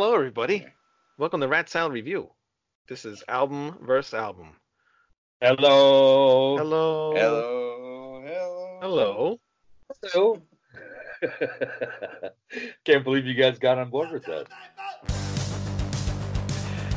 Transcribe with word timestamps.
Hello, 0.00 0.14
everybody. 0.14 0.64
Welcome 1.18 1.42
to 1.42 1.46
Rat 1.46 1.68
Salad 1.68 1.92
Review. 1.92 2.30
This 2.88 3.04
is 3.04 3.22
album 3.28 3.76
versus 3.82 4.14
album. 4.14 4.56
Hello. 5.42 6.56
Hello. 6.56 7.14
Hello, 7.14 8.22
hello. 8.24 8.78
Hello. 8.80 9.38
Hello. 10.02 10.40
Can't 12.86 13.04
believe 13.04 13.26
you 13.26 13.34
guys 13.34 13.58
got 13.58 13.76
on 13.76 13.90
board 13.90 14.10
with 14.10 14.24
that. 14.24 14.46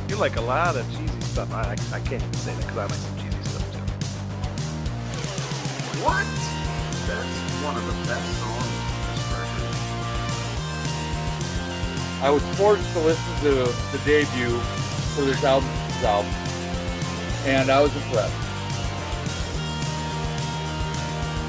You 0.08 0.16
like 0.16 0.36
a 0.36 0.40
lot 0.40 0.74
of 0.74 0.90
cheesy 0.96 1.20
stuff. 1.20 1.52
I, 1.52 1.60
I, 1.60 1.72
I 1.72 2.00
can't 2.00 2.22
even 2.22 2.32
say 2.32 2.54
that 2.54 2.60
because 2.62 2.78
I 2.78 2.84
like 2.84 2.92
some 2.94 3.18
cheesy 3.18 3.42
stuff 3.42 3.70
too. 3.70 3.80
What? 6.02 6.24
That's 7.06 7.64
one 7.64 7.76
of 7.76 7.86
the 7.86 7.92
best 8.08 8.40
songs 8.40 8.73
I 12.24 12.30
was 12.30 12.42
forced 12.56 12.90
to 12.94 13.00
listen 13.00 13.34
to 13.42 13.50
the 13.92 14.00
debut 14.06 14.58
for 15.14 15.26
this 15.26 15.44
album, 15.44 15.68
this 15.88 16.04
album, 16.04 16.32
and 17.44 17.68
I 17.68 17.82
was 17.82 17.94
impressed. 17.94 18.32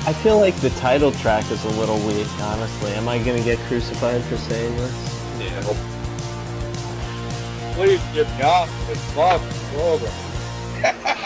I 0.06 0.12
feel 0.22 0.38
like 0.38 0.54
the 0.58 0.72
title 0.72 1.14
track 1.14 1.50
is 1.50 1.64
a 1.64 1.70
little 1.80 1.98
weak, 2.06 2.28
honestly. 2.42 2.92
Am 2.92 3.08
I 3.08 3.20
gonna 3.20 3.42
get 3.42 3.58
crucified 3.70 4.22
for 4.26 4.36
saying 4.36 4.76
this? 4.76 4.94
Yeah. 5.40 5.62
Please 7.76 8.02
get 8.14 8.28
me 8.36 8.44
off 8.44 8.70
this 8.88 9.00
fucking 9.14 9.48
program. 9.72 11.16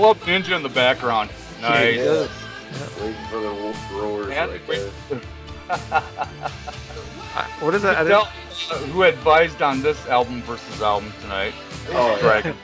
Club 0.00 0.16
Ninja 0.20 0.56
in 0.56 0.62
the 0.62 0.68
background. 0.70 1.28
Nice. 1.60 1.98
Yeah. 1.98 2.26
Waiting 3.02 3.24
for 3.28 3.38
the 3.40 3.52
wolf 3.52 3.92
roars 3.92 4.28
And 4.30 4.50
right 4.50 4.66
wait- 4.66 4.90
there. 5.10 5.20
What 7.60 7.74
is 7.74 7.82
that? 7.82 7.96
I 7.98 8.04
Tell 8.08 8.24
didn't, 8.24 8.72
uh, 8.72 8.86
who 8.92 9.02
advised 9.02 9.60
on 9.60 9.82
this 9.82 10.06
album 10.06 10.40
versus 10.42 10.80
album 10.80 11.12
tonight. 11.20 11.52
Oh, 11.90 12.12
yeah. 12.12 12.18
Dragon. 12.20 12.56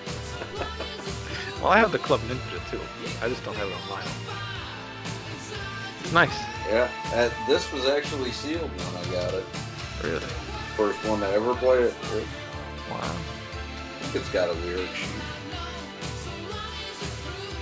well, 1.60 1.68
I 1.72 1.78
have 1.78 1.92
the 1.92 1.98
Club 1.98 2.20
Ninja 2.20 2.70
too. 2.70 2.80
I 3.22 3.28
just 3.28 3.44
don't 3.44 3.54
have 3.56 3.68
it 3.68 3.74
on 3.74 3.80
vinyl. 3.80 4.12
It's 6.00 6.12
nice. 6.14 6.34
Yeah. 6.70 6.88
Uh, 7.12 7.28
this 7.46 7.70
was 7.70 7.84
actually 7.86 8.32
sealed 8.32 8.70
when 8.70 8.96
I 9.04 9.12
got 9.12 9.34
it. 9.34 9.44
Really. 10.02 10.20
First 10.74 11.04
one 11.06 11.20
to 11.20 11.28
ever 11.28 11.54
play 11.54 11.80
it. 11.82 11.94
it 12.14 12.26
Wow. 12.90 12.98
I 13.02 13.04
think 14.04 14.14
it's 14.24 14.30
got 14.32 14.48
a 14.48 14.52
lyric 14.52 14.88
sheet. 14.94 15.10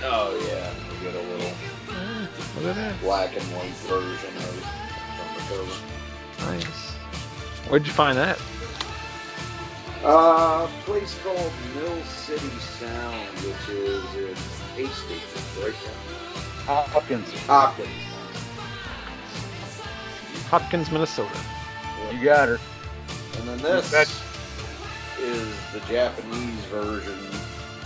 Oh 0.07 0.47
yeah, 0.47 0.71
you 0.93 1.11
get 1.11 1.15
a 1.15 1.27
little 1.27 1.51
Look 2.61 2.65
at 2.65 2.75
that. 2.75 2.99
black 3.01 3.35
and 3.35 3.43
white 3.55 3.71
version 3.87 4.35
of 4.37 4.55
from 5.17 5.29
the 5.35 5.41
cover. 5.49 6.51
Nice. 6.51 6.91
Where'd 7.69 7.85
you 7.87 7.93
find 7.93 8.17
that? 8.17 8.39
Uh, 10.03 10.67
a 10.67 10.83
place 10.83 11.17
called 11.23 11.51
Mill 11.75 12.03
City 12.03 12.47
Sound, 12.59 13.27
which 13.39 13.69
is 13.75 14.03
in 14.15 14.35
Hastings, 14.75 15.57
right 15.63 15.73
now. 16.67 16.73
Hopkins, 16.83 17.31
Hopkins. 17.47 17.89
Hopkins, 20.49 20.91
Minnesota. 20.91 21.29
you 22.13 22.23
got 22.23 22.47
her. 22.49 22.59
And 23.39 23.47
then 23.49 23.57
this 23.59 23.91
is 25.19 25.47
the 25.73 25.79
Japanese 25.89 26.63
version 26.65 27.17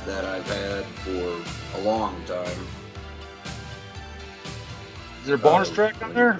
that 0.05 0.25
I've 0.25 0.45
had 0.47 0.85
for 1.03 1.79
a 1.79 1.81
long 1.83 2.23
time. 2.25 2.67
Is 5.21 5.25
there 5.27 5.35
a 5.35 5.39
bonus 5.39 5.69
Uh, 5.69 5.75
track 5.75 6.01
on 6.03 6.13
there? 6.13 6.39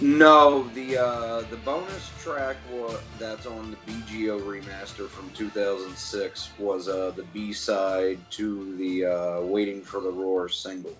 No, 0.00 0.64
the 0.74 0.98
uh, 0.98 1.40
the 1.50 1.56
bonus 1.58 2.10
track 2.20 2.56
wa- 2.70 2.96
that's 3.18 3.46
on 3.46 3.70
the 3.70 3.76
BGO 3.92 4.40
remaster 4.40 5.08
from 5.08 5.30
2006 5.30 6.50
was 6.58 6.88
uh, 6.88 7.12
the 7.16 7.22
B 7.22 7.52
side 7.52 8.18
to 8.32 8.76
the 8.76 9.04
uh, 9.06 9.40
"Waiting 9.42 9.82
for 9.82 10.00
the 10.00 10.10
Roar" 10.10 10.48
single. 10.48 10.96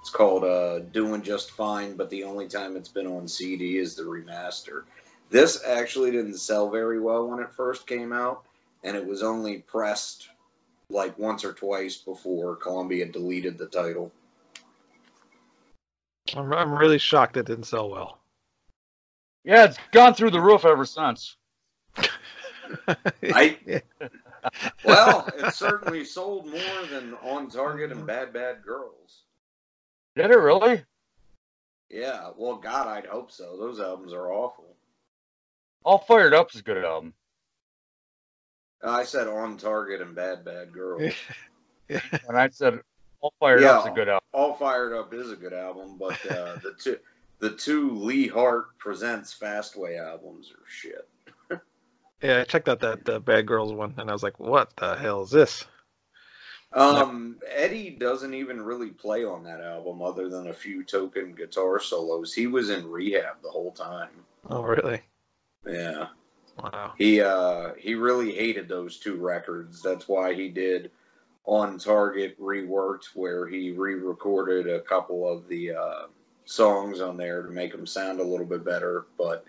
It's 0.00 0.10
called 0.10 0.44
uh, 0.44 0.80
"Doing 0.92 1.22
Just 1.22 1.52
Fine," 1.52 1.96
but 1.96 2.10
the 2.10 2.24
only 2.24 2.48
time 2.48 2.76
it's 2.76 2.88
been 2.88 3.06
on 3.06 3.28
CD 3.28 3.78
is 3.78 3.94
the 3.94 4.02
remaster. 4.02 4.82
This 5.30 5.62
actually 5.64 6.10
didn't 6.10 6.36
sell 6.36 6.68
very 6.68 7.00
well 7.00 7.28
when 7.28 7.38
it 7.38 7.52
first 7.52 7.86
came 7.86 8.12
out, 8.12 8.44
and 8.82 8.96
it 8.96 9.06
was 9.06 9.22
only 9.22 9.58
pressed 9.58 10.28
like 10.94 11.18
once 11.18 11.44
or 11.44 11.52
twice 11.52 11.96
before 11.96 12.56
Columbia 12.56 13.06
deleted 13.06 13.58
the 13.58 13.66
title. 13.66 14.12
I'm, 16.34 16.52
I'm 16.52 16.72
really 16.72 16.98
shocked 16.98 17.36
it 17.36 17.46
didn't 17.46 17.64
sell 17.64 17.90
well. 17.90 18.20
Yeah, 19.44 19.64
it's 19.64 19.78
gone 19.92 20.14
through 20.14 20.30
the 20.30 20.40
roof 20.40 20.64
ever 20.64 20.86
since. 20.86 21.36
I 23.22 23.58
well, 24.84 25.28
it 25.36 25.52
certainly 25.52 26.04
sold 26.04 26.46
more 26.46 26.86
than 26.90 27.14
On 27.22 27.50
Target 27.50 27.92
and 27.92 28.06
Bad 28.06 28.32
Bad 28.32 28.62
Girls. 28.64 29.24
Did 30.16 30.30
it 30.30 30.38
really? 30.38 30.82
Yeah, 31.90 32.30
well, 32.36 32.56
God, 32.56 32.86
I'd 32.86 33.06
hope 33.06 33.30
so. 33.30 33.56
Those 33.58 33.80
albums 33.80 34.12
are 34.12 34.32
awful. 34.32 34.64
All 35.84 35.98
Fired 35.98 36.32
Up 36.32 36.54
is 36.54 36.60
a 36.60 36.64
good 36.64 36.82
album. 36.82 37.12
I 38.84 39.04
said 39.04 39.26
On 39.28 39.56
Target 39.56 40.00
and 40.00 40.14
Bad 40.14 40.44
Bad 40.44 40.72
Girls. 40.72 41.12
And 42.26 42.38
I 42.38 42.48
said 42.48 42.80
All 43.20 43.34
Fired 43.38 43.60
Yeah. 43.60 43.78
Up's 43.78 43.88
a 43.88 43.90
good 43.90 44.08
album. 44.08 44.26
All 44.32 44.54
Fired 44.54 44.94
Up 44.94 45.12
is 45.12 45.30
a 45.30 45.36
good 45.36 45.52
album, 45.52 45.98
but 45.98 46.12
uh, 46.30 46.56
the 46.62 46.74
two 46.78 46.98
the 47.40 47.50
two 47.50 47.90
Lea 47.90 48.26
Hart 48.26 48.78
presents 48.78 49.36
Fastway 49.38 50.00
albums 50.00 50.50
are 50.50 50.64
shit. 50.66 51.06
yeah, 52.22 52.40
I 52.40 52.44
checked 52.44 52.70
out 52.70 52.80
that 52.80 53.06
uh, 53.06 53.18
Bad 53.18 53.46
Girls 53.46 53.70
one, 53.72 53.94
and 53.98 54.08
I 54.08 54.14
was 54.14 54.22
like, 54.22 54.40
"What 54.40 54.74
the 54.76 54.96
hell 54.96 55.24
is 55.24 55.30
this?" 55.30 55.66
Um, 56.72 57.36
Eddie 57.48 57.90
doesn't 57.90 58.34
even 58.34 58.60
really 58.60 58.90
play 58.90 59.24
on 59.24 59.44
that 59.44 59.60
album, 59.60 60.02
other 60.02 60.28
than 60.28 60.48
a 60.48 60.54
few 60.54 60.82
token 60.82 61.34
guitar 61.34 61.78
solos. 61.80 62.34
He 62.34 62.46
was 62.46 62.70
in 62.70 62.90
rehab 62.90 63.42
the 63.42 63.50
whole 63.50 63.72
time. 63.72 64.08
Oh, 64.48 64.62
really? 64.62 65.00
Yeah. 65.66 66.08
Wow. 66.62 66.92
He 66.96 67.20
uh 67.20 67.74
he 67.78 67.94
really 67.94 68.32
hated 68.32 68.68
those 68.68 68.98
two 68.98 69.16
records. 69.16 69.82
That's 69.82 70.08
why 70.08 70.34
he 70.34 70.48
did 70.48 70.90
on 71.44 71.78
target 71.78 72.40
reworked 72.40 73.14
where 73.14 73.46
he 73.46 73.70
re-recorded 73.72 74.66
a 74.66 74.80
couple 74.80 75.30
of 75.30 75.46
the 75.48 75.72
uh, 75.72 76.06
songs 76.46 77.00
on 77.00 77.16
there 77.16 77.42
to 77.42 77.50
make 77.50 77.72
them 77.72 77.86
sound 77.86 78.18
a 78.20 78.24
little 78.24 78.46
bit 78.46 78.64
better. 78.64 79.06
But 79.18 79.44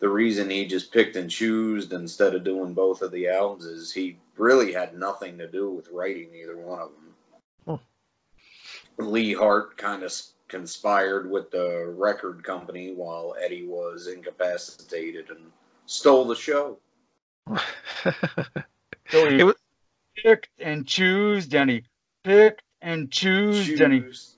the 0.00 0.08
reason 0.08 0.50
he 0.50 0.66
just 0.66 0.92
picked 0.92 1.16
and 1.16 1.30
chose 1.30 1.90
instead 1.92 2.34
of 2.34 2.44
doing 2.44 2.74
both 2.74 3.02
of 3.02 3.12
the 3.12 3.28
albums 3.28 3.66
is 3.66 3.92
he 3.92 4.18
really 4.36 4.72
had 4.72 4.98
nothing 4.98 5.38
to 5.38 5.46
do 5.46 5.70
with 5.70 5.90
writing 5.92 6.30
either 6.34 6.56
one 6.56 6.80
of 6.80 6.90
them. 7.66 7.78
Lea 8.98 9.32
Hart 9.32 9.76
kind 9.76 10.02
of 10.02 10.12
conspired 10.48 11.30
with 11.30 11.50
the 11.50 11.94
record 11.96 12.42
company 12.42 12.94
while 12.94 13.36
Eddie 13.40 13.66
was 13.66 14.08
incapacitated 14.08 15.30
and 15.30 15.52
stole 15.88 16.24
the 16.24 16.36
show. 16.36 16.78
So 19.10 19.26
he 19.30 19.38
It 19.40 19.44
was- 19.44 19.54
picked 20.22 20.50
and 20.58 20.86
choose, 20.86 21.52
and 21.54 21.70
he 21.70 21.84
picked 22.24 22.62
and 22.82 23.10
choose, 23.10 23.80
and 23.80 23.92
he 23.94 24.00
Choose. 24.00 24.36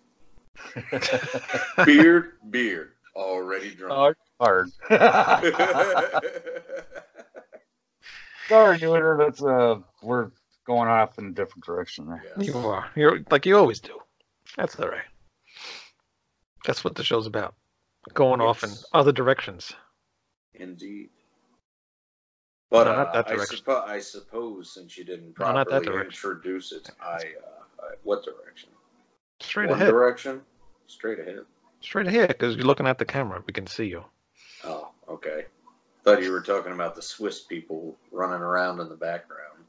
beard, 1.85 2.35
beard, 2.51 2.93
already 3.17 3.75
drunk. 3.75 4.17
Hard. 4.39 4.71
Sorry, 8.49 8.79
Newitter. 8.79 9.19
That's 9.19 9.43
uh, 9.43 9.81
we're 10.03 10.31
going 10.67 10.89
off 10.89 11.19
in 11.19 11.27
a 11.27 11.31
different 11.33 11.65
direction 11.65 12.07
there. 12.07 12.23
Yes. 12.37 12.47
you 12.47 12.57
are. 12.59 12.89
You're 12.95 13.21
like 13.31 13.45
you 13.47 13.57
always 13.57 13.81
do. 13.81 13.99
That's 14.57 14.79
all 14.79 14.89
right. 14.89 15.03
That's 16.65 16.85
what 16.85 16.95
the 16.95 17.03
show's 17.05 17.27
about. 17.27 17.55
Going 18.15 18.41
off 18.41 18.63
in 18.65 18.71
other 18.93 19.13
directions. 19.13 19.73
Indeed. 20.55 21.11
But 22.71 22.85
No, 22.85 22.93
uh, 22.93 22.97
not 22.97 23.13
that 23.13 23.29
I, 23.29 23.35
suppo- 23.35 23.85
I 23.89 23.99
suppose 23.99 24.73
since 24.73 24.97
you 24.97 25.05
didn't 25.05 25.37
No, 25.39 25.45
properly 25.53 25.87
direction. 25.87 26.07
introduce 26.07 26.73
it, 26.73 26.89
I, 27.03 27.15
uh, 27.17 27.21
I 27.83 27.95
what 28.05 28.25
direction? 28.25 28.69
Straight 29.41 29.69
One 29.69 29.79
ahead. 29.79 29.91
direction. 29.91 30.43
Straight 30.87 31.19
ahead. 31.19 31.41
Straight 31.81 32.07
ahead, 32.07 32.29
because 32.29 32.57
you're 32.57 32.67
looking 32.67 32.87
at 32.87 32.99
the 32.99 33.05
camera. 33.05 33.43
We 33.47 33.53
can 33.53 33.67
see 33.67 33.87
you. 33.87 34.05
Oh, 34.65 34.91
okay. 35.09 35.47
Thought 36.05 36.23
you 36.23 36.31
were 36.31 36.41
talking 36.43 36.73
about 36.73 36.95
the 36.95 37.03
Swiss 37.03 37.41
people 37.41 37.97
running 38.13 38.41
around 38.41 38.81
in 38.81 38.89
the 38.89 38.97
background. 38.97 39.65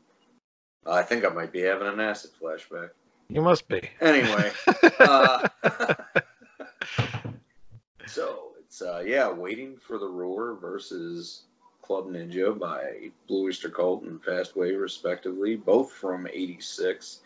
I 0.86 1.04
think 1.04 1.26
I 1.26 1.30
might 1.30 1.52
be 1.52 1.62
having 1.62 1.88
an 1.88 2.00
acid 2.00 2.32
flashback. 2.42 2.90
You 3.30 3.42
must 3.42 3.68
be. 3.68 3.82
Anyway, 4.02 4.52
uh, 5.00 5.48
so 8.06 8.52
it's 8.60 8.82
uh, 8.82 9.04
yeah, 9.06 9.30
waiting 9.32 9.78
for 9.78 9.98
the 9.98 10.08
roar 10.08 10.56
versus 10.56 11.44
Club 11.82 12.08
Ninja 12.08 12.58
by 12.58 13.10
Blue 13.28 13.46
Oyster 13.48 13.70
Cult 13.70 14.04
and 14.04 14.22
Fastway, 14.24 14.80
respectively, 14.80 15.56
both 15.56 15.92
from 15.92 16.28
'86. 16.28 17.20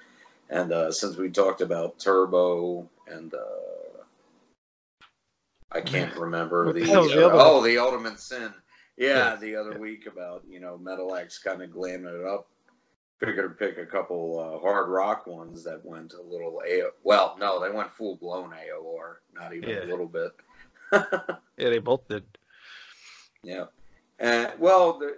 And 0.50 0.72
uh, 0.72 0.92
since 0.92 1.18
we 1.18 1.30
talked 1.30 1.62
about 1.62 2.00
Turbo 2.00 2.88
and 3.08 3.34
uh, 3.34 4.02
I 5.72 5.82
can't 5.82 6.16
remember 6.16 6.72
the 6.72 6.82
the, 6.84 6.94
uh, 6.94 7.30
oh 7.34 7.62
the 7.62 7.78
Ultimate 7.78 8.20
Sin. 8.20 8.54
Yeah, 8.98 9.32
Yeah. 9.32 9.36
the 9.36 9.56
other 9.56 9.78
week 9.78 10.06
about 10.08 10.44
you 10.50 10.60
know 10.60 10.78
Metal 10.78 11.14
X 11.16 11.38
kind 11.40 11.62
of 11.62 11.70
glamming 11.72 12.20
it 12.22 12.26
up 12.26 12.48
figured 13.20 13.50
to 13.58 13.66
pick 13.66 13.78
a 13.78 13.86
couple 13.86 14.40
uh, 14.40 14.60
hard 14.60 14.90
rock 14.90 15.26
ones 15.26 15.64
that 15.64 15.84
went 15.86 16.14
a 16.14 16.22
little 16.22 16.62
AO. 16.70 16.90
Well, 17.04 17.36
no, 17.40 17.62
they 17.62 17.70
went 17.74 17.92
full 17.94 18.18
blown 18.18 18.52
AOR, 18.52 19.16
not 19.34 19.54
even 19.54 19.70
Yeah. 19.70 19.84
a 19.84 19.90
little 19.90 20.08
bit. 20.08 20.32
Yeah, 21.58 21.70
they 21.70 21.80
both 21.80 22.06
did. 22.10 22.24
yeah. 23.42 23.66
And 24.19 24.51
well, 24.60 25.00
the, 25.00 25.17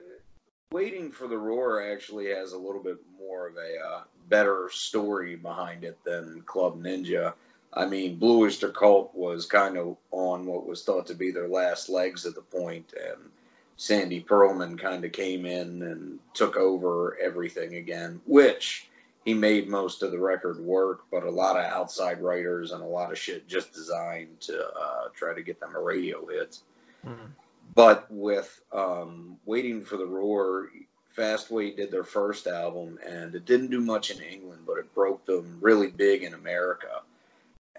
waiting 0.71 1.11
for 1.11 1.27
the 1.27 1.37
roar 1.37 1.91
actually 1.91 2.27
has 2.27 2.53
a 2.53 2.57
little 2.57 2.81
bit 2.81 2.97
more 3.19 3.47
of 3.47 3.55
a 3.55 3.77
uh, 3.79 4.01
better 4.29 4.69
story 4.71 5.35
behind 5.35 5.83
it 5.83 5.97
than 6.03 6.43
Club 6.45 6.81
Ninja. 6.81 7.33
I 7.73 7.85
mean, 7.85 8.17
Blue 8.17 8.45
Oyster 8.45 8.69
Cult 8.69 9.13
was 9.13 9.45
kind 9.45 9.77
of 9.77 9.97
on 10.11 10.45
what 10.45 10.65
was 10.65 10.83
thought 10.83 11.07
to 11.07 11.13
be 11.13 11.31
their 11.31 11.47
last 11.47 11.89
legs 11.89 12.25
at 12.25 12.35
the 12.35 12.41
point, 12.41 12.93
and 12.99 13.29
Sandy 13.75 14.21
Pearlman 14.21 14.79
kind 14.79 15.05
of 15.05 15.11
came 15.11 15.45
in 15.45 15.83
and 15.83 16.19
took 16.33 16.57
over 16.57 17.17
everything 17.21 17.75
again, 17.75 18.19
which 18.25 18.89
he 19.25 19.33
made 19.33 19.67
most 19.67 20.03
of 20.03 20.11
the 20.11 20.19
record 20.19 20.59
work, 20.59 21.01
but 21.11 21.23
a 21.23 21.29
lot 21.29 21.57
of 21.57 21.65
outside 21.65 22.21
writers 22.21 22.71
and 22.71 22.81
a 22.81 22.85
lot 22.85 23.11
of 23.11 23.17
shit 23.17 23.47
just 23.47 23.73
designed 23.73 24.39
to 24.39 24.67
uh, 24.67 25.09
try 25.13 25.33
to 25.33 25.43
get 25.43 25.59
them 25.59 25.75
a 25.75 25.79
radio 25.79 26.25
hit. 26.25 26.59
Mhm. 27.05 27.29
But 27.75 28.07
with 28.09 28.61
um, 28.71 29.37
Waiting 29.45 29.83
for 29.83 29.97
the 29.97 30.05
Roar, 30.05 30.69
Fastway 31.15 31.75
did 31.75 31.91
their 31.91 32.03
first 32.03 32.47
album, 32.47 32.99
and 33.05 33.33
it 33.33 33.45
didn't 33.45 33.71
do 33.71 33.81
much 33.81 34.11
in 34.11 34.21
England, 34.21 34.61
but 34.65 34.77
it 34.77 34.93
broke 34.93 35.25
them 35.25 35.57
really 35.61 35.87
big 35.87 36.23
in 36.23 36.33
America. 36.33 37.01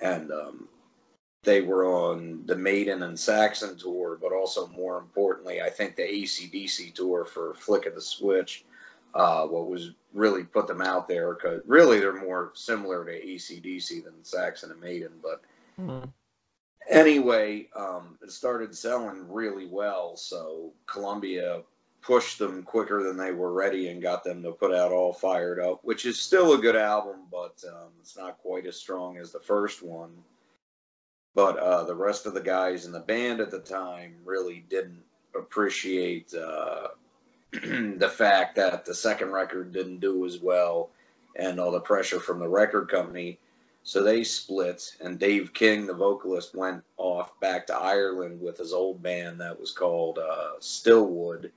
And 0.00 0.32
um, 0.32 0.68
they 1.44 1.62
were 1.62 1.86
on 1.86 2.42
the 2.46 2.56
Maiden 2.56 3.02
and 3.02 3.18
Saxon 3.18 3.76
tour, 3.76 4.18
but 4.20 4.32
also 4.32 4.66
more 4.68 4.98
importantly, 4.98 5.62
I 5.62 5.70
think 5.70 5.96
the 5.96 6.02
ACDC 6.02 6.94
tour 6.94 7.24
for 7.24 7.54
Flick 7.54 7.86
of 7.86 7.94
the 7.94 8.00
Switch. 8.00 8.64
Uh, 9.14 9.46
what 9.46 9.68
was 9.68 9.92
really 10.12 10.44
put 10.44 10.66
them 10.66 10.82
out 10.82 11.08
there 11.08 11.32
because 11.32 11.62
really 11.66 11.98
they're 11.98 12.20
more 12.20 12.50
similar 12.54 13.04
to 13.04 13.26
ACDC 13.26 14.04
than 14.04 14.12
Saxon 14.22 14.70
and 14.70 14.80
Maiden, 14.80 15.12
but 15.22 15.42
Mhm. 15.78 16.12
Anyway, 16.88 17.68
um, 17.74 18.18
it 18.22 18.32
started 18.32 18.74
selling 18.74 19.30
really 19.30 19.66
well. 19.66 20.16
So 20.16 20.72
Columbia 20.86 21.62
pushed 22.00 22.38
them 22.38 22.62
quicker 22.62 23.02
than 23.02 23.16
they 23.16 23.32
were 23.32 23.52
ready 23.52 23.88
and 23.88 24.00
got 24.02 24.24
them 24.24 24.42
to 24.42 24.52
put 24.52 24.74
out 24.74 24.92
All 24.92 25.12
Fired 25.12 25.60
Up, 25.60 25.80
which 25.82 26.06
is 26.06 26.18
still 26.18 26.54
a 26.54 26.58
good 26.58 26.76
album, 26.76 27.26
but 27.30 27.62
um, 27.68 27.90
it's 28.00 28.16
not 28.16 28.38
quite 28.38 28.66
as 28.66 28.76
strong 28.76 29.18
as 29.18 29.32
the 29.32 29.40
first 29.40 29.82
one. 29.82 30.12
But 31.34 31.58
uh, 31.58 31.84
the 31.84 31.94
rest 31.94 32.26
of 32.26 32.34
the 32.34 32.40
guys 32.40 32.86
in 32.86 32.92
the 32.92 33.00
band 33.00 33.40
at 33.40 33.50
the 33.50 33.60
time 33.60 34.16
really 34.24 34.64
didn't 34.68 35.02
appreciate 35.36 36.32
uh, 36.34 36.88
the 37.52 38.12
fact 38.12 38.56
that 38.56 38.84
the 38.84 38.94
second 38.94 39.30
record 39.30 39.72
didn't 39.72 40.00
do 40.00 40.24
as 40.26 40.38
well 40.38 40.90
and 41.36 41.60
all 41.60 41.70
the 41.70 41.80
pressure 41.80 42.20
from 42.20 42.40
the 42.40 42.48
record 42.48 42.88
company. 42.90 43.38
So 43.88 44.02
they 44.02 44.22
split, 44.22 44.94
and 45.00 45.18
Dave 45.18 45.54
King, 45.54 45.86
the 45.86 45.94
vocalist, 45.94 46.54
went 46.54 46.84
off 46.98 47.40
back 47.40 47.66
to 47.68 47.74
Ireland 47.74 48.38
with 48.38 48.58
his 48.58 48.74
old 48.74 49.02
band 49.02 49.40
that 49.40 49.58
was 49.58 49.72
called 49.72 50.18
uh, 50.18 50.58
Stillwood 50.60 51.50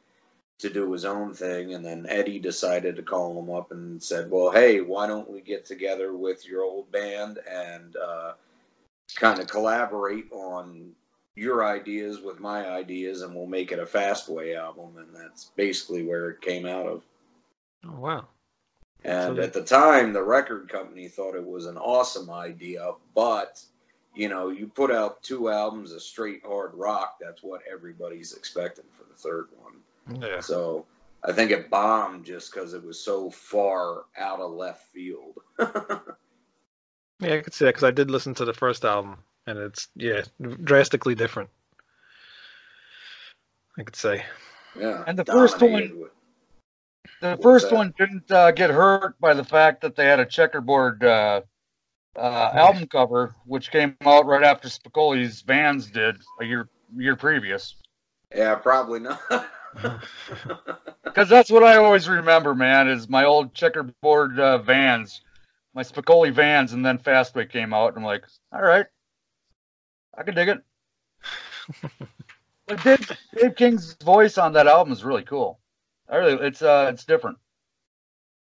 to 0.60 0.70
do 0.70 0.94
his 0.94 1.04
own 1.04 1.34
thing. 1.34 1.74
And 1.74 1.84
then 1.84 2.06
Eddie 2.08 2.40
decided 2.40 2.96
to 2.96 3.04
call 3.04 3.38
him 3.38 3.54
up 3.54 3.74
and 3.74 4.02
said, 4.02 4.32
Well, 4.32 4.50
hey, 4.50 4.80
why 4.80 5.08
don't 5.08 5.30
we 5.30 5.42
get 5.42 5.66
together 5.66 6.16
with 6.16 6.48
your 6.48 6.64
old 6.64 6.90
band 6.90 7.40
and 7.52 7.98
uh, 7.98 8.32
kind 9.14 9.42
of 9.42 9.48
collaborate 9.48 10.32
on 10.32 10.94
your 11.36 11.68
ideas 11.68 12.22
with 12.22 12.40
my 12.40 12.66
ideas, 12.66 13.24
and 13.24 13.36
we'll 13.36 13.46
make 13.46 13.74
it 13.74 13.80
a 13.80 13.86
Fastway 13.86 14.58
album? 14.58 14.96
And 14.98 15.14
that's 15.14 15.52
basically 15.58 16.06
where 16.06 16.30
it 16.30 16.40
came 16.40 16.66
out 16.66 16.86
of. 16.86 17.04
Oh, 17.86 18.00
wow. 18.00 18.28
And 19.04 19.38
So- 19.38 19.42
at 19.44 19.54
the 19.54 19.64
time, 19.64 20.14
the 20.14 20.22
record 20.24 20.70
company 20.70 21.08
thought 21.08 21.36
it 21.36 21.46
was 21.46 21.66
an 21.66 21.78
awesome 21.78 22.30
idea, 22.30 22.94
but 23.16 23.62
you 24.14 24.28
know, 24.28 24.50
you 24.50 24.68
put 24.68 24.92
out 24.92 25.24
two 25.24 25.50
albums 25.50 25.94
of 25.94 26.02
straight 26.02 26.44
hard 26.46 26.74
rock, 26.74 27.16
that's 27.22 27.42
what 27.42 27.62
everybody's 27.72 28.34
expecting 28.34 28.84
for 28.92 29.06
the 29.06 29.16
third 29.16 29.48
one. 29.62 30.22
Yeah. 30.22 30.42
So 30.42 30.86
I 31.24 31.32
think 31.32 31.52
it 31.52 31.70
bombed 31.70 32.26
just 32.26 32.52
because 32.54 32.74
it 32.74 32.84
was 32.84 33.00
so 33.00 33.30
far 33.30 34.04
out 34.18 34.40
of 34.42 34.52
left 34.52 34.88
field. 34.92 35.40
Yeah, 37.20 37.36
I 37.36 37.42
could 37.42 37.54
see 37.54 37.66
that 37.66 37.76
because 37.76 37.84
I 37.84 37.92
did 37.92 38.10
listen 38.10 38.34
to 38.34 38.46
the 38.46 38.54
first 38.54 38.84
album, 38.84 39.18
and 39.46 39.60
it's 39.60 39.90
yeah 39.96 40.24
drastically 40.64 41.14
different. 41.14 41.52
I 43.78 43.84
could 43.84 43.96
say. 43.96 44.26
yeah. 44.76 45.04
And 45.06 45.20
the 45.20 45.26
first 45.26 45.62
one- 45.62 46.00
with- 46.00 46.12
The 47.22 47.38
first 47.42 47.72
one 47.72 47.94
didn't 47.98 48.32
uh, 48.32 48.52
get 48.52 48.72
hurt 48.72 49.20
by 49.20 49.36
the 49.36 49.44
fact 49.44 49.82
that 49.82 49.96
they 49.96 50.06
had 50.06 50.20
a 50.20 50.26
checkerboard 50.26 51.04
uh, 51.04 51.42
uh, 52.16 52.50
album 52.54 52.88
cover, 52.88 53.36
which 53.46 53.72
came 53.72 53.96
out 54.06 54.26
right 54.26 54.44
after 54.44 54.68
Spicoli's 54.68 55.42
Vans 55.42 55.92
did 55.92 56.18
a 56.40 56.46
year 56.46 56.68
year 56.98 57.16
previous. 57.16 57.76
Yeah, 58.36 58.56
probably 58.56 59.00
not. 59.00 59.22
Because 61.04 61.30
that's 61.30 61.52
what 61.52 61.64
I 61.64 61.78
always 61.78 62.10
remember, 62.10 62.56
man, 62.56 62.90
is 62.90 63.08
my 63.08 63.26
old 63.26 63.54
checkerboard 63.54 64.40
uh, 64.40 64.58
Vans, 64.58 65.22
my 65.76 65.84
Spicoli 65.84 66.34
Vans, 66.34 66.74
and 66.74 66.86
then 66.86 66.98
Fastway 66.98 67.50
came 67.50 67.74
out, 67.74 67.90
and 67.90 67.98
I'm 67.98 68.04
like, 68.04 68.26
all 68.52 68.62
right, 68.62 68.88
I 70.18 70.24
can 70.24 70.36
dig 70.36 70.50
it. 70.50 70.62
But 72.68 72.84
Dave, 72.84 73.18
Dave 73.36 73.56
King's 73.56 73.96
voice 73.96 74.38
on 74.38 74.54
that 74.54 74.68
album 74.68 74.94
is 74.94 75.04
really 75.04 75.24
cool. 75.24 75.60
I 76.12 76.18
really, 76.18 76.46
it's 76.46 76.62
uh, 76.62 76.90
it's 76.94 77.06
different. 77.06 77.38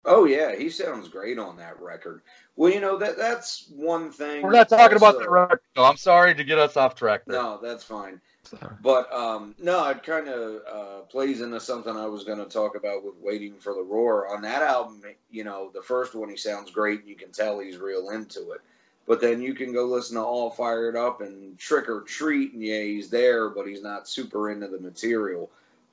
oh 0.06 0.24
yeah, 0.24 0.56
he 0.56 0.70
sounds 0.70 1.08
great 1.08 1.38
on 1.38 1.58
that 1.58 1.80
record. 1.80 2.22
Well, 2.56 2.72
you 2.72 2.80
know 2.80 2.96
that 2.96 3.18
that's 3.18 3.70
one 3.76 4.10
thing. 4.10 4.42
We're 4.42 4.52
not 4.52 4.68
talking 4.70 4.96
about 4.96 5.14
also- 5.16 5.24
the 5.26 5.30
record. 5.30 5.60
though. 5.76 5.84
I'm 5.84 5.98
sorry 5.98 6.34
to 6.34 6.42
get 6.42 6.58
us 6.58 6.76
off 6.76 6.94
track 6.94 7.22
there. 7.26 7.40
No, 7.40 7.58
that's 7.62 7.84
fine. 7.84 8.20
So, 8.44 8.56
But 8.82 9.12
um, 9.12 9.54
no, 9.58 9.86
it 9.90 10.02
kind 10.02 10.26
of 10.28 10.62
uh, 10.66 11.00
plays 11.10 11.42
into 11.42 11.60
something 11.60 11.94
I 11.94 12.06
was 12.06 12.24
going 12.24 12.38
to 12.38 12.46
talk 12.46 12.74
about 12.74 13.04
with 13.04 13.14
"Waiting 13.20 13.58
for 13.58 13.74
the 13.74 13.82
Roar." 13.82 14.34
On 14.34 14.40
that 14.42 14.62
album, 14.62 15.02
you 15.30 15.44
know, 15.44 15.70
the 15.74 15.82
first 15.82 16.14
one 16.14 16.30
he 16.30 16.36
sounds 16.38 16.70
great, 16.70 17.00
and 17.00 17.08
you 17.08 17.16
can 17.16 17.30
tell 17.30 17.60
he's 17.60 17.76
real 17.76 18.08
into 18.08 18.52
it. 18.52 18.62
But 19.06 19.20
then 19.20 19.42
you 19.42 19.54
can 19.54 19.74
go 19.74 19.84
listen 19.84 20.16
to 20.16 20.22
"All 20.22 20.50
Fired 20.50 20.96
Up" 20.96 21.20
and 21.20 21.58
"Trick 21.58 21.90
or 21.90 22.00
Treat," 22.00 22.54
and 22.54 22.62
yeah, 22.62 22.80
he's 22.80 23.10
there, 23.10 23.50
but 23.50 23.66
he's 23.66 23.82
not 23.82 24.08
super 24.08 24.50
into 24.50 24.68
the 24.68 24.80
material. 24.80 25.50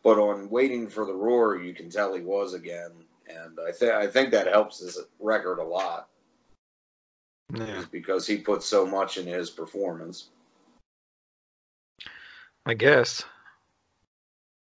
But 0.07 0.19
on 0.19 0.49
"Waiting 0.49 0.87
for 0.87 1.05
the 1.05 1.13
Roar," 1.13 1.57
you 1.57 1.73
can 1.73 1.89
tell 1.89 2.13
he 2.13 2.21
was 2.21 2.53
again, 2.53 2.91
and 3.27 3.59
I 3.59 3.73
think 3.73 3.91
I 3.91 4.07
think 4.07 4.31
that 4.31 4.47
helps 4.47 4.79
his 4.79 4.97
record 5.19 5.59
a 5.59 5.63
lot, 5.65 6.07
yeah, 7.53 7.83
because 7.91 8.25
he 8.25 8.37
put 8.37 8.63
so 8.63 8.85
much 8.85 9.17
in 9.17 9.27
his 9.27 9.49
performance. 9.49 10.29
I 12.65 12.73
guess. 12.73 13.25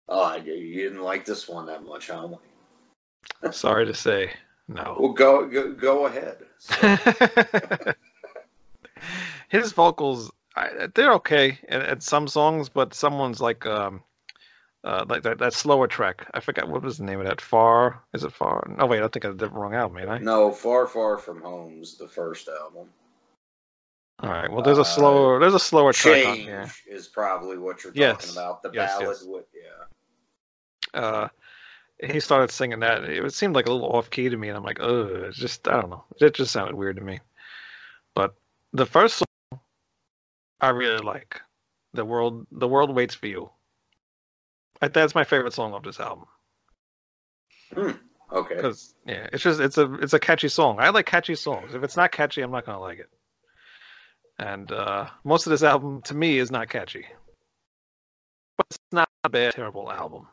Oh, 0.09 0.35
you 0.35 0.83
didn't 0.83 1.05
like 1.05 1.25
this 1.25 1.49
one 1.49 1.67
that 1.67 1.85
much, 1.85 2.09
huh? 2.09 2.31
Sorry 3.53 3.87
to 3.87 3.95
say, 3.95 4.33
no. 4.67 4.97
Well, 5.01 5.13
go 5.13 5.47
go, 5.47 5.73
go 5.73 6.07
ahead. 6.07 6.39
So, 6.59 6.75
His 9.49 9.71
vocals, 9.71 10.33
I, 10.57 10.89
they're 10.93 11.15
okay 11.15 11.61
at, 11.69 11.83
at 11.83 12.03
some 12.03 12.27
songs, 12.27 12.69
but 12.69 12.95
someone's 12.95 13.41
like 13.41 13.65
um, 13.65 14.03
uh, 14.85 15.05
like 15.09 15.23
that, 15.23 15.39
that 15.39 15.53
slower 15.53 15.87
track. 15.87 16.27
I 16.35 16.41
forgot 16.41 16.69
what 16.69 16.83
was 16.83 16.99
the 16.99 17.05
name 17.05 17.21
of 17.21 17.27
that. 17.27 17.41
Far 17.41 18.03
is 18.15 18.25
it 18.25 18.33
far? 18.33 18.67
No, 18.79 18.87
wait, 18.87 19.03
I 19.03 19.09
think 19.09 19.25
I 19.25 19.29
did 19.29 19.39
the 19.39 19.49
wrong 19.51 19.75
album, 19.75 19.99
ain't 19.99 20.09
I? 20.11 20.19
no, 20.19 20.51
far, 20.53 20.87
far 20.87 21.19
from 21.19 21.43
home's 21.43 21.97
the 21.99 22.09
first 22.09 22.49
album. 22.49 22.89
All 24.23 24.31
right. 24.31 24.51
Well, 24.51 24.63
there's 24.63 24.79
a 24.79 24.83
Uh, 24.83 24.85
slower 24.85 25.39
there's 25.41 25.55
a 25.55 25.59
slower 25.59 25.93
track 25.93 26.27
on 26.27 26.35
Change 26.37 26.47
here. 26.47 26.71
is 26.89 27.09
probably 27.09 27.57
what 27.59 27.83
you're 27.85 27.93
Yes. 27.95 28.21
talking 28.21 28.37
about. 28.37 28.63
The 28.63 28.71
Yes, 28.73 28.99
ballad 28.99 29.17
yes. 29.19 29.25
with 29.25 29.47
yeah. 29.55 31.01
Uh, 31.01 31.29
he 32.03 32.21
started 32.21 32.51
singing 32.51 32.81
that. 32.81 33.05
It 33.05 33.33
seemed 33.35 33.55
like 33.55 33.67
a 33.67 33.73
little 33.73 33.93
off 33.95 34.11
key 34.11 34.29
to 34.29 34.37
me, 34.37 34.49
and 34.49 34.57
I'm 34.57 34.65
like, 34.65 34.81
oh, 34.81 35.07
it's 35.29 35.37
just 35.39 35.69
I 35.69 35.81
don't 35.81 35.91
know. 35.91 36.05
It 36.21 36.35
just 36.35 36.53
sounded 36.53 36.75
weird 36.75 36.97
to 36.97 37.03
me. 37.03 37.21
But 38.15 38.35
the 38.73 38.87
first 38.87 39.19
song 39.19 39.61
I 40.61 40.69
really 40.71 41.03
like. 41.05 41.41
The 41.95 42.05
world 42.05 42.47
the 42.53 42.69
world 42.69 42.95
waits 42.95 43.15
for 43.15 43.27
you. 43.27 43.51
I, 44.81 44.89
that's 44.89 45.15
my 45.15 45.25
favorite 45.25 45.53
song 45.53 45.75
of 45.75 45.83
this 45.83 46.01
album. 46.01 46.27
Okay. 48.33 48.55
Because 48.55 48.95
yeah, 49.07 49.27
it's 49.33 49.43
just 49.43 49.61
it's 49.61 49.79
a 49.79 49.93
it's 49.95 50.13
a 50.13 50.21
catchy 50.21 50.49
song. 50.49 50.77
I 50.79 50.91
like 50.91 51.07
catchy 51.07 51.35
songs. 51.35 51.75
If 51.75 51.83
it's 51.83 51.97
not 51.97 52.13
catchy, 52.13 52.43
I'm 52.43 52.51
not 52.51 52.65
gonna 52.65 52.81
like 52.81 53.01
it. 53.01 53.09
And 54.39 54.71
uh, 54.71 55.07
most 55.25 55.47
of 55.47 55.51
this 55.51 55.63
album 55.63 56.03
to 56.03 56.15
me 56.15 56.39
is 56.39 56.51
not 56.51 56.69
catchy, 56.69 57.07
but 58.57 58.67
it's 58.71 58.79
not 58.93 59.09
a 59.25 59.29
bad, 59.29 59.55
terrible 59.55 59.91
album. 59.91 60.29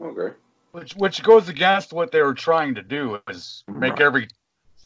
Okay. 0.00 0.36
Which 0.72 0.94
which 0.94 1.22
goes 1.22 1.48
against 1.48 1.92
what 1.92 2.12
they 2.12 2.22
were 2.22 2.34
trying 2.34 2.76
to 2.76 2.82
do 2.82 3.18
is 3.28 3.64
make 3.68 4.00
every 4.00 4.28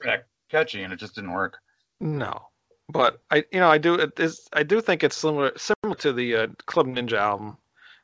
track 0.01 0.25
catchy, 0.51 0.83
and 0.83 0.93
it 0.93 0.97
just 0.97 1.15
didn't 1.15 1.33
work. 1.33 1.59
No, 2.01 2.49
but 2.89 3.21
I 3.31 3.45
you 3.53 3.61
know 3.61 3.69
I 3.69 3.79
do 3.79 3.95
it 3.95 4.19
is 4.19 4.49
I 4.53 4.63
do 4.63 4.81
think 4.81 5.05
it's 5.05 5.17
similar 5.17 5.53
similar 5.57 5.97
to 5.97 6.13
the 6.13 6.37
uh, 6.37 6.47
Club 6.67 6.87
Ninja 6.87 7.19
album. 7.19 7.59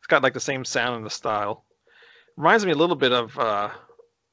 Got 0.08 0.22
like 0.22 0.34
the 0.34 0.40
same 0.40 0.64
sound 0.64 0.96
and 0.96 1.06
the 1.06 1.10
style. 1.10 1.64
Reminds 2.36 2.64
me 2.64 2.72
a 2.72 2.76
little 2.76 2.96
bit 2.96 3.12
of 3.12 3.38
uh, 3.38 3.70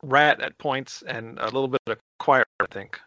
Ratt 0.04 0.40
at 0.42 0.58
points 0.58 1.04
and 1.08 1.38
a 1.40 1.46
little 1.46 1.68
bit 1.68 1.82
of 1.88 1.98
Choir, 2.20 2.46
I 2.60 2.66
think. 2.72 3.00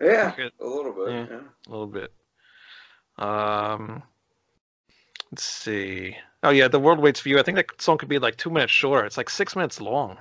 Yeah, 0.00 0.34
a 0.60 0.64
little 0.66 0.92
bit. 0.92 1.12
Yeah. 1.12 1.26
Yeah. 1.30 1.40
a 1.66 1.70
little 1.70 1.86
bit. 1.86 2.12
Um, 3.18 4.02
let's 5.32 5.44
see. 5.44 6.16
Oh 6.42 6.50
yeah, 6.50 6.68
the 6.68 6.78
world 6.78 6.98
waits 7.00 7.18
for 7.18 7.30
you. 7.30 7.38
I 7.38 7.42
think 7.42 7.56
that 7.56 7.80
song 7.80 7.96
could 7.98 8.08
be 8.10 8.18
like 8.18 8.36
two 8.36 8.50
minutes 8.50 8.72
shorter. 8.72 9.06
It's 9.06 9.16
like 9.16 9.30
six 9.30 9.56
minutes 9.56 9.80
long, 9.80 10.18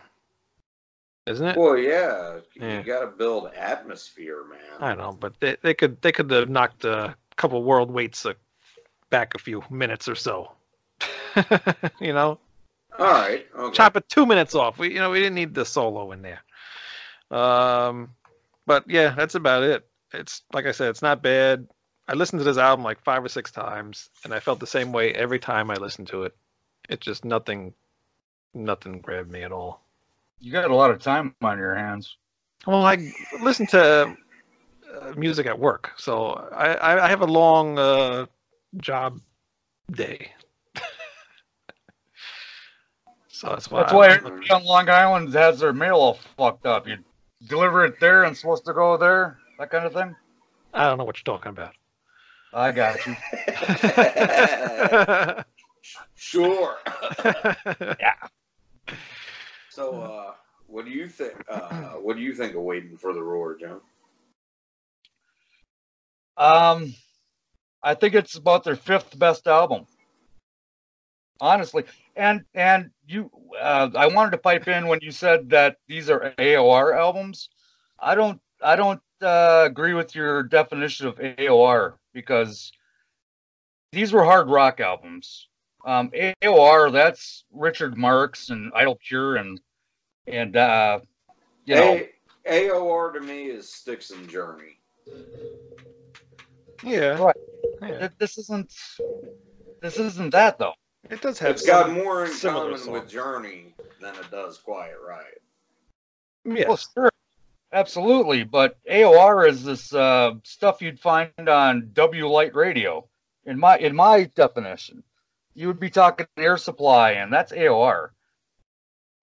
isn't 1.27 1.45
it? 1.45 1.57
Well, 1.57 1.77
yeah, 1.77 2.39
Yeah. 2.55 2.77
you 2.77 2.83
got 2.83 3.01
to 3.01 3.07
build 3.07 3.51
atmosphere, 3.53 4.45
man. 4.50 4.59
I 4.79 4.89
don't 4.89 4.97
know, 4.97 5.12
but 5.12 5.33
they, 5.41 5.57
they 5.62 5.74
could 5.74 6.01
they 6.01 6.13
could 6.13 6.31
have 6.31 6.50
knocked 6.50 6.85
a 6.85 7.15
couple 7.35 7.62
world 7.63 7.91
weights 7.91 8.25
uh, 8.25 8.33
back 9.09 9.35
a 9.35 9.39
few 9.39 9.62
minutes 9.69 10.07
or 10.07 10.15
so. 10.15 10.53
you 12.00 12.13
know, 12.13 12.39
All 12.98 13.06
right. 13.06 13.46
Okay. 13.58 13.75
chop 13.75 13.98
it 13.98 14.08
two 14.10 14.25
minutes 14.25 14.56
off. 14.56 14.77
We 14.77 14.94
you 14.94 15.00
know 15.00 15.12
we 15.12 15.20
didn't 15.20 15.36
need 15.36 15.54
the 15.54 15.65
solo 15.65 16.12
in 16.12 16.22
there. 16.22 16.42
Um, 17.32 18.10
but 18.65 18.84
yeah, 18.88 19.13
that's 19.15 19.36
about 19.36 19.63
it. 19.63 19.88
It's 20.13 20.44
like 20.54 20.65
I 20.65 20.72
said, 20.72 20.89
it's 20.89 21.01
not 21.01 21.22
bad. 21.22 21.68
I 22.08 22.13
listened 22.13 22.39
to 22.39 22.44
this 22.44 22.58
album 22.58 22.84
like 22.84 23.04
five 23.04 23.24
or 23.24 23.30
six 23.30 23.51
times, 23.51 24.10
and 24.24 24.34
I 24.34 24.39
felt 24.39 24.60
the 24.60 24.68
same 24.68 24.92
way 24.92 25.12
every 25.13 25.39
time 25.39 25.72
I 25.72 25.75
listened 25.75 26.08
to 26.10 26.24
it. 26.24 26.36
It 26.88 27.01
just 27.01 27.25
nothing, 27.25 27.74
nothing 28.54 29.00
grabbed 29.01 29.32
me 29.32 29.42
at 29.42 29.51
all. 29.51 29.82
You 30.39 30.51
got 30.51 30.70
a 30.70 30.75
lot 30.75 30.92
of 30.92 31.01
time 31.01 31.36
on 31.42 31.58
your 31.58 31.74
hands. 31.74 32.18
Well, 32.68 32.86
I 32.86 33.12
listen 33.42 33.65
to 33.68 34.15
uh, 35.01 35.13
music 35.15 35.48
at 35.48 35.58
work, 35.58 35.92
so 35.98 36.34
I 36.56 37.06
I 37.06 37.10
have 37.10 37.22
a 37.22 37.25
long 37.25 37.80
uh, 37.80 38.27
job 38.77 39.20
day. 39.92 40.32
So 43.36 43.50
that's 43.50 43.70
why. 43.70 43.82
That's 43.82 43.92
why 43.92 44.08
everybody 44.08 44.50
on 44.50 44.63
Long 44.63 44.89
Island 44.89 45.34
has 45.34 45.60
their 45.60 45.74
mail 45.74 45.96
all 45.96 46.20
fucked 46.38 46.65
up. 46.65 46.88
You 46.88 47.00
deliver 47.48 47.84
it 47.84 48.00
there 48.00 48.24
and 48.24 48.32
it's 48.32 48.39
supposed 48.39 48.63
to 48.63 48.74
go 48.74 48.96
there, 48.96 49.38
that 49.60 49.70
kind 49.70 49.86
of 49.86 49.92
thing. 49.92 50.15
I 50.74 50.88
don't 50.88 50.98
know 50.98 51.04
what 51.04 51.18
you're 51.18 51.36
talking 51.36 51.50
about. 51.50 51.74
I 52.54 52.72
got 52.72 53.06
you. 53.06 53.15
sure. 56.15 56.77
yeah. 58.00 58.15
So, 59.70 60.01
uh, 60.01 60.32
what 60.68 60.86
do 60.86 60.92
you 60.92 61.10
think? 61.10 61.34
Uh, 61.50 61.96
what 61.96 62.15
do 62.15 62.22
you 62.22 62.34
think 62.34 62.56
of 62.56 62.62
waiting 62.62 62.96
for 62.96 63.13
the 63.13 63.22
roar, 63.22 63.58
John? 63.58 63.82
Um, 66.38 66.96
I 67.84 67.96
think 67.96 68.13
it's 68.15 68.36
about 68.36 68.63
their 68.63 68.77
fifth 68.77 69.20
best 69.20 69.46
album. 69.46 69.88
Honestly, 71.42 71.84
and 72.15 72.46
and 72.54 72.92
you, 73.08 73.30
uh, 73.60 73.89
I 73.96 74.08
wanted 74.08 74.32
to 74.32 74.38
pipe 74.38 74.68
in 74.68 74.88
when 74.88 75.00
you 75.01 75.12
said 75.12 75.50
that 75.50 75.77
these 75.88 76.10
are 76.10 76.34
AOR 76.38 76.98
albums. 76.98 77.50
I 78.00 78.15
don't, 78.15 78.39
I 78.62 78.75
don't 78.75 79.01
uh, 79.22 79.63
agree 79.65 79.94
with 79.94 80.15
your 80.15 80.44
definition 80.44 81.08
of 81.08 81.18
AOR 81.18 81.96
because 82.13 82.72
these 83.92 84.13
were 84.13 84.24
hard 84.24 84.50
rock 84.50 84.80
albums. 84.80 85.50
Um, 85.86 86.10
AOR, 86.42 86.92
that's 86.92 87.44
Richard 87.51 87.98
Marx 87.98 88.50
and 88.50 88.72
Idle 88.74 88.98
Pure 89.08 89.36
and 89.36 89.60
and 90.27 90.56
uh, 90.56 91.00
you 91.65 91.75
know, 91.75 92.01
A- 92.48 92.70
AOR 92.70 93.13
to 93.13 93.20
me 93.20 93.48
is 93.48 93.72
Styx 93.72 94.12
and 94.12 94.27
Journey. 94.30 94.80
Yeah. 96.84 97.22
Right. 97.22 97.36
Yeah. 97.82 98.10
this 98.20 98.38
isn't 98.38 98.74
this 99.82 100.00
isn't 100.00 100.32
that 100.32 100.58
though. 100.58 100.74
It 101.09 101.21
does 101.21 101.39
have. 101.39 101.51
It's 101.51 101.65
got 101.65 101.91
more 101.91 102.25
in 102.25 102.31
similar 102.31 102.77
common 102.77 102.91
with. 102.91 103.09
Journey 103.09 103.75
than 104.01 104.15
it 104.15 104.31
does 104.31 104.57
Quiet 104.57 104.97
Riot. 105.05 105.41
Yeah. 106.45 106.67
Well, 106.67 106.77
sure, 106.77 107.12
absolutely. 107.71 108.43
But 108.43 108.77
AOR 108.89 109.47
is 109.47 109.63
this 109.63 109.93
uh, 109.93 110.34
stuff 110.43 110.82
you'd 110.82 110.99
find 110.99 111.32
on 111.47 111.91
W 111.93 112.27
Light 112.27 112.56
Radio. 112.56 113.08
In 113.45 113.60
my 113.60 113.77
in 113.77 113.95
my 113.95 114.23
definition, 114.36 115.03
you 115.53 115.67
would 115.67 115.80
be 115.80 115.89
talking 115.91 116.25
Air 116.38 116.58
Supply, 116.58 117.12
and 117.12 117.32
that's 117.32 117.51
AOR. 117.51 118.10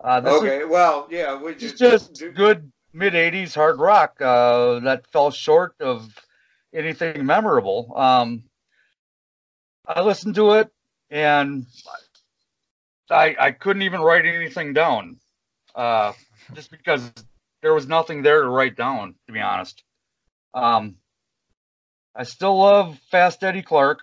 Uh, 0.03 0.21
this 0.21 0.35
is 0.35 0.43
Okay, 0.43 0.65
well, 0.65 1.07
yeah, 1.11 1.41
we 1.41 1.53
It's 1.53 1.61
just, 1.61 1.79
just 1.79 2.15
do- 2.15 2.33
good 2.33 2.71
mid 2.93 3.15
'80s 3.15 3.55
hard 3.55 3.79
rock 3.79 4.21
uh, 4.21 4.81
that 4.81 5.07
fell 5.09 5.31
short 5.33 5.75
of 5.81 6.13
anything 6.73 7.27
memorable. 7.27 7.93
Um, 7.97 8.45
I 9.87 10.03
listened 10.03 10.37
to 10.37 10.53
it 10.55 10.71
and 11.13 11.67
I 13.11 13.37
I 13.39 13.51
couldn't 13.53 13.83
even 13.83 14.01
write 14.01 14.25
anything 14.25 14.73
down, 14.73 15.19
uh, 15.77 16.13
just 16.55 16.71
because 16.71 17.13
there 17.61 17.75
was 17.75 17.87
nothing 17.87 18.23
there 18.23 18.43
to 18.43 18.49
write 18.49 18.77
down. 18.77 19.15
To 19.27 19.33
be 19.33 19.41
honest, 19.41 19.85
um, 20.55 20.97
I 22.17 22.25
still 22.25 22.59
love 22.59 22.99
Fast 23.11 23.45
Eddie 23.45 23.63
Clarke. 23.63 24.03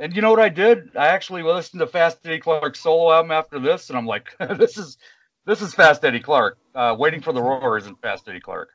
And 0.00 0.14
you 0.14 0.22
know 0.22 0.30
what 0.30 0.38
I 0.40 0.48
did? 0.48 0.96
I 0.96 1.08
actually 1.08 1.42
listened 1.42 1.80
to 1.80 1.86
Fast 1.86 2.18
Eddie 2.24 2.38
Clarke's 2.38 2.80
solo 2.80 3.12
album 3.12 3.32
after 3.32 3.58
this, 3.58 3.88
and 3.88 3.98
I'm 3.98 4.06
like, 4.06 4.36
this 4.58 4.76
is 4.76 4.98
this 5.46 5.62
is 5.62 5.74
Fast 5.74 6.04
Eddie 6.04 6.20
Clarke. 6.20 6.58
Uh, 6.74 6.94
Waiting 6.98 7.20
for 7.20 7.32
the 7.32 7.42
Roar 7.42 7.78
isn't 7.78 8.00
Fast 8.02 8.28
Eddie 8.28 8.40
Clarke. 8.40 8.70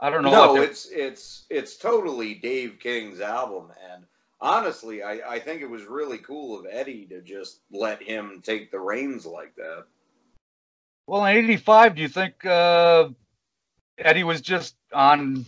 I 0.00 0.10
don't 0.10 0.22
know. 0.22 0.30
no, 0.30 0.62
it's 0.62 0.86
it's 0.90 1.44
it's 1.50 1.76
totally 1.76 2.34
Dave 2.34 2.78
King's 2.80 3.20
album, 3.20 3.72
and 3.92 4.04
honestly, 4.40 5.02
I 5.02 5.34
I 5.34 5.38
think 5.38 5.62
it 5.62 5.70
was 5.70 5.84
really 5.84 6.18
cool 6.18 6.58
of 6.58 6.66
Eddie 6.70 7.06
to 7.06 7.20
just 7.20 7.60
let 7.70 8.02
him 8.02 8.40
take 8.44 8.70
the 8.70 8.80
reins 8.80 9.26
like 9.26 9.54
that. 9.56 9.84
well, 11.06 11.24
in 11.24 11.36
'85, 11.36 11.94
do 11.94 12.02
you 12.02 12.08
think 12.08 12.44
uh, 12.44 13.08
Eddie 13.98 14.24
was 14.24 14.40
just 14.40 14.76
on 14.92 15.44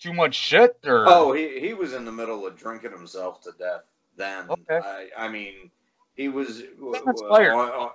too 0.00 0.12
much 0.12 0.34
shit, 0.34 0.76
or 0.84 1.04
Oh, 1.08 1.32
he 1.32 1.60
he 1.60 1.74
was 1.74 1.92
in 1.92 2.04
the 2.04 2.12
middle 2.12 2.46
of 2.46 2.56
drinking 2.56 2.92
himself 2.92 3.40
to 3.42 3.52
death. 3.58 3.82
Then 4.16 4.50
Okay. 4.50 4.78
I 4.86 5.08
I 5.16 5.28
mean, 5.28 5.70
he 6.14 6.28
was 6.28 6.60
uh, 6.60 6.96
on, 6.96 7.92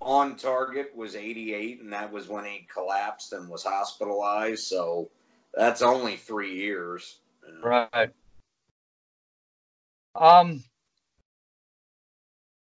on- 0.00 0.36
target 0.36 0.94
was 0.96 1.14
88, 1.16 1.80
and 1.80 1.92
that 1.92 2.12
was 2.12 2.28
when 2.28 2.44
he 2.44 2.66
collapsed 2.72 3.32
and 3.32 3.48
was 3.48 3.64
hospitalized. 3.64 4.64
So 4.64 5.10
that's 5.54 5.82
only 5.82 6.16
three 6.16 6.56
years. 6.56 7.18
you 7.46 7.54
know. 7.60 7.68
Right. 7.92 8.10
Um, 10.14 10.62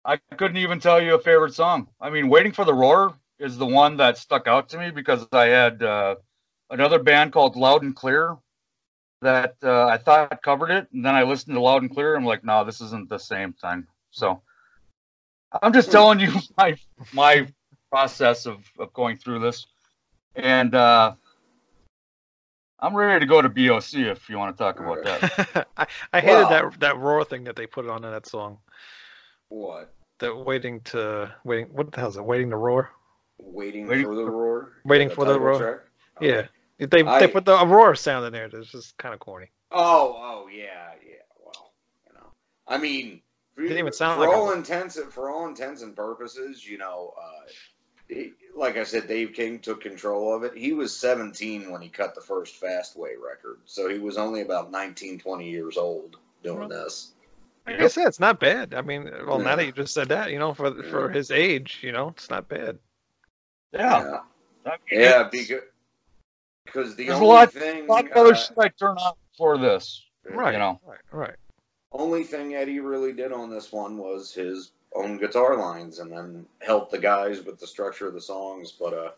I 0.05 0.17
couldn't 0.37 0.57
even 0.59 0.81
tell 0.81 1.03
you 1.03 1.15
a 1.15 1.19
favorite 1.19 1.55
song. 1.55 1.89
I 2.01 2.11
mean, 2.11 2.29
"Waiting 2.29 2.53
for 2.53 2.65
the 2.65 2.75
Roar" 2.75 3.15
is 3.39 3.57
the 3.59 3.67
one 3.67 3.97
that 3.99 4.19
stuck 4.19 4.47
out 4.47 4.69
to 4.71 4.79
me 4.79 4.91
because 4.91 5.27
I 5.33 5.47
had 5.47 5.83
uh, 5.83 6.17
another 6.71 6.99
band 6.99 7.33
called 7.33 7.57
Loud 7.57 7.83
and 7.83 7.95
Clear 7.95 8.37
that 9.23 9.57
uh, 9.63 9.87
I 9.87 9.99
thought 9.99 10.43
covered 10.43 10.71
it, 10.71 10.89
and 10.93 11.05
then 11.05 11.15
I 11.15 11.25
listened 11.25 11.55
to 11.55 11.61
Loud 11.61 11.83
and 11.83 11.91
Clear. 11.91 12.17
I'm 12.17 12.25
like, 12.25 12.45
no, 12.45 12.65
this 12.65 12.81
isn't 12.81 13.09
the 13.09 13.19
same 13.19 13.53
thing. 13.53 13.87
So 14.11 14.43
I'm 15.63 15.73
just 15.73 15.91
telling 15.91 16.21
you 16.21 16.33
my 16.57 16.77
my 17.13 17.47
process 17.91 18.47
of, 18.47 18.65
of 18.79 18.93
going 18.93 19.17
through 19.17 19.41
this, 19.41 19.67
and 20.35 20.75
uh, 20.75 21.15
I'm 22.81 22.95
ready 22.95 23.21
to 23.21 23.27
go 23.27 23.43
to 23.43 23.49
BOC 23.49 23.95
if 23.95 24.29
you 24.31 24.39
want 24.39 24.57
to 24.57 24.63
talk 24.63 24.79
about 24.81 25.05
that. 25.05 25.67
I, 25.77 25.87
I 26.13 26.21
hated 26.21 26.35
Well- 26.35 26.49
that 26.71 26.81
that 26.81 26.99
roar 26.99 27.25
thing 27.25 27.45
that 27.45 27.57
they 27.57 27.67
put 27.67 27.89
on 27.89 28.05
in 28.05 28.11
that 28.13 28.27
song. 28.27 28.59
What? 29.49 29.93
The 30.19 30.35
waiting 30.35 30.81
to 30.83 31.33
waiting. 31.45 31.69
What 31.73 31.93
the 31.93 32.01
hell 32.01 32.09
is 32.11 32.17
it? 32.17 32.25
Waiting 32.25 32.51
to 32.51 32.57
roar. 32.57 32.91
Waiting, 33.39 33.87
Waiting 33.87 34.05
for 34.05 34.15
the 34.17 34.25
roar. 34.25 34.73
Waiting 34.85 35.09
for 35.11 35.25
the 35.25 35.33
title 35.35 35.47
roar. 35.47 35.59
track? 35.59 35.79
Yeah. 36.21 36.87
They 36.87 37.03
I- 37.03 37.21
they 37.21 37.29
put 37.29 37.45
the 37.45 37.57
roar 37.67 37.95
sound 37.95 38.27
in 38.27 38.33
there. 38.33 38.47
It's 38.47 38.71
just 38.71 38.97
kind 38.99 39.15
of 39.15 39.21
corny. 39.21 39.51
Oh, 39.71 40.15
oh 40.17 40.49
yeah, 40.49 40.93
yeah. 41.07 41.17
Well, 41.45 41.73
you 42.07 42.15
know, 42.15 42.27
I 42.67 42.79
mean, 42.79 43.21
for, 43.55 43.63
Didn't 43.63 43.79
even 43.79 43.93
sound 43.93 44.19
for 44.21 44.27
like 44.27 44.35
a- 44.37 44.39
all 44.39 44.53
intents 44.53 44.99
for 45.11 45.31
all 45.31 45.47
intents 45.49 45.83
and 45.83 45.95
purposes, 45.97 46.67
you 46.67 46.79
know, 46.79 47.13
uh, 47.21 47.47
he, 47.49 47.55
like 48.57 48.77
I 48.77 48.85
said, 48.85 49.07
Dave 49.09 49.35
King 49.35 49.59
took 49.61 49.81
control 49.83 50.35
of 50.35 50.43
it. 50.45 50.57
He 50.57 50.73
was 50.73 50.97
17 50.97 51.71
when 51.71 51.81
he 51.83 51.89
cut 51.89 52.15
the 52.15 52.21
first 52.21 52.61
Fastway 52.61 53.13
record, 53.23 53.59
so 53.67 53.89
he 53.89 53.99
was 53.99 54.17
only 54.17 54.41
about 54.43 54.71
19, 54.71 55.19
20 55.19 55.51
years 55.51 55.77
old 55.77 56.17
doing 56.43 56.69
this. 56.69 57.13
Like 57.67 57.81
I 57.81 57.89
said, 57.89 58.07
it's 58.07 58.21
not 58.21 58.41
bad. 58.41 58.73
I 58.73 58.81
mean, 58.81 59.11
well, 59.27 59.39
now 59.39 59.57
that 59.57 59.67
you 59.67 59.73
just 59.73 59.93
said 59.93 60.09
that, 60.09 60.31
you 60.33 60.39
know, 60.39 60.55
for 60.55 60.83
for 60.85 61.11
his 61.11 61.31
age, 61.31 61.81
you 61.83 61.93
know, 61.93 62.09
it's 62.09 62.31
not 62.31 62.49
bad. 62.49 62.79
Yeah. 63.73 64.21
I 64.65 64.71
mean, 64.71 65.01
yeah, 65.03 65.27
it's- 65.27 65.31
because 65.31 65.63
because 66.65 66.97
the 66.97 67.07
There's 67.09 67.21
a 67.21 67.25
lot- 67.25 67.53
thing 67.53 67.85
a 67.85 67.93
lot 67.93 68.07
of 68.07 68.13
other 68.13 68.33
uh, 68.33 68.37
shit 68.37 68.57
I 68.59 68.69
turn 68.69 68.97
on 68.97 69.13
for 69.37 69.59
this. 69.59 70.03
Right. 70.25 70.53
You 70.53 70.59
know. 70.59 70.81
Right. 70.87 70.99
Right. 71.13 71.37
only 71.93 72.25
thing 72.25 72.55
Eddie 72.55 72.81
really 72.81 73.13
did 73.13 73.33
on 73.33 73.51
this 73.51 73.71
one 73.73 73.97
was 73.99 74.33
his 74.33 74.73
own 74.95 75.19
guitar 75.19 75.57
lines 75.57 75.99
and 75.99 76.11
then 76.11 76.47
help 76.61 76.91
the 76.91 76.99
guys 76.99 77.43
with 77.43 77.59
the 77.59 77.67
structure 77.67 78.09
of 78.09 78.15
the 78.15 78.21
songs. 78.21 78.73
But 78.73 78.95
uh, 78.95 79.11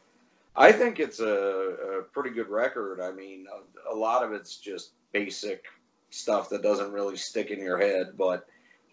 I 0.57 0.73
think 0.73 1.01
it's 1.01 1.21
a, 1.21 1.99
a 1.99 2.03
pretty 2.03 2.31
good 2.31 2.49
record. 2.49 3.01
I 3.01 3.13
mean, 3.13 3.47
a, 3.49 3.95
a 3.95 3.97
lot 3.97 4.23
of 4.23 4.33
it's 4.33 4.57
just 4.57 4.93
basic 5.13 5.65
stuff 6.11 6.49
that 6.51 6.63
doesn't 6.63 6.93
really 6.93 7.17
stick 7.17 7.51
in 7.51 7.61
your 7.61 7.79
head. 7.79 8.17
But 8.19 8.47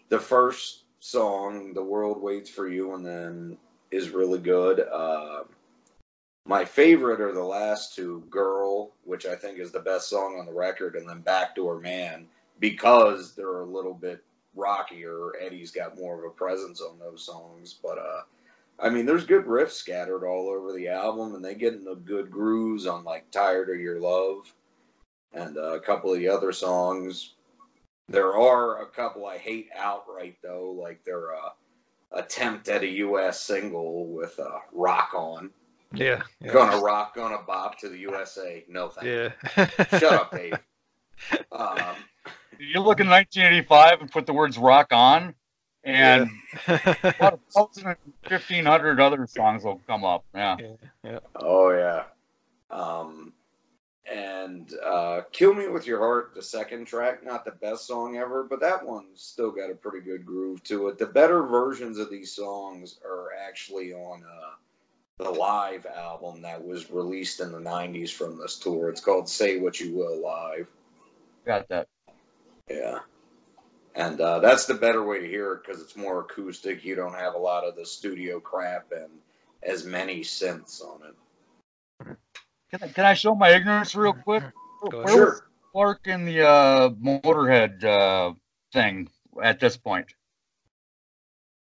the 0.08 0.20
first 0.20 0.84
song, 1.00 1.74
"The 1.74 1.82
World 1.82 2.22
Waits 2.22 2.50
for 2.50 2.68
You," 2.68 2.94
and 2.94 3.04
then 3.04 3.58
is 3.90 4.10
really 4.10 4.38
good. 4.38 4.80
Uh, 4.80 5.44
my 6.46 6.64
favorite 6.64 7.20
are 7.20 7.32
the 7.32 7.42
last 7.42 7.94
two, 7.94 8.24
"Girl," 8.30 8.92
which 9.04 9.26
I 9.26 9.34
think 9.34 9.58
is 9.58 9.72
the 9.72 9.80
best 9.80 10.08
song 10.08 10.38
on 10.38 10.46
the 10.46 10.52
record, 10.52 10.96
and 10.96 11.08
then 11.08 11.20
"Backdoor 11.20 11.80
Man." 11.80 12.28
because 12.60 13.34
they're 13.34 13.60
a 13.60 13.66
little 13.66 13.94
bit 13.94 14.24
rockier. 14.54 15.32
Eddie's 15.40 15.70
got 15.70 15.96
more 15.96 16.18
of 16.18 16.24
a 16.24 16.34
presence 16.34 16.80
on 16.80 16.98
those 16.98 17.24
songs, 17.24 17.74
but 17.82 17.98
uh, 17.98 18.22
I 18.78 18.90
mean, 18.90 19.06
there's 19.06 19.24
good 19.24 19.46
riffs 19.46 19.72
scattered 19.72 20.24
all 20.24 20.48
over 20.48 20.72
the 20.72 20.88
album, 20.88 21.34
and 21.34 21.44
they 21.44 21.54
get 21.54 21.74
into 21.74 21.96
good 21.96 22.30
grooves 22.30 22.86
on 22.86 23.04
like 23.04 23.30
"Tired 23.30 23.70
of 23.70 23.80
Your 23.80 24.00
Love" 24.00 24.52
and 25.32 25.56
uh, 25.56 25.74
a 25.74 25.80
couple 25.80 26.12
of 26.12 26.18
the 26.18 26.28
other 26.28 26.52
songs. 26.52 27.34
There 28.08 28.36
are 28.36 28.82
a 28.82 28.86
couple 28.86 29.26
I 29.26 29.38
hate 29.38 29.68
outright 29.76 30.36
though, 30.42 30.70
like 30.70 31.04
their 31.04 31.34
uh, 31.34 31.50
attempt 32.12 32.68
at 32.68 32.82
a 32.82 32.88
U.S. 32.88 33.40
single 33.40 34.06
with 34.06 34.38
uh, 34.38 34.60
"Rock 34.72 35.10
On." 35.14 35.50
Yeah. 35.92 36.22
yeah. 36.40 36.52
Gonna 36.52 36.80
rock, 36.80 37.14
gonna 37.14 37.42
bop 37.46 37.78
to 37.80 37.88
the 37.88 37.98
USA. 37.98 38.64
No 38.68 38.88
thank 38.88 39.06
you. 39.06 39.32
Yeah. 39.56 39.98
Shut 39.98 40.12
up, 40.12 40.30
Dave. 40.36 40.54
Um, 41.50 41.96
You 42.58 42.80
look 42.80 43.00
in 43.00 43.08
1985 43.08 44.00
and 44.00 44.10
put 44.10 44.26
the 44.26 44.32
words 44.32 44.58
"rock 44.58 44.88
on," 44.92 45.34
and 45.84 46.28
about 46.66 47.34
a 47.34 47.38
thousand 47.52 47.86
and 47.86 47.96
fifteen 48.28 48.64
hundred 48.64 49.00
other 49.00 49.26
songs 49.26 49.64
will 49.64 49.80
come 49.86 50.04
up. 50.04 50.24
Yeah. 50.34 50.56
oh 51.36 51.70
yeah. 51.70 52.04
Um, 52.70 53.32
and 54.10 54.72
uh, 54.84 55.22
"Kill 55.32 55.54
Me 55.54 55.68
with 55.68 55.86
Your 55.86 55.98
Heart," 55.98 56.32
the 56.34 56.42
second 56.42 56.86
track, 56.86 57.24
not 57.24 57.44
the 57.44 57.52
best 57.52 57.86
song 57.86 58.16
ever, 58.16 58.42
but 58.42 58.60
that 58.60 58.84
one's 58.84 59.22
still 59.22 59.50
got 59.50 59.70
a 59.70 59.74
pretty 59.74 60.00
good 60.00 60.26
groove 60.26 60.62
to 60.64 60.88
it. 60.88 60.98
The 60.98 61.06
better 61.06 61.42
versions 61.44 61.98
of 61.98 62.10
these 62.10 62.32
songs 62.32 62.98
are 63.04 63.28
actually 63.46 63.92
on 63.92 64.24
uh, 64.24 65.24
the 65.24 65.30
live 65.30 65.86
album 65.86 66.42
that 66.42 66.64
was 66.64 66.90
released 66.90 67.40
in 67.40 67.52
the 67.52 67.58
'90s 67.58 68.10
from 68.10 68.38
this 68.38 68.58
tour. 68.58 68.88
It's 68.88 69.00
called 69.00 69.28
"Say 69.28 69.58
What 69.58 69.78
You 69.78 69.94
Will" 69.94 70.22
live. 70.22 70.66
Got 71.46 71.68
that. 71.68 71.88
Yeah. 72.70 73.00
And 73.94 74.20
uh, 74.20 74.38
that's 74.38 74.66
the 74.66 74.74
better 74.74 75.04
way 75.04 75.20
to 75.20 75.26
hear 75.26 75.54
it 75.54 75.62
because 75.64 75.82
it's 75.82 75.96
more 75.96 76.20
acoustic. 76.20 76.84
You 76.84 76.94
don't 76.94 77.14
have 77.14 77.34
a 77.34 77.38
lot 77.38 77.64
of 77.64 77.74
the 77.74 77.84
studio 77.84 78.38
crap 78.38 78.92
and 78.92 79.10
as 79.62 79.84
many 79.84 80.20
synths 80.20 80.82
on 80.82 81.00
it. 81.08 82.16
Can 82.70 82.82
I, 82.82 82.88
can 82.88 83.06
I 83.06 83.14
show 83.14 83.34
my 83.34 83.50
ignorance 83.50 83.94
real 83.94 84.12
quick? 84.12 84.44
Go 84.90 85.02
Where 85.02 85.04
ahead. 85.04 85.18
was 85.18 85.42
Clarke 85.72 86.06
in 86.06 86.26
the 86.26 86.46
uh, 86.46 86.90
Motorhead 86.90 87.82
uh, 87.82 88.34
thing 88.72 89.08
at 89.42 89.58
this 89.58 89.76
point? 89.76 90.06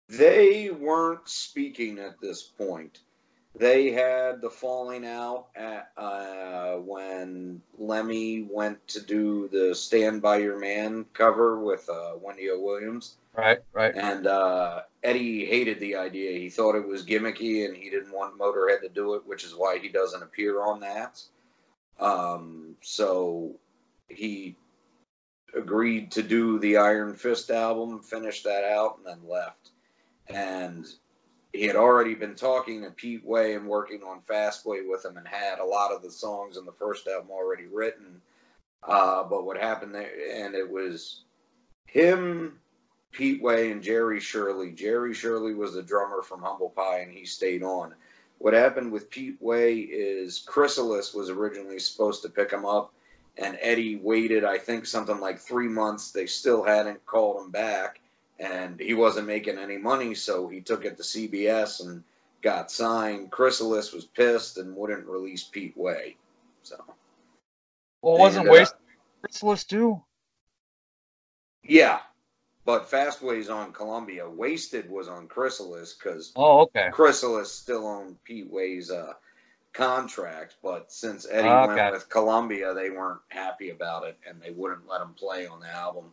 They 0.09 0.69
weren't 0.69 1.27
speaking 1.27 1.99
at 1.99 2.19
this 2.21 2.43
point. 2.43 2.99
They 3.57 3.91
had 3.91 4.41
the 4.41 4.49
falling 4.49 5.05
out 5.05 5.47
at 5.55 5.91
uh, 5.97 6.73
when 6.75 7.61
Lemmy 7.77 8.47
went 8.49 8.85
to 8.89 9.01
do 9.01 9.47
the 9.47 9.73
"Stand 9.73 10.21
by 10.21 10.37
Your 10.37 10.59
Man" 10.59 11.05
cover 11.13 11.59
with 11.59 11.87
uh, 11.89 12.13
Wendy 12.21 12.49
O. 12.49 12.59
Williams. 12.59 13.15
Right, 13.35 13.59
right. 13.73 13.95
And 13.95 14.27
uh, 14.27 14.81
Eddie 15.03 15.45
hated 15.45 15.79
the 15.79 15.95
idea. 15.95 16.37
He 16.39 16.49
thought 16.49 16.75
it 16.75 16.87
was 16.87 17.05
gimmicky, 17.05 17.65
and 17.65 17.75
he 17.75 17.89
didn't 17.89 18.13
want 18.13 18.37
Motorhead 18.37 18.81
to 18.81 18.89
do 18.89 19.15
it, 19.15 19.25
which 19.25 19.43
is 19.43 19.55
why 19.55 19.77
he 19.79 19.89
doesn't 19.89 20.23
appear 20.23 20.61
on 20.61 20.81
that. 20.81 21.21
Um, 21.99 22.75
so 22.81 23.55
he 24.09 24.55
agreed 25.55 26.11
to 26.11 26.23
do 26.23 26.59
the 26.59 26.77
Iron 26.77 27.15
Fist 27.15 27.49
album, 27.49 28.01
finish 28.01 28.43
that 28.43 28.63
out, 28.65 28.97
and 28.97 29.05
then 29.05 29.29
left. 29.29 29.69
And 30.27 30.85
he 31.55 31.65
had 31.65 31.75
already 31.75 32.15
been 32.15 32.35
talking 32.35 32.83
to 32.83 32.91
Pete 32.91 33.25
Way 33.25 33.55
and 33.55 33.67
working 33.67 34.01
on 34.03 34.21
Fastway 34.21 34.87
with 34.87 35.05
him, 35.05 35.17
and 35.17 35.27
had 35.27 35.59
a 35.59 35.65
lot 35.65 35.91
of 35.91 36.01
the 36.01 36.11
songs 36.11 36.57
in 36.57 36.65
the 36.65 36.71
first 36.71 37.07
album 37.07 37.31
already 37.31 37.65
written. 37.65 38.21
Uh, 38.83 39.23
but 39.23 39.45
what 39.45 39.57
happened 39.57 39.95
there, 39.95 40.11
and 40.35 40.53
it 40.53 40.69
was 40.69 41.23
him, 41.87 42.59
Pete 43.11 43.41
Way 43.41 43.71
and 43.71 43.81
Jerry 43.81 44.19
Shirley. 44.19 44.71
Jerry 44.71 45.13
Shirley 45.13 45.53
was 45.53 45.73
the 45.73 45.81
drummer 45.81 46.21
from 46.21 46.41
Humble 46.41 46.69
Pie, 46.69 46.99
and 46.99 47.11
he 47.11 47.25
stayed 47.25 47.63
on. 47.63 47.95
What 48.37 48.53
happened 48.53 48.91
with 48.91 49.09
Pete 49.09 49.41
Way 49.41 49.79
is 49.79 50.39
Chrysalis 50.39 51.13
was 51.13 51.29
originally 51.29 51.79
supposed 51.79 52.21
to 52.23 52.29
pick 52.29 52.51
him 52.51 52.65
up, 52.65 52.93
and 53.37 53.57
Eddie 53.61 53.95
waited, 53.95 54.43
I 54.43 54.57
think, 54.57 54.85
something 54.85 55.19
like 55.19 55.39
three 55.39 55.69
months. 55.69 56.11
They 56.11 56.25
still 56.25 56.63
hadn't 56.63 57.05
called 57.05 57.41
him 57.41 57.51
back, 57.51 58.01
and 58.39 58.79
he 58.79 58.93
wasn't 58.93 59.27
making 59.27 59.57
any 59.57 59.77
money, 59.77 60.15
so 60.15 60.47
he 60.47 60.61
took 60.61 60.85
it 60.85 60.97
to 60.97 61.03
CBS 61.03 61.85
and 61.85 62.03
got 62.41 62.71
signed. 62.71 63.31
Chrysalis 63.31 63.93
was 63.93 64.05
pissed 64.05 64.57
and 64.57 64.75
wouldn't 64.75 65.07
release 65.07 65.43
Pete 65.43 65.77
Way. 65.77 66.17
So, 66.63 66.83
Well, 68.01 68.17
wasn't 68.17 68.47
ended 68.47 68.53
Waste 68.59 68.75
Chrysalis 69.21 69.63
too? 69.63 70.03
yeah. 71.63 71.99
But 72.65 72.89
Fastway's 72.89 73.49
on 73.49 73.73
Columbia. 73.73 74.23
Waysted 74.23 74.89
was 74.89 75.07
on 75.07 75.27
Chrysalis 75.27 75.93
because 75.93 76.33
Oh, 76.35 76.61
okay. 76.61 76.89
Chrysalis 76.91 77.51
still 77.51 77.87
owned 77.87 78.23
Pete 78.23 78.49
Way's 78.49 78.89
uh, 78.89 79.13
contract, 79.71 80.55
but 80.63 80.91
since 80.91 81.27
Eddie 81.29 81.47
Okay. 81.47 81.67
went 81.67 81.91
with 81.91 82.09
Columbia, 82.09 82.73
they 82.73 82.89
weren't 82.89 83.21
happy 83.29 83.69
about 83.69 84.05
it, 84.05 84.17
and 84.27 84.41
they 84.41 84.49
wouldn't 84.49 84.87
let 84.87 85.01
him 85.01 85.13
play 85.13 85.45
on 85.45 85.59
the 85.59 85.69
album. 85.69 86.11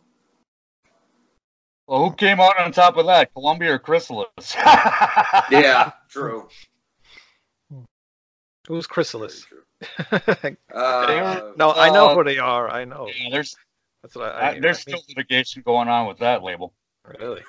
Well, 1.87 2.09
who 2.09 2.15
came 2.15 2.39
out 2.39 2.57
on 2.59 2.71
top 2.71 2.97
of 2.97 3.05
that, 3.07 3.33
Columbia 3.33 3.73
or 3.73 3.79
Chrysalis? 3.79 4.27
Yeah, 5.51 5.91
true. 6.09 6.47
Who's 8.67 8.87
Chrysalis? 8.87 9.45
true. 9.45 9.63
no, 10.11 10.55
Uh, 10.73 11.51
I 11.75 11.89
know 11.89 12.07
uh, 12.07 12.15
who 12.15 12.23
they 12.23 12.37
are. 12.37 12.69
I 12.69 12.85
know. 12.85 13.07
Yeah, 13.07 13.29
there's 13.31 13.55
That's 14.01 14.15
what 14.15 14.33
I. 14.33 14.51
uh, 14.51 14.51
I 14.55 14.59
there's 14.59 14.77
I 14.77 14.81
still 14.81 15.01
litigation 15.09 15.61
going 15.65 15.89
on 15.89 16.07
with 16.07 16.19
that 16.19 16.43
label. 16.43 16.73
really. 17.19 17.41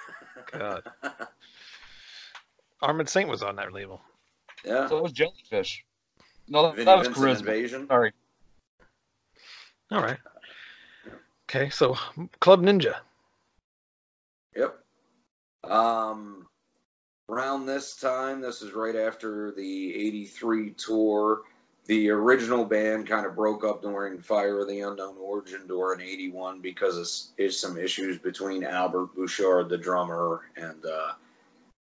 God. 0.51 0.83
Armored 2.83 3.09
Saint 3.09 3.29
was 3.29 3.43
on 3.43 3.57
that 3.57 3.73
label. 3.73 4.03
yeah. 4.65 4.89
So 4.89 4.99
it 4.99 5.03
was 5.03 5.13
Jellyfish. 5.13 5.85
No, 6.49 6.73
Vinnie 6.73 6.85
that 6.85 6.99
was 6.99 7.07
Vincent 7.07 7.25
Charisma. 7.25 7.39
Invasion. 7.41 7.87
Sorry. 7.87 8.13
All 9.93 10.03
right. 10.03 10.19
Okay, 11.49 11.71
so 11.71 11.97
Club 12.41 12.61
Ninja. 12.63 12.97
Yep. 14.57 14.79
Um, 15.65 16.47
around 17.29 17.67
this 17.67 17.97
time, 17.97 18.41
this 18.41 18.63
is 18.63 18.73
right 18.73 18.97
after 18.97 19.53
the 19.53 19.95
83 19.95 20.71
tour. 20.73 21.43
The 21.87 22.09
original 22.11 22.65
band 22.65 23.07
kind 23.07 23.27
of 23.27 23.37
broke 23.37 23.63
up 23.63 23.83
during 23.83 24.19
Fire 24.19 24.61
of 24.61 24.69
the 24.69 24.81
Unknown 24.81 25.17
Origin 25.19 25.69
tour 25.69 25.95
in 25.95 26.01
81 26.01 26.61
because 26.61 26.97
of 26.97 27.09
is 27.39 27.61
some 27.61 27.77
issues 27.77 28.19
between 28.19 28.65
Albert 28.65 29.15
Bouchard, 29.15 29.69
the 29.69 29.77
drummer, 29.77 30.43
and 30.57 30.85
uh, 30.87 31.13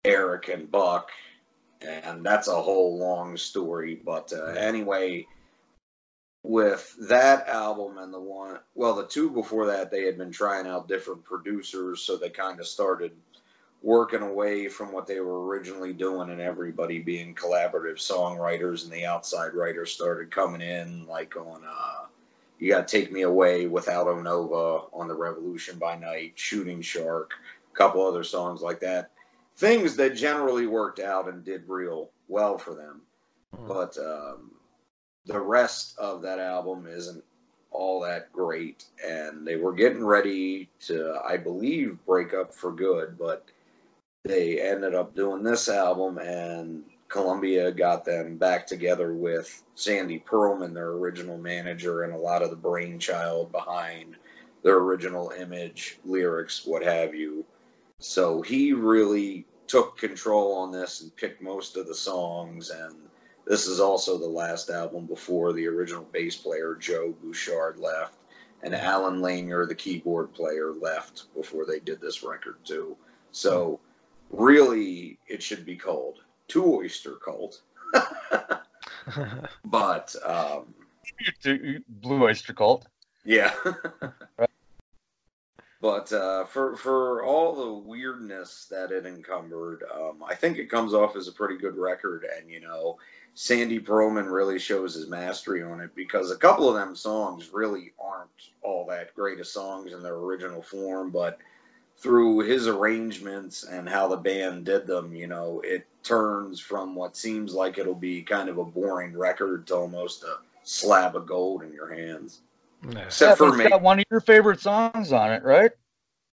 Eric 0.06 0.47
and 0.47 0.71
Buck. 0.71 1.10
And 1.82 2.26
that's 2.26 2.47
a 2.47 2.62
whole 2.62 2.97
long 2.97 3.36
story. 3.36 3.95
But 3.95 4.32
uh, 4.32 4.45
anyway, 4.52 5.28
with 6.43 6.95
that 7.08 7.47
album 7.47 7.97
and 7.97 8.13
the 8.13 8.19
one, 8.19 8.60
well, 8.73 8.95
the 8.95 9.06
two 9.06 9.30
before 9.30 9.67
that, 9.67 9.91
they 9.91 10.06
had 10.06 10.17
been 10.17 10.32
trying 10.32 10.67
out 10.67 10.88
different 10.88 11.23
producers, 11.23 12.01
so 12.01 12.17
they 12.17 12.30
kind 12.30 12.60
of 12.60 12.67
started 12.67 13.12
working 13.84 14.21
away 14.21 14.67
from 14.67 14.91
what 14.91 15.08
they 15.08 15.19
were 15.19 15.45
originally 15.45 15.93
doing, 15.93 16.30
and 16.30 16.41
everybody 16.41 16.99
being 16.99 17.36
collaborative 17.36 17.97
songwriters, 17.97 18.84
and 18.84 18.91
the 18.91 19.06
outside 19.06 19.54
writers 19.54 19.91
started 19.91 20.32
coming 20.32 20.62
in, 20.62 21.06
like 21.08 21.36
on 21.36 21.62
uh, 21.67 22.06
You 22.60 22.71
Gotta 22.71 22.86
Take 22.86 23.12
Me 23.12 23.21
Away 23.21 23.67
without 23.67 24.08
Onova 24.08 24.86
on 24.93 25.08
the 25.08 25.15
Revolution 25.15 25.77
by 25.77 25.95
Night, 25.95 26.34
Shooting 26.36 26.82
Shark, 26.82 27.34
a 27.71 27.77
couple 27.77 28.06
other 28.06 28.23
songs 28.23 28.62
like 28.62 28.80
that. 28.80 29.12
Things 29.58 29.95
that 29.97 30.15
generally 30.15 30.65
worked 30.65 30.99
out 30.99 31.27
and 31.27 31.43
did 31.43 31.67
real 31.67 32.10
well 32.27 32.58
for 32.58 32.73
them. 32.73 33.01
Hmm. 33.56 33.67
But 33.67 33.97
um, 33.97 34.51
the 35.25 35.39
rest 35.39 35.97
of 35.97 36.21
that 36.23 36.39
album 36.39 36.88
isn't 36.88 37.23
all 37.71 38.01
that 38.01 38.31
great. 38.34 38.86
And 39.05 39.45
they 39.45 39.55
were 39.55 39.73
getting 39.73 40.03
ready 40.03 40.69
to, 40.81 41.19
I 41.27 41.38
believe, 41.38 41.97
break 42.05 42.34
up 42.34 42.53
for 42.53 42.71
good, 42.71 43.17
but 43.17 43.45
they 44.23 44.60
ended 44.62 44.93
up 44.93 45.15
doing 45.15 45.43
this 45.43 45.69
album 45.69 46.17
and 46.19 46.84
Columbia 47.12 47.73
got 47.73 48.05
them 48.05 48.38
back 48.38 48.65
together 48.65 49.13
with 49.13 49.63
Sandy 49.75 50.23
Pearlman, 50.25 50.73
their 50.73 50.91
original 50.91 51.38
manager, 51.38 52.03
and 52.03 52.13
a 52.13 52.17
lot 52.17 52.41
of 52.41 52.51
the 52.51 52.55
brainchild 52.55 53.51
behind 53.51 54.15
their 54.63 54.77
original 54.77 55.31
image, 55.31 55.99
lyrics, 56.05 56.65
what 56.65 56.84
have 56.84 57.13
you. 57.13 57.43
So 57.99 58.41
he 58.41 58.71
really 58.71 59.45
took 59.67 59.97
control 59.97 60.53
on 60.53 60.71
this 60.71 61.01
and 61.01 61.13
picked 61.17 61.41
most 61.41 61.75
of 61.75 61.86
the 61.86 61.95
songs. 61.95 62.69
And 62.69 62.95
this 63.45 63.67
is 63.67 63.80
also 63.80 64.17
the 64.17 64.27
last 64.27 64.69
album 64.69 65.06
before 65.06 65.54
the 65.54 65.67
original 65.67 66.08
bass 66.12 66.36
player, 66.36 66.75
Joe 66.80 67.13
Bouchard, 67.21 67.77
left. 67.77 68.15
And 68.63 68.75
Allen 68.75 69.21
Lanier, 69.21 69.65
the 69.65 69.73
keyboard 69.73 70.34
player, 70.34 70.71
left 70.71 71.34
before 71.36 71.65
they 71.65 71.80
did 71.80 71.99
this 71.99 72.21
record, 72.21 72.58
too. 72.63 72.95
So 73.32 73.80
really, 74.30 75.17
it 75.27 75.41
should 75.41 75.65
be 75.65 75.75
called 75.75 76.19
Two 76.47 76.75
Oyster 76.75 77.15
Cult. 77.15 77.62
but 79.65 80.15
um, 80.25 80.73
Blue 81.89 82.23
Oyster 82.23 82.54
Cult. 82.54 82.88
yeah. 83.25 83.54
but 85.82 86.13
uh, 86.13 86.45
for 86.45 86.75
for 86.75 87.23
all 87.23 87.56
the 87.56 87.73
weirdness 87.89 88.67
that 88.69 88.91
it 88.91 89.06
encumbered, 89.06 89.84
um, 89.93 90.23
I 90.27 90.36
think 90.36 90.58
it 90.58 90.69
comes 90.69 90.93
off 90.93 91.15
as 91.15 91.27
a 91.27 91.32
pretty 91.32 91.58
good 91.58 91.77
record. 91.77 92.25
And 92.38 92.49
you 92.49 92.60
know, 92.62 92.97
Sandy 93.33 93.79
Pearlman 93.79 94.31
really 94.31 94.59
shows 94.59 94.93
his 94.93 95.07
mastery 95.07 95.63
on 95.63 95.79
it 95.79 95.95
because 95.95 96.31
a 96.31 96.37
couple 96.37 96.67
of 96.67 96.75
them 96.75 96.95
songs 96.95 97.49
really 97.53 97.93
aren't 97.99 98.29
all 98.61 98.85
that 98.87 99.15
great 99.15 99.39
of 99.39 99.47
songs 99.47 99.93
in 99.93 100.03
their 100.03 100.15
original 100.15 100.61
form, 100.61 101.11
but 101.11 101.39
through 101.97 102.39
his 102.39 102.67
arrangements 102.67 103.63
and 103.63 103.87
how 103.87 104.07
the 104.07 104.17
band 104.17 104.65
did 104.65 104.87
them, 104.87 105.15
you 105.15 105.27
know, 105.27 105.61
it 105.63 105.87
turns 106.03 106.59
from 106.59 106.95
what 106.95 107.15
seems 107.15 107.53
like 107.53 107.77
it'll 107.77 107.95
be 107.95 108.23
kind 108.23 108.49
of 108.49 108.57
a 108.57 108.65
boring 108.65 109.17
record 109.17 109.67
to 109.67 109.75
almost 109.75 110.23
a 110.23 110.37
slab 110.63 111.15
of 111.15 111.27
gold 111.27 111.63
in 111.63 111.71
your 111.71 111.93
hands. 111.93 112.41
Yeah. 112.83 112.97
Yeah, 112.97 113.05
Except 113.05 113.37
but 113.39 113.45
for 113.45 113.49
it's 113.49 113.57
me. 113.63 113.69
got 113.69 113.81
one 113.81 113.99
of 113.99 114.05
your 114.09 114.21
favorite 114.21 114.59
songs 114.59 115.13
on 115.13 115.31
it, 115.31 115.43
right? 115.43 115.71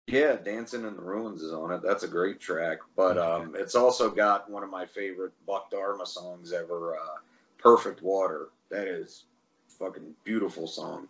Yeah, 0.06 0.36
Dancing 0.36 0.84
in 0.84 0.94
the 0.94 1.02
Ruins 1.02 1.42
is 1.42 1.52
on 1.52 1.72
it. 1.72 1.82
That's 1.82 2.04
a 2.04 2.08
great 2.08 2.38
track. 2.38 2.78
But 2.96 3.18
um, 3.18 3.56
it's 3.58 3.74
also 3.74 4.08
got 4.08 4.48
one 4.48 4.62
of 4.62 4.70
my 4.70 4.86
favorite 4.86 5.32
Buck 5.46 5.70
Dharma 5.70 6.06
songs 6.06 6.52
ever, 6.52 6.96
uh, 6.96 7.18
Perfect 7.58 8.02
Water. 8.02 8.48
That 8.70 8.86
is 8.86 9.24
fucking 9.68 10.14
beautiful 10.24 10.66
song. 10.68 11.08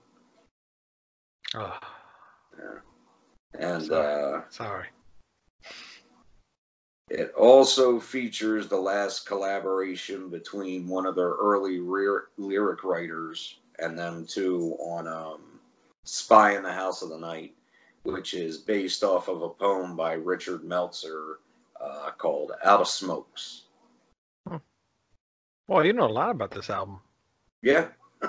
Oh, 1.55 1.79
Yeah. 2.59 2.79
And 3.59 3.85
Sorry. 3.85 4.35
uh, 4.35 4.41
sorry. 4.51 4.87
it 7.11 7.33
also 7.35 8.01
features 8.01 8.69
the 8.69 8.77
last 8.77 9.27
collaboration 9.27 10.29
between 10.29 10.89
one 10.89 11.07
of 11.07 11.15
their 11.15 11.31
early 11.33 11.79
rear, 11.81 12.29
lyric 12.37 12.83
writers 12.83 13.59
and 13.79 13.99
them 13.99 14.27
two 14.27 14.77
on 14.81 15.07
um, 15.07 15.41
Spy 16.05 16.57
in 16.57 16.63
the 16.63 16.73
House 16.73 17.03
of 17.03 17.11
the 17.11 17.19
Night, 17.19 17.55
which 18.07 18.35
is 18.35 18.59
based 18.59 19.03
off 19.03 19.29
of 19.29 19.43
a 19.43 19.49
poem 19.49 19.97
by 19.97 20.13
Richard 20.15 20.65
Meltzer 20.65 21.39
uh, 21.81 22.11
called 22.17 22.53
Out 22.65 22.81
of 22.81 22.89
Smokes. 22.89 23.63
Well, 25.69 25.85
you 25.85 25.93
know 25.93 26.07
a 26.07 26.13
lot 26.13 26.31
about 26.31 26.53
this 26.53 26.71
album. 26.71 27.01
Yeah, 27.61 27.89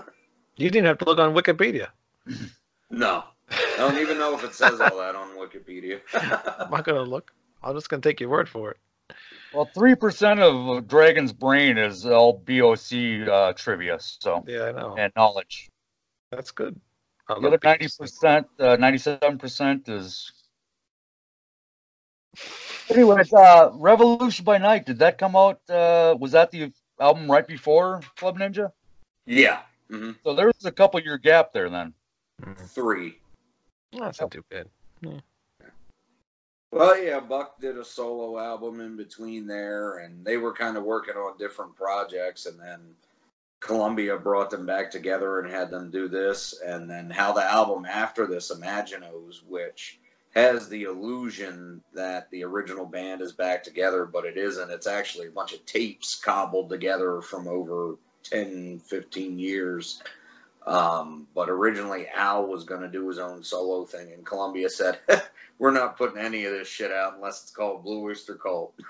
You 0.58 0.72
didn't 0.72 0.88
have 0.88 0.98
to 1.00 1.06
look 1.06 1.20
on 1.20 1.36
Wikipedia. 1.36 1.90
no. 2.90 3.24
I 3.52 3.76
don't 3.78 4.00
even 4.00 4.18
know 4.18 4.34
if 4.34 4.44
it 4.44 4.56
says 4.56 4.82
all 4.82 4.98
that 4.98 5.16
on 5.16 5.30
Wikipedia. 5.38 6.02
I'm 6.14 6.72
not 6.72 6.84
gonna 6.84 7.04
look. 7.04 7.32
I'm 7.64 7.76
just 7.76 7.90
gonna 7.90 8.02
take 8.02 8.20
your 8.20 8.30
word 8.30 8.50
for 8.50 8.72
it. 8.72 8.78
Well, 9.54 9.70
three 9.74 9.94
percent 9.96 10.40
of 10.40 10.88
Dragon's 10.88 11.32
Brain 11.32 11.78
is 11.78 12.06
all 12.06 12.34
BOC 12.34 13.28
uh, 13.30 13.54
trivia, 13.54 13.98
so 14.00 14.44
Yeah, 14.48 14.64
I 14.64 14.72
know. 14.72 14.96
and 14.98 15.14
knowledge. 15.16 15.70
That's 16.32 16.52
good. 16.52 16.80
I 17.30 17.40
The 17.40 17.48
other 17.48 17.60
ninety 17.64 17.88
percent, 17.98 18.48
uh, 18.60 18.78
ninety-seven 18.78 19.38
percent 19.38 19.90
is. 19.90 20.32
Anyways, 22.90 23.34
uh, 23.34 23.72
Revolution 23.74 24.46
by 24.46 24.58
Night. 24.58 24.86
Did 24.86 25.00
that 25.00 25.18
come 25.18 25.36
out? 25.36 25.60
Uh, 25.70 26.16
was 26.20 26.32
that 26.32 26.52
the 26.52 26.72
album 27.00 27.30
right 27.30 27.46
before 27.46 28.02
Club 28.16 28.38
Ninja? 28.38 28.72
yeah. 29.26 29.62
hmm 29.90 30.12
So 30.24 30.36
there 30.36 30.48
was 30.48 30.66
a 30.66 30.72
couple 30.72 31.00
year 31.02 31.18
gap 31.18 31.52
there 31.52 31.70
then. 31.70 31.94
Three. 32.68 33.18
Oh, 33.94 34.06
that's 34.06 34.22
not 34.22 34.32
too 34.32 34.44
bad. 34.50 34.68
Well, 36.72 37.02
yeah, 37.02 37.20
Buck 37.20 37.60
did 37.60 37.78
a 37.78 37.86
solo 37.86 38.38
album 38.38 38.82
in 38.82 38.98
between 38.98 39.48
there, 39.48 40.00
and 40.00 40.26
they 40.26 40.38
were 40.38 40.54
kind 40.54 40.78
of 40.78 40.84
working 40.84 41.16
on 41.16 41.38
different 41.38 41.76
projects, 41.76 42.46
and 42.46 42.60
then 42.60 42.80
Columbia 43.60 44.18
brought 44.18 44.50
them 44.50 44.66
back 44.66 44.92
together 44.92 45.40
and 45.40 45.52
had 45.52 45.72
them 45.72 45.90
do 45.90 46.08
this, 46.08 46.60
and 46.66 46.90
then 46.90 47.10
how 47.10 47.34
the 47.34 47.44
album 47.44 47.86
after 47.86 48.28
this, 48.28 48.52
Imaginos, 48.52 49.44
which 49.48 50.00
has 50.36 50.70
the 50.70 50.84
illusion 50.84 51.82
that 51.94 52.30
the 52.30 52.44
original 52.44 52.86
band 52.86 53.22
is 53.22 53.32
back 53.32 53.64
together, 53.64 54.06
but 54.06 54.26
it 54.26 54.38
isn't. 54.38 54.70
It's 54.70 54.86
actually 54.86 55.28
a 55.28 55.32
bunch 55.32 55.54
of 55.54 55.66
tapes 55.66 56.16
cobbled 56.16 56.70
together 56.70 57.22
from 57.22 57.48
over 57.48 57.96
10, 58.24 58.80
15 58.80 59.40
years. 59.40 60.02
Um, 60.68 61.28
but 61.34 61.50
originally, 61.50 62.08
Al 62.14 62.46
was 62.46 62.66
going 62.66 62.82
to 62.82 62.90
do 62.90 63.08
his 63.08 63.18
own 63.18 63.44
solo 63.44 63.86
thing, 63.86 64.12
and 64.12 64.26
Columbia 64.26 64.70
said, 64.70 65.00
we're 65.60 65.72
not 65.72 65.98
putting 65.98 66.20
any 66.20 66.46
of 66.46 66.52
this 66.52 66.68
shit 66.68 66.92
out 66.92 67.16
unless 67.16 67.42
it's 67.42 67.52
called 67.52 67.84
Blue 67.84 68.04
Oyster 68.08 68.36
Cult. 68.36 68.74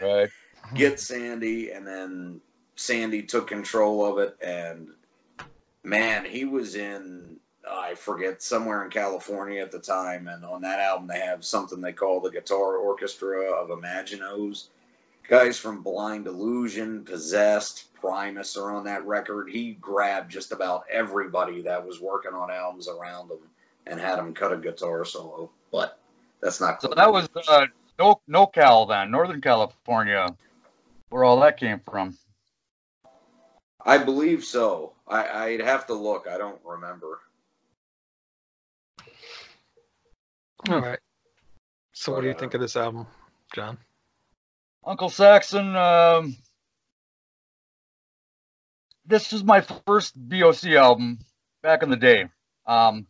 Right. 0.00 0.30
Get 0.74 0.98
Sandy, 0.98 1.72
and 1.72 1.86
then 1.86 2.40
Sandy 2.82 3.22
took 3.22 3.46
control 3.46 4.04
of 4.04 4.18
it, 4.18 4.36
and 4.42 4.88
man, 5.84 6.24
he 6.24 6.44
was 6.44 6.74
in 6.74 7.36
I 7.70 7.94
forget 7.94 8.42
somewhere 8.42 8.84
in 8.84 8.90
California 8.90 9.62
at 9.62 9.70
the 9.70 9.78
time, 9.78 10.26
and 10.26 10.44
on 10.44 10.62
that 10.62 10.80
album 10.80 11.06
they 11.06 11.20
have 11.20 11.44
something 11.44 11.80
they 11.80 11.92
call 11.92 12.20
the 12.20 12.30
Guitar 12.30 12.76
Orchestra 12.76 13.52
of 13.52 13.68
Imaginos. 13.68 14.68
Guys 15.28 15.58
from 15.58 15.82
Blind 15.82 16.26
Illusion, 16.26 17.04
Possessed, 17.04 17.94
Primus 17.94 18.56
are 18.56 18.72
on 18.72 18.84
that 18.84 19.06
record. 19.06 19.48
He 19.48 19.74
grabbed 19.74 20.32
just 20.32 20.50
about 20.50 20.84
everybody 20.90 21.62
that 21.62 21.86
was 21.86 22.00
working 22.00 22.34
on 22.34 22.50
albums 22.50 22.88
around 22.88 23.30
him 23.30 23.38
and 23.86 24.00
had 24.00 24.18
them 24.18 24.34
cut 24.34 24.52
a 24.52 24.56
guitar 24.56 25.04
solo. 25.04 25.50
But 25.70 26.00
that's 26.40 26.60
not 26.60 26.82
So 26.82 26.92
that 26.96 27.12
was 27.12 27.28
uh, 27.48 27.66
no 28.00 28.20
NoCal 28.28 28.88
then, 28.88 29.12
Northern 29.12 29.40
California, 29.40 30.34
where 31.10 31.22
all 31.22 31.38
that 31.40 31.56
came 31.56 31.78
from. 31.78 32.16
I 33.84 33.98
believe 33.98 34.44
so. 34.44 34.92
I, 35.06 35.28
I'd 35.28 35.60
have 35.60 35.86
to 35.86 35.94
look. 35.94 36.26
I 36.28 36.38
don't 36.38 36.60
remember. 36.64 37.20
All 40.68 40.80
right. 40.80 40.98
So, 41.92 42.12
what 42.12 42.20
do 42.20 42.28
you 42.28 42.34
uh, 42.34 42.38
think 42.38 42.54
of 42.54 42.60
this 42.60 42.76
album, 42.76 43.06
John? 43.54 43.78
Uncle 44.84 45.08
Saxon. 45.08 45.74
Um, 45.76 46.36
this 49.06 49.32
is 49.32 49.42
my 49.42 49.60
first 49.86 50.14
BOC 50.16 50.64
album 50.66 51.18
back 51.62 51.82
in 51.82 51.90
the 51.90 51.96
day. 51.96 52.28
Um, 52.66 53.06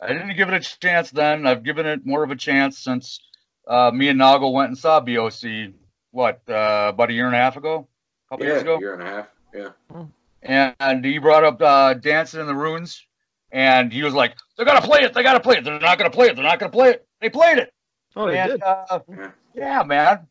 I 0.00 0.08
didn't 0.08 0.36
give 0.36 0.48
it 0.48 0.54
a 0.54 0.78
chance 0.80 1.10
then. 1.10 1.46
I've 1.46 1.62
given 1.62 1.86
it 1.86 2.04
more 2.04 2.22
of 2.22 2.30
a 2.30 2.36
chance 2.36 2.78
since 2.78 3.20
uh, 3.66 3.90
me 3.92 4.08
and 4.08 4.20
Noggle 4.20 4.52
went 4.52 4.68
and 4.68 4.78
saw 4.78 5.00
BOC. 5.00 5.72
What 6.10 6.42
uh, 6.48 6.90
about 6.92 7.10
a 7.10 7.12
year 7.12 7.26
and 7.26 7.34
a 7.34 7.38
half 7.38 7.56
ago? 7.56 7.86
A 8.26 8.34
couple 8.34 8.46
yeah, 8.46 8.52
years 8.52 8.62
ago. 8.62 8.76
A 8.76 8.80
year 8.80 8.94
and 8.94 9.02
a 9.02 9.06
half. 9.06 9.28
Yeah. 9.58 10.72
and, 10.78 11.04
he 11.04 11.18
brought 11.18 11.44
up 11.44 11.60
uh, 11.60 11.94
Dancing 11.94 12.40
in 12.40 12.46
the 12.46 12.54
Ruins, 12.54 13.04
and 13.50 13.92
he 13.92 14.02
was 14.02 14.14
like, 14.14 14.36
"They 14.56 14.64
gotta 14.64 14.86
play 14.86 15.00
it. 15.00 15.14
They 15.14 15.22
gotta 15.22 15.40
play 15.40 15.56
it. 15.56 15.64
They're 15.64 15.78
not 15.78 15.98
gonna 15.98 16.10
play 16.10 16.28
it. 16.28 16.36
They're 16.36 16.44
not 16.44 16.58
gonna 16.58 16.72
play 16.72 16.90
it. 16.90 17.06
They 17.20 17.28
played 17.28 17.58
it." 17.58 17.72
Oh, 18.16 18.26
they 18.26 18.38
and, 18.38 18.52
did. 18.52 18.62
Uh, 18.62 19.00
Yeah. 19.08 19.30
yeah, 19.54 19.82
man. 19.82 20.26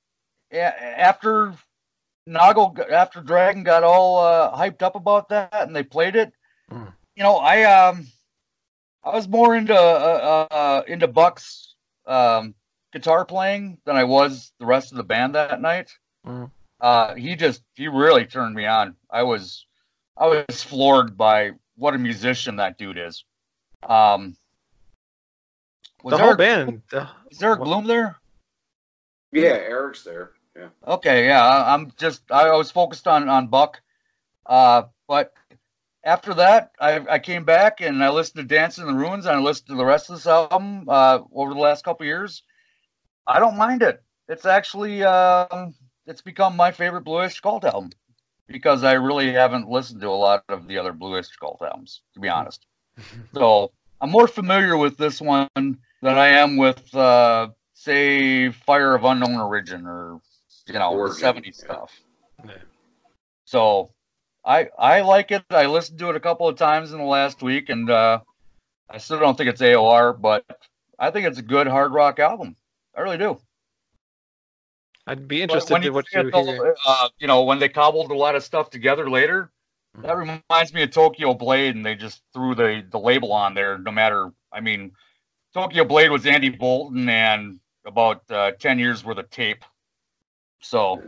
Yeah, 0.51 0.73
after 0.97 1.53
Noggle, 2.27 2.89
after 2.91 3.21
Dragon 3.21 3.63
got 3.63 3.83
all 3.83 4.19
uh, 4.19 4.55
hyped 4.55 4.81
up 4.81 4.95
about 4.95 5.29
that, 5.29 5.53
and 5.67 5.75
they 5.75 5.83
played 5.83 6.15
it, 6.15 6.33
Mm. 6.71 6.93
you 7.15 7.23
know, 7.23 7.37
I 7.37 7.63
um, 7.63 8.07
I 9.03 9.15
was 9.15 9.27
more 9.27 9.55
into 9.55 9.73
uh, 9.73 10.47
uh, 10.51 10.81
into 10.87 11.07
Buck's 11.07 11.75
um, 12.05 12.55
guitar 12.91 13.23
playing 13.25 13.77
than 13.85 13.95
I 13.95 14.03
was 14.03 14.51
the 14.59 14.65
rest 14.65 14.91
of 14.91 14.97
the 14.97 15.03
band 15.03 15.35
that 15.35 15.61
night. 15.61 15.91
Mm. 16.25 16.51
Uh, 16.79 17.15
he 17.15 17.35
just 17.35 17.63
he 17.75 17.87
really 17.87 18.25
turned 18.25 18.55
me 18.55 18.65
on. 18.65 18.95
I 19.09 19.23
was 19.23 19.65
I 20.15 20.27
was 20.27 20.63
floored 20.63 21.17
by 21.17 21.51
what 21.75 21.93
a 21.95 21.97
musician 21.97 22.57
that 22.57 22.77
dude 22.77 22.97
is. 22.97 23.23
Um, 23.83 24.35
was 26.03 26.11
The 26.11 26.17
there 26.17 26.25
whole 26.27 26.35
band. 26.35 26.81
uh, 26.93 27.07
is 27.31 27.41
Eric 27.41 27.59
What- 27.59 27.65
Bloom 27.65 27.85
there? 27.85 28.17
Yeah, 29.31 29.49
Eric's 29.49 30.03
there. 30.03 30.31
Yeah. 30.55 30.69
Okay, 30.87 31.25
yeah, 31.27 31.43
I- 31.45 31.73
I'm 31.73 31.91
just 31.97 32.31
I 32.31 32.51
was 32.55 32.71
focused 32.71 33.07
on 33.07 33.27
on 33.29 33.47
Buck, 33.47 33.81
uh, 34.45 34.83
but 35.07 35.33
after 36.03 36.33
that, 36.35 36.71
I 36.79 37.05
I 37.15 37.19
came 37.19 37.43
back 37.43 37.81
and 37.81 38.03
I 38.03 38.09
listened 38.09 38.47
to 38.47 38.55
Dance 38.55 38.77
in 38.77 38.85
the 38.87 38.93
Ruins 38.93 39.25
and 39.25 39.35
I 39.35 39.39
listened 39.39 39.67
to 39.69 39.75
the 39.75 39.85
rest 39.85 40.09
of 40.09 40.15
this 40.15 40.27
album 40.27 40.87
uh, 40.87 41.19
over 41.33 41.53
the 41.53 41.59
last 41.59 41.83
couple 41.83 42.05
years. 42.05 42.43
I 43.27 43.39
don't 43.39 43.57
mind 43.57 43.81
it. 43.81 44.01
It's 44.29 44.45
actually 44.45 45.03
um, 45.03 45.75
it's 46.07 46.21
become 46.21 46.55
my 46.55 46.71
favorite 46.71 47.01
Blue 47.03 47.17
Oyster 47.17 47.41
Cult 47.41 47.65
album 47.65 47.91
because 48.47 48.83
I 48.83 48.93
really 48.93 49.31
haven't 49.33 49.69
listened 49.69 50.01
to 50.01 50.09
a 50.09 50.11
lot 50.11 50.43
of 50.49 50.67
the 50.67 50.77
other 50.77 50.93
Blue 50.93 51.15
Oyster 51.15 51.35
Cult 51.39 51.61
albums, 51.61 52.01
to 52.13 52.19
be 52.19 52.29
honest. 52.29 52.65
So 53.35 53.71
I'm 54.01 54.09
more 54.09 54.27
familiar 54.27 54.75
with 54.75 54.97
this 54.97 55.21
one 55.21 55.47
than 55.55 55.77
I 56.01 56.29
am 56.29 56.57
with, 56.57 56.95
uh, 56.95 57.49
say, 57.75 58.49
Fire 58.49 58.95
of 58.95 59.03
Unknown 59.03 59.35
Origin 59.35 59.85
or 59.85 60.19
you 60.65 60.73
know 60.73 60.93
Origin, 60.93 61.21
the 61.21 61.33
'70s 61.33 61.45
yeah. 61.45 61.51
stuff. 61.51 62.01
Yeah. 62.43 62.53
So 63.45 63.91
I 64.43 64.69
I 64.79 65.01
like 65.01 65.31
it. 65.31 65.43
I 65.51 65.67
listened 65.67 65.99
to 65.99 66.09
it 66.09 66.15
a 66.15 66.19
couple 66.19 66.47
of 66.47 66.57
times 66.57 66.91
in 66.91 66.97
the 66.97 67.05
last 67.05 67.43
week, 67.43 67.69
and 67.69 67.87
uh, 67.87 68.21
I 68.89 68.97
still 68.97 69.19
don't 69.19 69.37
think 69.37 69.49
it's 69.49 69.61
AOR, 69.61 70.19
but 70.19 70.43
I 70.97 71.11
think 71.11 71.27
it's 71.27 71.37
a 71.37 71.43
good 71.43 71.67
hard 71.67 71.93
rock 71.93 72.17
album. 72.17 72.55
I 72.95 73.01
really 73.01 73.19
do. 73.19 73.39
I'd 75.07 75.27
be 75.27 75.41
interested 75.41 75.73
when 75.73 75.83
in 75.83 75.93
what 75.93 76.05
you 76.13 76.29
hear. 76.29 76.75
uh, 76.85 77.09
you 77.17 77.27
know, 77.27 77.43
when 77.43 77.59
they 77.59 77.69
cobbled 77.69 78.11
a 78.11 78.15
lot 78.15 78.35
of 78.35 78.43
stuff 78.43 78.69
together 78.69 79.09
later, 79.09 79.49
that 80.01 80.17
reminds 80.17 80.73
me 80.73 80.83
of 80.83 80.91
Tokyo 80.91 81.33
Blade, 81.33 81.75
and 81.75 81.85
they 81.85 81.95
just 81.95 82.21
threw 82.33 82.53
the 82.53 82.85
the 82.89 82.99
label 82.99 83.31
on 83.31 83.53
there. 83.53 83.77
No 83.77 83.91
matter, 83.91 84.31
I 84.51 84.59
mean, 84.59 84.91
Tokyo 85.53 85.85
Blade 85.85 86.11
was 86.11 86.25
Andy 86.25 86.49
Boulton 86.49 87.07
and 87.07 87.59
about 87.85 88.29
uh, 88.29 88.51
ten 88.51 88.79
years 88.79 89.03
worth 89.03 89.17
of 89.17 89.29
tape. 89.29 89.63
So 90.59 91.01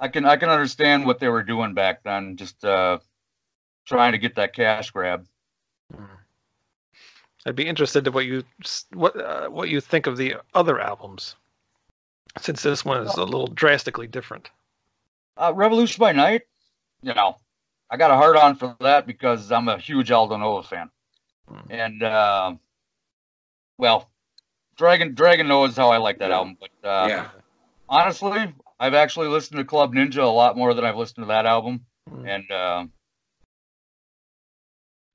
I 0.00 0.08
can 0.08 0.24
I 0.24 0.36
can 0.36 0.48
understand 0.48 1.04
what 1.04 1.18
they 1.18 1.28
were 1.28 1.42
doing 1.42 1.74
back 1.74 2.02
then, 2.02 2.36
just 2.36 2.64
uh, 2.64 2.98
trying 3.84 4.12
to 4.12 4.18
get 4.18 4.34
that 4.36 4.54
cash 4.54 4.90
grab. 4.90 5.26
Mm. 5.94 6.08
I'd 7.46 7.54
be 7.54 7.66
interested 7.66 8.06
in 8.06 8.12
what 8.12 8.26
you 8.26 8.42
what 8.92 9.16
uh, 9.20 9.48
what 9.48 9.68
you 9.68 9.80
think 9.80 10.06
of 10.06 10.16
the 10.16 10.36
other 10.54 10.80
albums, 10.80 11.36
since 12.40 12.62
this 12.62 12.84
one 12.84 13.06
is 13.06 13.14
a 13.14 13.24
little 13.24 13.46
drastically 13.48 14.06
different. 14.06 14.50
Uh, 15.36 15.52
Revolution 15.54 16.00
by 16.00 16.12
Night, 16.12 16.42
you 17.02 17.14
know, 17.14 17.36
I 17.90 17.96
got 17.96 18.10
a 18.10 18.16
hard 18.16 18.36
on 18.36 18.56
for 18.56 18.76
that 18.80 19.06
because 19.06 19.52
I'm 19.52 19.68
a 19.68 19.78
huge 19.78 20.10
Aldo 20.10 20.36
Nova 20.36 20.62
fan. 20.66 20.90
Hmm. 21.48 21.70
And, 21.70 22.02
uh, 22.02 22.54
well, 23.78 24.10
Dragon 24.76 25.14
Dragon 25.14 25.48
knows 25.48 25.76
how 25.76 25.90
I 25.90 25.98
like 25.98 26.18
that 26.18 26.30
Yeah. 26.30 26.36
album. 26.36 26.56
But 26.60 26.88
uh, 26.88 27.06
yeah. 27.08 27.28
honestly, 27.88 28.52
I've 28.78 28.94
actually 28.94 29.28
listened 29.28 29.58
to 29.58 29.64
Club 29.64 29.94
Ninja 29.94 30.22
a 30.22 30.26
lot 30.26 30.56
more 30.56 30.74
than 30.74 30.84
I've 30.84 30.96
listened 30.96 31.24
to 31.24 31.28
that 31.28 31.46
album. 31.46 31.86
Mm. 32.10 32.28
And 32.28 32.50
uh, 32.50 32.86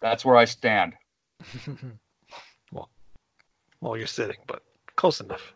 that's 0.02 0.26
where 0.26 0.36
I 0.36 0.46
stand. 0.46 0.94
well, 2.72 2.90
well, 3.82 3.98
you're 3.98 4.08
sitting, 4.08 4.38
but 4.48 4.64
close 4.96 5.20
enough. 5.22 5.54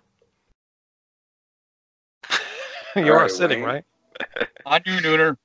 you 3.05 3.13
All 3.13 3.19
are 3.19 3.21
right, 3.23 3.31
sitting, 3.31 3.61
Wayne. 3.61 3.61
right? 3.61 3.83
On 4.65 4.81
you, 4.85 4.93
Nooner. 4.99 5.37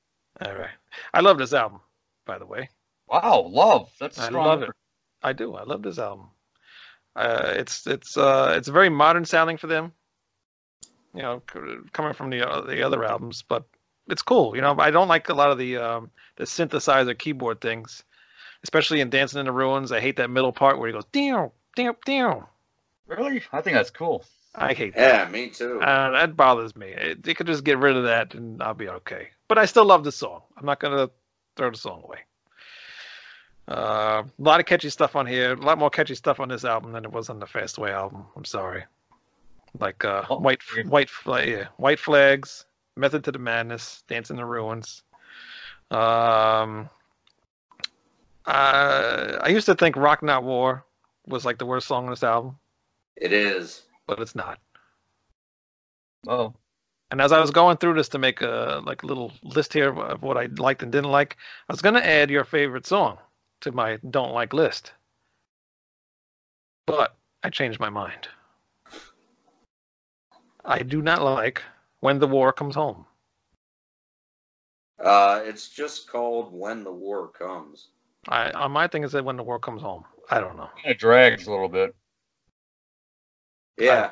All 0.45 0.55
right. 0.55 0.71
I 1.13 1.21
love 1.21 1.39
this 1.39 1.53
album, 1.53 1.81
by 2.27 2.39
the 2.39 2.47
way. 2.47 2.69
Wow, 3.09 3.47
love. 3.51 3.91
That's 4.01 4.19
a 4.19 4.23
I 4.23 4.27
strong 4.27 4.47
love 4.47 4.61
word. 4.61 4.69
it. 4.71 4.75
I 5.23 5.33
do. 5.33 5.55
I 5.55 5.65
love 5.65 5.83
this 5.83 5.99
album. 5.99 6.27
Uh, 7.17 7.55
it's 7.57 7.87
it's 7.87 8.17
uh 8.17 8.55
it's 8.57 8.69
very 8.69 8.89
modern 8.89 9.25
sounding 9.25 9.57
for 9.57 9.67
them. 9.67 9.93
You 11.15 11.23
know, 11.23 11.43
coming 11.93 12.13
from 12.13 12.31
the 12.31 12.49
uh, 12.49 12.61
the 12.63 12.83
other 12.83 13.05
albums, 13.05 13.43
but 13.43 13.65
it's 14.09 14.23
cool. 14.23 14.55
You 14.55 14.63
know, 14.63 14.77
I 14.79 14.91
don't 14.93 15.09
like 15.09 15.29
a 15.29 15.35
lot 15.35 15.51
of 15.51 15.59
the 15.59 15.77
um 15.77 16.11
the 16.37 16.45
synthesizer 16.45 17.19
keyboard 17.19 17.61
things, 17.61 18.05
especially 18.63 19.01
in 19.01 19.11
Dancing 19.11 19.41
in 19.41 19.47
the 19.47 19.53
Ruins. 19.53 19.91
I 19.93 20.01
hate 20.01 20.17
that 20.17 20.31
middle 20.31 20.53
part 20.53 20.79
where 20.79 20.87
he 20.87 20.93
goes 20.93 21.05
down, 21.07 21.51
down, 21.75 21.97
down. 22.07 22.47
Really? 23.09 23.43
I 23.53 23.61
think 23.61 23.75
that's 23.75 23.91
cool. 23.91 24.25
I 24.55 24.75
hate 24.75 24.95
that. 24.97 25.27
Yeah, 25.27 25.31
me 25.31 25.49
too. 25.51 25.81
Uh, 25.81 26.11
that 26.11 26.37
bothers 26.37 26.75
me. 26.75 26.89
It, 26.89 27.23
they 27.23 27.35
could 27.35 27.47
just 27.47 27.63
get 27.65 27.79
rid 27.79 27.97
of 27.97 28.05
that 28.05 28.35
and 28.35 28.63
I'll 28.63 28.75
be 28.75 28.89
okay. 28.89 29.29
But 29.49 29.59
I 29.59 29.65
still 29.67 29.85
love 29.85 30.03
the 30.05 30.13
song. 30.13 30.43
I'm 30.57 30.67
not 30.67 30.81
gonna 30.81 31.09
throw 31.57 31.71
the 31.71 31.77
song 31.79 32.03
away. 32.05 32.19
Uh, 33.69 34.25
a 34.27 34.43
lot 34.43 34.59
of 34.59 34.67
catchy 34.67 34.91
stuff 34.91 35.15
on 35.15 35.27
here. 35.27 35.53
A 35.53 35.57
lot 35.57 35.79
more 35.79 35.91
catchy 35.91 36.17
stuff 36.17 36.41
on 36.41 36.49
this 36.49 36.65
album 36.65 36.91
than 36.93 37.05
it 37.05 37.13
was 37.13 37.31
on 37.31 37.39
the 37.39 37.47
Fastway 37.47 37.91
album. 37.91 38.25
I'm 38.37 38.45
sorry. 38.45 38.85
Like 39.79 40.05
uh, 40.05 40.25
Oh, 40.29 40.39
white, 40.41 40.61
weird. 40.75 40.89
white, 40.89 41.09
flag, 41.11 41.49
yeah, 41.49 41.65
white 41.77 42.01
flags, 42.01 42.65
Method 42.97 43.23
to 43.25 43.33
the 43.33 43.39
Madness, 43.39 44.03
Dance 44.09 44.31
in 44.31 44.37
the 44.37 44.45
Ruins. 44.45 45.03
Um, 45.93 46.89
uh, 48.47 49.39
I 49.41 49.49
used 49.49 49.67
to 49.67 49.75
think 49.77 49.95
Rock 49.97 50.23
Not 50.25 50.43
War 50.43 50.85
was 51.27 51.45
like 51.45 51.59
the 51.59 51.67
worst 51.67 51.87
song 51.87 52.05
on 52.07 52.11
this 52.11 52.25
album, 52.25 52.59
it 53.17 53.33
is. 53.33 53.83
But 54.11 54.21
it's 54.21 54.35
not. 54.35 54.59
Oh, 56.27 56.53
And 57.13 57.21
as 57.21 57.31
I 57.33 57.39
was 57.41 57.51
going 57.53 57.77
through 57.77 57.95
this 57.95 58.09
to 58.11 58.19
make 58.19 58.41
a 58.43 58.83
like 58.85 59.03
a 59.05 59.07
little 59.07 59.33
list 59.43 59.73
here 59.73 59.89
of- 59.89 59.99
of 59.99 60.23
what 60.23 60.37
I 60.37 60.47
liked 60.59 60.83
and 60.83 60.91
didn't 60.93 61.11
like, 61.13 61.37
I 61.69 61.73
was 61.73 61.81
gonna 61.81 62.01
add 62.01 62.29
your 62.31 62.45
favorite 62.45 62.87
song 62.87 63.19
to 63.61 63.73
my 63.73 63.99
don't 64.11 64.33
like 64.33 64.53
list. 64.53 64.93
But 66.87 67.17
I 67.45 67.51
changed 67.51 67.79
my 67.81 67.89
mind. 67.89 68.29
I 70.65 70.83
do 70.83 71.01
not 71.03 71.23
like 71.23 71.63
When 72.01 72.19
the 72.19 72.27
War 72.29 72.53
Comes 72.53 72.75
Home. 72.75 73.07
Uh, 74.99 75.41
it's 75.45 75.69
just 75.69 76.09
called 76.11 76.53
When 76.53 76.85
the 76.85 76.93
War 76.93 77.29
Comes. 77.29 77.89
I 78.29 78.51
on 78.51 78.73
my 78.73 78.87
thing 78.89 79.05
is 79.05 79.13
that 79.13 79.25
When 79.25 79.37
the 79.37 79.43
War 79.45 79.59
Comes 79.61 79.83
Home. 79.83 80.05
I 80.31 80.41
don't 80.41 80.57
know. 80.57 80.71
it 80.85 80.99
drags 80.99 81.47
a 81.47 81.51
little 81.51 81.69
bit. 81.69 81.95
Yeah. 83.81 84.11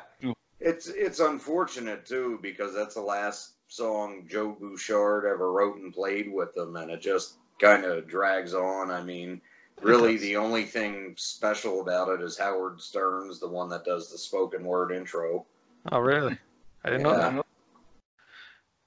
It's 0.59 0.87
it's 0.87 1.19
unfortunate 1.21 2.05
too 2.05 2.37
because 2.41 2.73
that's 2.73 2.95
the 2.95 3.01
last 3.01 3.53
song 3.69 4.25
Joe 4.29 4.57
Bouchard 4.59 5.25
ever 5.25 5.53
wrote 5.53 5.77
and 5.77 5.93
played 5.93 6.31
with 6.31 6.53
them, 6.53 6.75
and 6.75 6.91
it 6.91 6.99
just 7.01 7.35
kind 7.59 7.85
of 7.85 8.07
drags 8.07 8.53
on. 8.53 8.91
I 8.91 9.01
mean, 9.01 9.39
really, 9.81 10.17
the 10.17 10.35
only 10.35 10.65
thing 10.65 11.13
special 11.17 11.79
about 11.81 12.09
it 12.09 12.21
is 12.21 12.37
Howard 12.37 12.81
Stearns, 12.81 13.39
the 13.39 13.47
one 13.47 13.69
that 13.69 13.85
does 13.85 14.11
the 14.11 14.17
spoken 14.17 14.65
word 14.65 14.91
intro. 14.91 15.45
Oh 15.91 15.99
really? 15.99 16.37
I 16.83 16.89
didn't 16.89 17.03
know 17.03 17.15
that. 17.17 17.45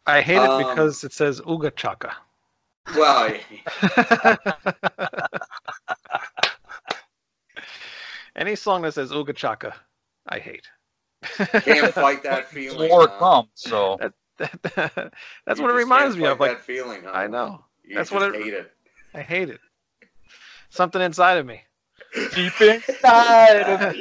I 0.07 0.21
hate 0.21 0.37
it 0.37 0.51
Um, 0.51 0.69
because 0.69 1.05
it 1.05 1.13
says 1.13 1.41
Uga 1.41 1.75
Chaka. 1.75 2.15
Well, 2.97 3.33
Any 8.37 8.57
song 8.57 8.83
that 8.83 8.95
says 8.95 9.13
Uga 9.13 9.35
Chaka, 9.35 9.75
I 10.29 10.39
hate. 10.39 10.67
can't 11.37 11.93
fight 11.95 12.23
that 12.25 12.49
feeling. 12.49 12.91
War 12.91 13.09
huh? 13.09 13.19
comes, 13.19 13.49
so 13.55 13.99
That's 14.39 14.59
You 15.59 15.63
what 15.63 15.71
it 15.71 15.75
reminds 15.75 16.15
can't 16.15 16.19
me 16.25 16.27
of. 16.27 16.41
Like 16.41 16.53
that 16.53 16.61
feeling. 16.63 17.03
Huh? 17.05 17.11
I 17.13 17.27
know. 17.27 17.65
You 17.85 17.97
That's 17.97 18.11
just 18.11 18.21
what 18.23 18.35
it- 18.35 18.43
hate 18.43 18.55
it. 18.55 18.73
I 19.15 19.21
hate 19.23 19.51
it. 19.51 19.61
Something 20.71 21.03
inside 21.03 21.37
of 21.39 21.45
me. 21.47 21.63
deep 22.35 22.61
inside 22.61 23.61
of 23.61 23.95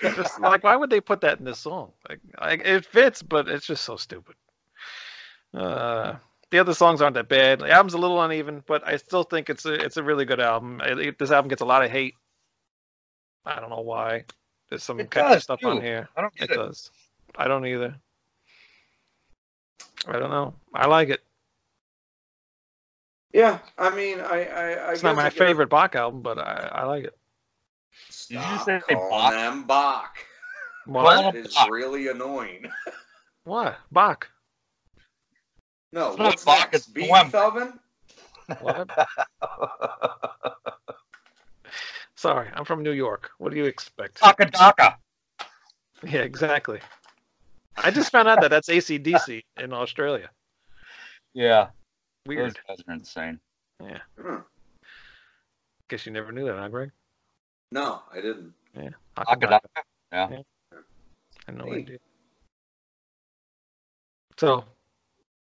Just 0.00 0.40
like, 0.40 0.64
why 0.64 0.74
would 0.76 0.90
they 0.90 1.00
put 1.00 1.20
that 1.20 1.38
in 1.38 1.44
this 1.44 1.58
song? 1.58 1.92
Like, 2.08 2.20
like 2.40 2.62
it 2.64 2.86
fits, 2.86 3.22
but 3.22 3.48
it's 3.48 3.66
just 3.66 3.84
so 3.84 3.96
stupid. 3.96 4.34
Uh, 5.54 6.14
the 6.50 6.58
other 6.58 6.74
songs 6.74 7.00
aren't 7.02 7.14
that 7.14 7.28
bad. 7.28 7.60
The 7.60 7.70
album's 7.70 7.94
a 7.94 7.98
little 7.98 8.22
uneven, 8.22 8.62
but 8.66 8.86
I 8.86 8.96
still 8.96 9.22
think 9.22 9.50
it's 9.50 9.64
a 9.66 9.74
it's 9.74 9.96
a 9.96 10.02
really 10.02 10.24
good 10.24 10.40
album. 10.40 10.80
It- 10.84 10.98
it- 10.98 11.18
this 11.18 11.30
album 11.30 11.48
gets 11.48 11.62
a 11.62 11.66
lot 11.66 11.84
of 11.84 11.90
hate. 11.90 12.14
I 13.46 13.60
don't 13.60 13.70
know 13.70 13.80
why. 13.80 14.24
There's 14.68 14.82
some 14.82 14.98
It 14.98 15.10
catchy 15.10 15.38
does, 15.38 15.44
stuff 15.44 15.64
on 15.64 15.80
here. 15.80 16.08
I 16.16 16.20
don't 16.20 16.34
It 16.36 16.48
get 16.48 16.50
it. 16.50 16.58
does. 16.58 16.90
I 17.36 17.48
don't 17.48 17.66
either. 17.66 17.94
I 20.08 20.18
don't 20.18 20.30
know. 20.30 20.54
I 20.74 20.86
like 20.86 21.08
it. 21.10 21.22
Yeah, 23.32 23.58
I 23.78 23.94
mean, 23.94 24.20
I, 24.20 24.44
I, 24.44 24.88
I 24.88 24.92
It's 24.92 25.02
not 25.02 25.16
my 25.16 25.26
I 25.26 25.30
favorite 25.30 25.68
Bach 25.68 25.94
album, 25.94 26.22
but 26.22 26.38
I, 26.38 26.70
I 26.72 26.84
like 26.84 27.04
it. 27.04 27.16
Did 28.28 28.40
you 28.40 28.58
Stop 28.58 28.66
say 28.66 28.80
calling 28.80 29.10
Bach? 29.10 29.32
them 29.32 29.64
Bach. 29.64 30.16
Well, 30.86 31.04
What? 31.04 31.34
That 31.34 31.36
is 31.36 31.54
Bach. 31.54 31.68
really 31.70 32.08
annoying. 32.08 32.70
What? 33.44 33.76
Bach? 33.92 34.28
No, 35.92 36.08
It's 36.10 36.18
not 36.18 36.24
what's 36.26 36.44
Bach, 36.44 36.68
next? 36.72 36.74
it's 36.74 36.86
Beef 36.86 37.08
Bohem. 37.08 37.78
What? 38.60 38.88
Sorry, 42.16 42.48
I'm 42.54 42.64
from 42.64 42.82
New 42.82 42.92
York. 42.92 43.30
What 43.38 43.52
do 43.52 43.58
you 43.58 43.66
expect? 43.66 44.18
Taka 44.18 44.50
Taka. 44.50 44.98
Yeah, 46.02 46.20
exactly. 46.22 46.80
I 47.76 47.90
just 47.90 48.10
found 48.10 48.26
out 48.28 48.40
that 48.40 48.50
that's 48.50 48.68
ACDC 48.68 49.42
in 49.58 49.72
Australia. 49.72 50.30
Yeah, 51.34 51.66
those 52.24 52.36
Weird. 52.36 52.58
guys 52.66 52.78
are 52.88 52.94
insane. 52.94 53.38
Hmm. 53.80 54.36
Guess 55.88 56.06
you 56.06 56.12
never 56.12 56.32
knew 56.32 56.46
that, 56.46 56.56
huh, 56.58 56.68
Greg? 56.68 56.90
No, 57.70 58.02
I 58.10 58.16
didn't. 58.16 58.54
Taka 59.16 59.46
Taka. 59.46 59.60
Yeah. 60.12 60.28
I 60.32 60.76
had 61.46 61.56
no 61.58 61.66
Hey. 61.66 61.80
idea. 61.80 61.98
So, 64.38 64.64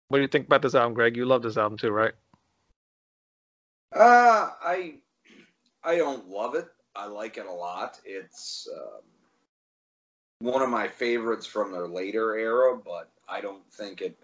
what 0.09 0.17
do 0.17 0.21
you 0.21 0.27
think 0.27 0.47
about 0.47 0.61
this 0.61 0.75
album, 0.75 0.93
Greg? 0.93 1.15
You 1.15 1.25
love 1.25 1.41
this 1.41 1.57
album 1.57 1.77
too, 1.77 1.91
right? 1.91 2.13
Uh, 3.93 4.51
I 4.61 4.99
I 5.83 5.97
don't 5.97 6.29
love 6.29 6.55
it. 6.55 6.67
I 6.95 7.07
like 7.07 7.37
it 7.37 7.45
a 7.45 7.51
lot. 7.51 7.99
It's 8.05 8.67
um, 8.75 9.01
one 10.39 10.61
of 10.61 10.69
my 10.69 10.87
favorites 10.87 11.45
from 11.45 11.71
their 11.71 11.87
later 11.87 12.35
era, 12.37 12.77
but 12.77 13.09
I 13.27 13.41
don't 13.41 13.65
think 13.73 14.01
it 14.01 14.17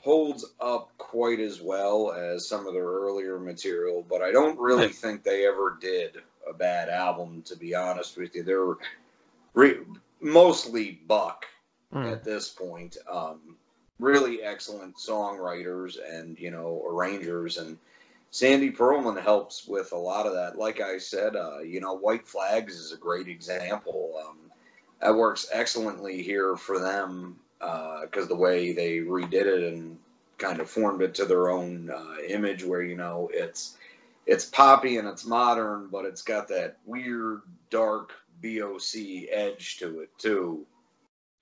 holds 0.00 0.44
up 0.60 0.90
quite 0.98 1.38
as 1.40 1.60
well 1.60 2.12
as 2.12 2.48
some 2.48 2.66
of 2.66 2.74
their 2.74 2.84
earlier 2.84 3.38
material. 3.38 4.04
But 4.08 4.22
I 4.22 4.32
don't 4.32 4.58
really 4.58 4.88
think 4.88 5.22
they 5.22 5.46
ever 5.46 5.78
did 5.80 6.16
a 6.48 6.52
bad 6.52 6.88
album, 6.88 7.42
to 7.46 7.56
be 7.56 7.74
honest 7.74 8.16
with 8.16 8.34
you. 8.34 8.42
They're 8.42 8.74
re- 9.54 9.84
mostly 10.20 10.90
Buck 11.06 11.46
Hmm. 11.92 12.06
at 12.06 12.24
this 12.24 12.48
point. 12.48 12.96
Um, 13.06 13.56
really 14.00 14.42
excellent 14.42 14.96
songwriters 14.96 15.96
and 16.10 16.38
you 16.38 16.50
know 16.50 16.82
arrangers, 16.88 17.58
and 17.58 17.78
Sandy 18.32 18.70
Pearlman 18.72 19.22
helps 19.22 19.68
with 19.68 19.92
a 19.92 19.96
lot 19.96 20.26
of 20.26 20.32
that. 20.32 20.56
Like 20.56 20.80
I 20.80 20.96
said, 20.96 21.36
uh, 21.36 21.58
you 21.58 21.80
know, 21.80 21.92
White 21.92 22.26
Flags 22.26 22.76
is 22.76 22.90
a 22.90 22.96
great 22.96 23.28
example. 23.28 24.14
Um, 24.26 24.38
that 25.02 25.14
works 25.14 25.48
excellently 25.52 26.22
here 26.22 26.56
for 26.56 26.78
them 26.78 27.36
because 27.60 28.28
the 28.28 28.34
way 28.34 28.72
they 28.72 29.00
redid 29.00 29.34
it 29.34 29.74
and 29.74 29.98
kind 30.38 30.60
of 30.60 30.70
formed 30.70 31.02
it 31.02 31.14
to 31.16 31.26
their 31.26 31.50
own 31.50 31.90
uh, 31.90 32.22
image, 32.26 32.64
where 32.64 32.82
you 32.82 32.96
know 32.96 33.28
it's 33.34 33.76
it's 34.24 34.46
poppy 34.46 34.96
and 34.96 35.06
it's 35.06 35.26
modern, 35.26 35.88
but 35.92 36.06
it's 36.06 36.22
got 36.22 36.48
that 36.48 36.78
weird 36.86 37.42
dark 37.68 38.12
BOC 38.42 39.28
edge 39.30 39.76
to 39.80 40.00
it 40.00 40.10
too 40.16 40.64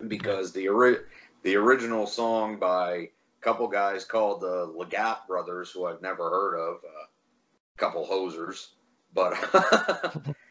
because 0.08 0.52
the 0.52 0.68
ori- 0.68 1.04
the 1.44 1.54
original 1.54 2.08
song 2.08 2.58
by 2.58 3.10
couple 3.40 3.68
guys 3.68 4.04
called 4.04 4.40
the 4.40 4.72
Leggat 4.76 5.26
Brothers, 5.26 5.70
who 5.70 5.86
I've 5.86 6.02
never 6.02 6.28
heard 6.28 6.56
of, 6.56 6.80
a 6.84 7.78
couple 7.78 8.06
hosers, 8.06 8.68
but 9.14 9.34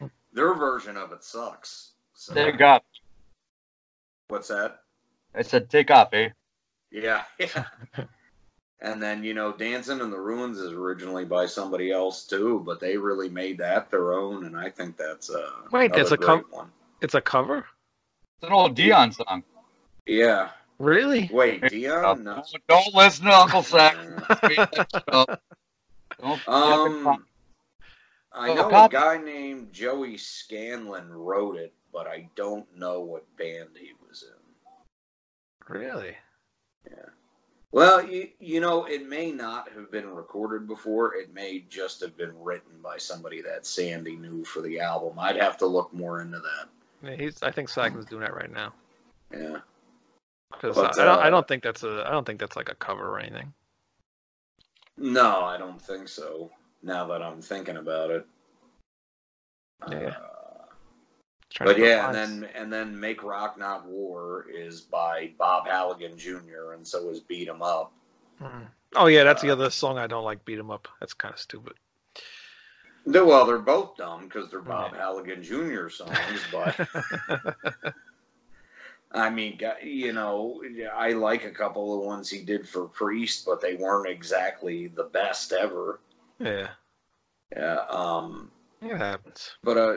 their 0.32 0.54
version 0.54 0.96
of 0.96 1.12
it 1.12 1.22
sucks. 1.24 1.92
So, 2.14 2.34
Take 2.34 2.60
off. 2.60 2.82
what's 4.28 4.48
that? 4.48 4.82
I 5.34 5.42
said 5.42 5.70
take 5.70 5.90
off, 5.90 6.12
eh? 6.12 6.30
Yeah, 6.90 7.22
yeah. 7.38 7.64
and 8.80 9.00
then 9.00 9.22
you 9.22 9.32
know, 9.32 9.52
Dancing 9.52 10.00
in 10.00 10.10
the 10.10 10.20
Ruins 10.20 10.58
is 10.58 10.72
originally 10.72 11.24
by 11.24 11.46
somebody 11.46 11.92
else 11.92 12.26
too, 12.26 12.62
but 12.66 12.80
they 12.80 12.96
really 12.96 13.28
made 13.28 13.58
that 13.58 13.90
their 13.90 14.12
own, 14.12 14.44
and 14.44 14.56
I 14.56 14.70
think 14.70 14.96
that's 14.96 15.30
uh, 15.30 15.50
Wait, 15.70 15.92
that's 15.92 16.10
another 16.10 16.14
a 16.14 16.18
co- 16.18 16.36
great 16.42 16.52
one. 16.52 16.70
It's 17.00 17.14
a 17.14 17.20
cover? 17.20 17.58
It's 17.58 18.48
an 18.48 18.52
old 18.52 18.74
Dion 18.74 19.12
song. 19.12 19.44
Yeah. 20.06 20.48
Really? 20.80 21.28
Wait, 21.30 21.60
Dion? 21.68 22.24
No. 22.24 22.42
Don't 22.66 22.94
listen 22.94 23.26
to 23.26 23.32
Uncle 23.38 23.62
Sack. 23.62 23.96
Um, 26.22 27.24
I 28.32 28.50
Oh, 28.50 28.54
know 28.54 28.84
a 28.84 28.88
guy 28.90 29.16
named 29.16 29.72
Joey 29.72 30.18
Scanlon 30.18 31.10
wrote 31.10 31.56
it, 31.56 31.72
but 31.92 32.06
I 32.06 32.28
don't 32.34 32.66
know 32.76 33.00
what 33.00 33.24
band 33.38 33.70
he 33.78 33.92
was 34.06 34.22
in. 34.24 35.74
Really? 35.74 36.14
Yeah. 36.90 37.06
Well, 37.72 38.04
you, 38.04 38.28
you 38.38 38.60
know, 38.60 38.84
it 38.84 39.08
may 39.08 39.32
not 39.32 39.70
have 39.72 39.90
been 39.90 40.10
recorded 40.10 40.66
before. 40.68 41.14
It 41.14 41.32
may 41.32 41.64
just 41.70 42.00
have 42.02 42.16
been 42.18 42.38
written 42.42 42.80
by 42.82 42.98
somebody 42.98 43.40
that 43.42 43.64
Sandy 43.64 44.16
knew 44.16 44.44
for 44.44 44.60
the 44.60 44.80
album. 44.80 45.18
I'd 45.18 45.36
have 45.36 45.56
to 45.58 45.66
look 45.66 45.92
more 45.94 46.20
into 46.20 46.38
that. 46.40 46.68
Yeah, 47.02 47.16
he's. 47.16 47.42
I 47.42 47.50
think 47.50 47.68
Sagan's 47.70 48.04
doing 48.06 48.22
that 48.22 48.34
right 48.34 48.52
now. 48.52 48.74
Yeah. 49.32 49.58
Because 50.50 50.76
I, 50.78 51.04
don't. 51.04 51.18
I 51.18 51.28
uh, 51.28 51.30
don't 51.30 51.48
think 51.48 51.62
that's 51.62 51.82
a. 51.82 52.04
I 52.06 52.10
don't 52.10 52.26
think 52.26 52.40
that's 52.40 52.56
like 52.56 52.68
a 52.68 52.74
cover 52.74 53.08
or 53.08 53.18
anything. 53.18 53.52
No, 54.96 55.44
I 55.44 55.56
don't 55.56 55.80
think 55.80 56.08
so. 56.08 56.50
Now 56.82 57.06
that 57.06 57.22
I'm 57.22 57.40
thinking 57.40 57.76
about 57.76 58.10
it. 58.10 58.26
Yeah. 59.90 60.08
Uh, 60.08 60.64
but 61.58 61.78
yeah, 61.78 62.06
and 62.06 62.14
then 62.14 62.48
and 62.54 62.72
then 62.72 62.98
Make 62.98 63.22
Rock 63.22 63.58
Not 63.58 63.86
War 63.86 64.46
is 64.52 64.80
by 64.80 65.32
Bob 65.38 65.66
Halligan 65.66 66.16
Jr. 66.16 66.72
and 66.74 66.86
so 66.86 67.08
is 67.08 67.20
Beat 67.20 67.48
'Em 67.48 67.62
Up. 67.62 67.92
Mhm. 68.40 68.66
Oh 68.94 69.06
yeah, 69.06 69.24
that's 69.24 69.42
the 69.42 69.50
uh, 69.50 69.54
other 69.54 69.70
song 69.70 69.98
I 69.98 70.06
don't 70.06 70.24
like. 70.24 70.44
Beat 70.44 70.58
'em 70.58 70.70
up. 70.70 70.88
That's 71.00 71.14
kind 71.14 71.32
of 71.34 71.40
stupid. 71.40 71.74
No, 73.06 73.24
well, 73.24 73.46
they're 73.46 73.58
both 73.58 73.96
dumb 73.96 74.24
because 74.24 74.50
they're 74.50 74.60
Bob 74.60 74.92
Yeah. 74.92 75.00
Halligan 75.00 75.42
Jr. 75.42 75.88
songs, 75.88 76.44
but 76.52 76.76
I 79.12 79.30
mean, 79.30 79.58
you 79.82 80.12
know, 80.12 80.62
I 80.94 81.12
like 81.12 81.44
a 81.44 81.50
couple 81.50 81.94
of 81.94 82.00
the 82.02 82.06
ones 82.06 82.30
he 82.30 82.42
did 82.42 82.68
for 82.68 82.86
Priest, 82.88 83.44
but 83.44 83.60
they 83.60 83.74
weren't 83.74 84.08
exactly 84.08 84.86
the 84.88 85.04
best 85.04 85.52
ever. 85.52 86.00
yeah, 86.38 86.68
Yeah, 87.56 87.84
um, 87.90 88.50
it 88.82 88.96
happens. 88.96 89.56
but 89.62 89.76
uh, 89.78 89.96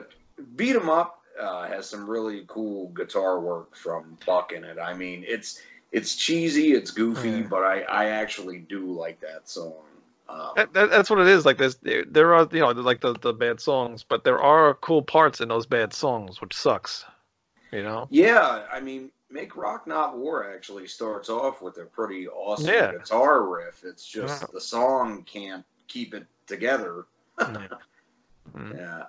Beat 0.55 0.75
'Em 0.75 0.89
Up 0.89 1.21
uh, 1.39 1.67
has 1.67 1.89
some 1.89 2.09
really 2.09 2.45
cool 2.47 2.89
guitar 2.89 3.39
work 3.39 3.75
from 3.75 4.17
Buck 4.25 4.51
in 4.51 4.63
it. 4.63 4.77
I 4.79 4.93
mean, 4.93 5.23
it's 5.27 5.61
it's 5.91 6.15
cheesy, 6.15 6.73
it's 6.73 6.91
goofy, 6.91 7.41
Yeah. 7.41 7.47
but 7.49 7.63
I 7.63 7.81
I 7.81 8.05
actually 8.09 8.59
do 8.59 8.91
like 8.91 9.19
that 9.21 9.49
song. 9.49 9.83
Um, 10.29 10.49
That, 10.55 10.73
that, 10.73 10.89
that's 10.91 11.09
what 11.09 11.19
it 11.19 11.27
is. 11.27 11.45
Like 11.45 11.57
there's 11.57 11.75
there, 11.77 12.05
there 12.05 12.33
are 12.35 12.47
you 12.51 12.59
know 12.61 12.71
like 12.71 13.01
the 13.01 13.13
the 13.13 13.33
bad 13.33 13.59
songs, 13.59 14.03
but 14.03 14.23
there 14.23 14.41
are 14.41 14.73
cool 14.75 15.01
parts 15.03 15.41
in 15.41 15.49
those 15.49 15.65
bad 15.67 15.93
songs, 15.93 16.41
which 16.41 16.55
sucks. 16.55 17.05
You 17.73 17.83
know. 17.83 18.07
Yeah, 18.11 18.65
I 18.71 18.79
mean, 18.79 19.09
Make 19.31 19.55
Rock 19.57 19.87
Not 19.87 20.15
War 20.17 20.53
actually 20.53 20.87
starts 20.87 21.27
off 21.29 21.61
with 21.61 21.77
a 21.77 21.85
pretty 21.85 22.27
awesome 22.27 22.67
Yeah. 22.67 22.91
guitar 22.91 23.43
riff. 23.47 23.83
It's 23.83 24.05
just 24.07 24.41
Yeah. 24.43 24.47
the 24.53 24.61
song 24.61 25.23
can't 25.23 25.65
keep 25.87 26.13
it 26.13 26.25
together. 26.47 27.05
Yeah. 27.39 27.67
Mm. 28.53 28.77
Yeah. 28.77 29.05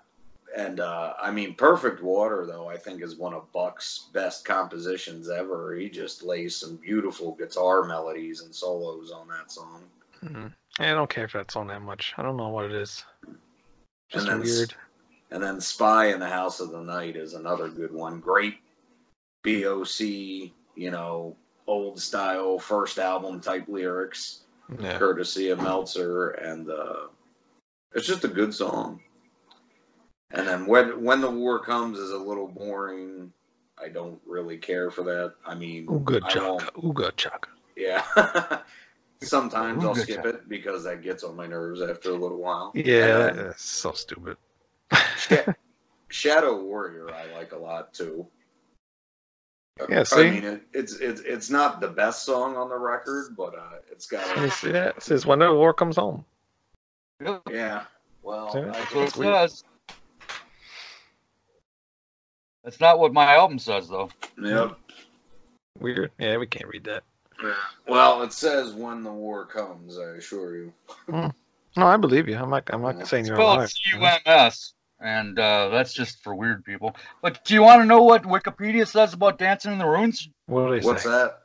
And 0.56 0.78
uh, 0.78 1.14
I 1.20 1.32
mean, 1.32 1.54
Perfect 1.56 2.00
Water, 2.00 2.46
though, 2.46 2.68
I 2.68 2.76
think 2.76 3.02
is 3.02 3.16
one 3.16 3.34
of 3.34 3.50
Buck's 3.52 4.06
best 4.12 4.44
compositions 4.44 5.28
ever. 5.28 5.74
He 5.74 5.90
just 5.90 6.22
lays 6.22 6.54
some 6.56 6.76
beautiful 6.76 7.32
guitar 7.32 7.82
melodies 7.82 8.40
and 8.42 8.54
solos 8.54 9.10
on 9.10 9.26
that 9.28 9.50
song. 9.50 9.82
Mhm. 10.24 10.54
I 10.78 10.92
don't 10.92 11.10
care 11.10 11.26
for 11.26 11.38
that 11.38 11.50
song 11.50 11.66
that 11.66 11.82
much. 11.82 12.14
I 12.16 12.22
don't 12.22 12.36
know 12.36 12.48
what 12.50 12.66
it 12.66 12.72
is. 12.72 13.04
Just 14.08 14.28
weird. 14.28 14.72
And 15.34 15.42
then 15.42 15.60
Spy 15.60 16.12
in 16.12 16.20
the 16.20 16.28
House 16.28 16.60
of 16.60 16.70
the 16.70 16.80
Night 16.80 17.16
is 17.16 17.34
another 17.34 17.68
good 17.68 17.92
one. 17.92 18.20
Great 18.20 18.54
BOC, 19.42 20.00
you 20.00 20.52
know, 20.92 21.34
old 21.66 22.00
style 22.00 22.60
first 22.60 23.00
album 23.00 23.40
type 23.40 23.64
lyrics. 23.66 24.42
Yeah. 24.80 24.96
courtesy 24.96 25.48
of 25.48 25.60
Meltzer, 25.60 26.30
and 26.30 26.70
uh, 26.70 27.08
it's 27.92 28.06
just 28.06 28.24
a 28.24 28.28
good 28.28 28.54
song. 28.54 29.00
And 30.30 30.46
then 30.46 30.66
when 30.66 31.02
when 31.02 31.20
the 31.20 31.30
war 31.30 31.58
comes 31.58 31.98
is 31.98 32.12
a 32.12 32.16
little 32.16 32.46
boring. 32.48 33.32
I 33.76 33.88
don't 33.88 34.20
really 34.24 34.56
care 34.56 34.88
for 34.88 35.02
that. 35.02 35.34
I 35.44 35.56
mean, 35.56 35.86
Ooga 35.86 36.28
chaka. 36.28 36.70
Ooga 36.76 37.10
chaka. 37.16 37.48
yeah. 37.76 38.60
Sometimes 39.20 39.84
I'll 39.84 39.96
Ooga 39.96 40.02
skip 40.02 40.24
it 40.26 40.48
because 40.48 40.84
that 40.84 41.02
gets 41.02 41.24
on 41.24 41.34
my 41.34 41.48
nerves 41.48 41.82
after 41.82 42.10
a 42.10 42.16
little 42.16 42.38
while. 42.38 42.70
Yeah, 42.72 43.30
then 43.32 43.54
so 43.56 43.90
stupid. 43.92 44.36
Sha- 45.28 45.52
Shadow 46.08 46.62
Warrior 46.62 47.10
I 47.12 47.32
like 47.36 47.52
a 47.52 47.58
lot 47.58 47.92
too. 47.94 48.26
Yeah, 49.88 50.04
I 50.12 50.22
mean, 50.30 50.44
it, 50.44 50.62
it's 50.72 50.94
it's 51.00 51.20
it's 51.22 51.50
not 51.50 51.80
the 51.80 51.88
best 51.88 52.24
song 52.24 52.56
on 52.56 52.68
the 52.68 52.78
record, 52.78 53.34
but 53.36 53.56
uh, 53.58 53.78
it's 53.90 54.06
got 54.06 54.24
You 54.36 54.44
a, 54.44 54.50
see 54.50 54.70
that? 54.70 54.98
It 54.98 55.02
says 55.02 55.26
when 55.26 55.40
the 55.40 55.52
war 55.52 55.74
comes 55.74 55.96
home. 55.96 56.24
yeah. 57.50 57.84
Well, 58.22 58.52
Yeah. 58.54 58.60
I 58.60 58.64
That's 58.64 58.94
what 58.94 59.12
think 59.12 59.16
it 59.16 59.20
That's 59.20 59.52
says. 59.52 59.64
That's 62.62 62.80
not 62.80 62.98
what 63.00 63.12
my 63.12 63.34
album 63.34 63.58
says, 63.58 63.88
though. 63.88 64.10
Yep. 64.40 64.76
Weird. 65.80 66.12
Yeah, 66.18 66.36
we 66.36 66.46
can't 66.46 66.68
read 66.68 66.84
that. 66.84 67.02
Well, 67.88 68.22
it 68.22 68.32
says 68.32 68.72
when 68.74 69.02
the 69.02 69.12
war 69.12 69.44
comes. 69.44 69.98
I 69.98 70.16
assure 70.18 70.56
you. 70.56 70.72
No, 71.08 71.32
I 71.76 71.96
believe 71.96 72.28
you. 72.28 72.36
I'm 72.36 72.48
not. 72.50 72.70
I'm 72.72 72.80
not 72.80 73.08
saying 73.08 73.22
It's 73.22 73.28
you're 73.30 73.36
spelled 73.38 73.56
alive. 73.58 73.70
C-U-M-S, 73.70 74.73
and 75.04 75.38
uh, 75.38 75.68
that's 75.68 75.92
just 75.92 76.22
for 76.24 76.34
weird 76.34 76.64
people. 76.64 76.96
But 77.22 77.44
do 77.44 77.52
you 77.52 77.62
want 77.62 77.82
to 77.82 77.86
know 77.86 78.02
what 78.02 78.22
Wikipedia 78.22 78.86
says 78.88 79.12
about 79.12 79.38
Dancing 79.38 79.72
in 79.72 79.78
the 79.78 79.86
Ruins? 79.86 80.28
What 80.46 80.66
do 80.66 80.80
they 80.80 80.84
What's 80.84 81.02
say? 81.02 81.10
that? 81.10 81.40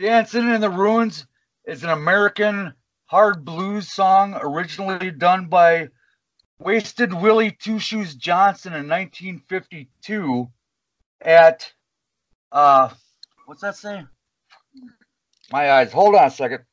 Dancing 0.00 0.48
in 0.52 0.60
the 0.60 0.68
Ruins 0.68 1.26
is 1.64 1.84
an 1.84 1.90
American 1.90 2.74
hard 3.06 3.44
blues 3.44 3.90
song 3.90 4.36
originally 4.40 5.12
done 5.12 5.46
by 5.46 5.88
Wasted 6.58 7.14
Willie 7.14 7.52
Two 7.52 7.78
Shoes 7.78 8.16
Johnson 8.16 8.72
in 8.72 8.88
1952 8.88 10.48
at 11.20 11.72
uh 12.50 12.90
what's 13.46 13.60
that 13.60 13.76
say? 13.76 14.04
My 15.52 15.70
eyes. 15.70 15.92
Hold 15.92 16.16
on 16.16 16.26
a 16.26 16.30
second. 16.30 16.64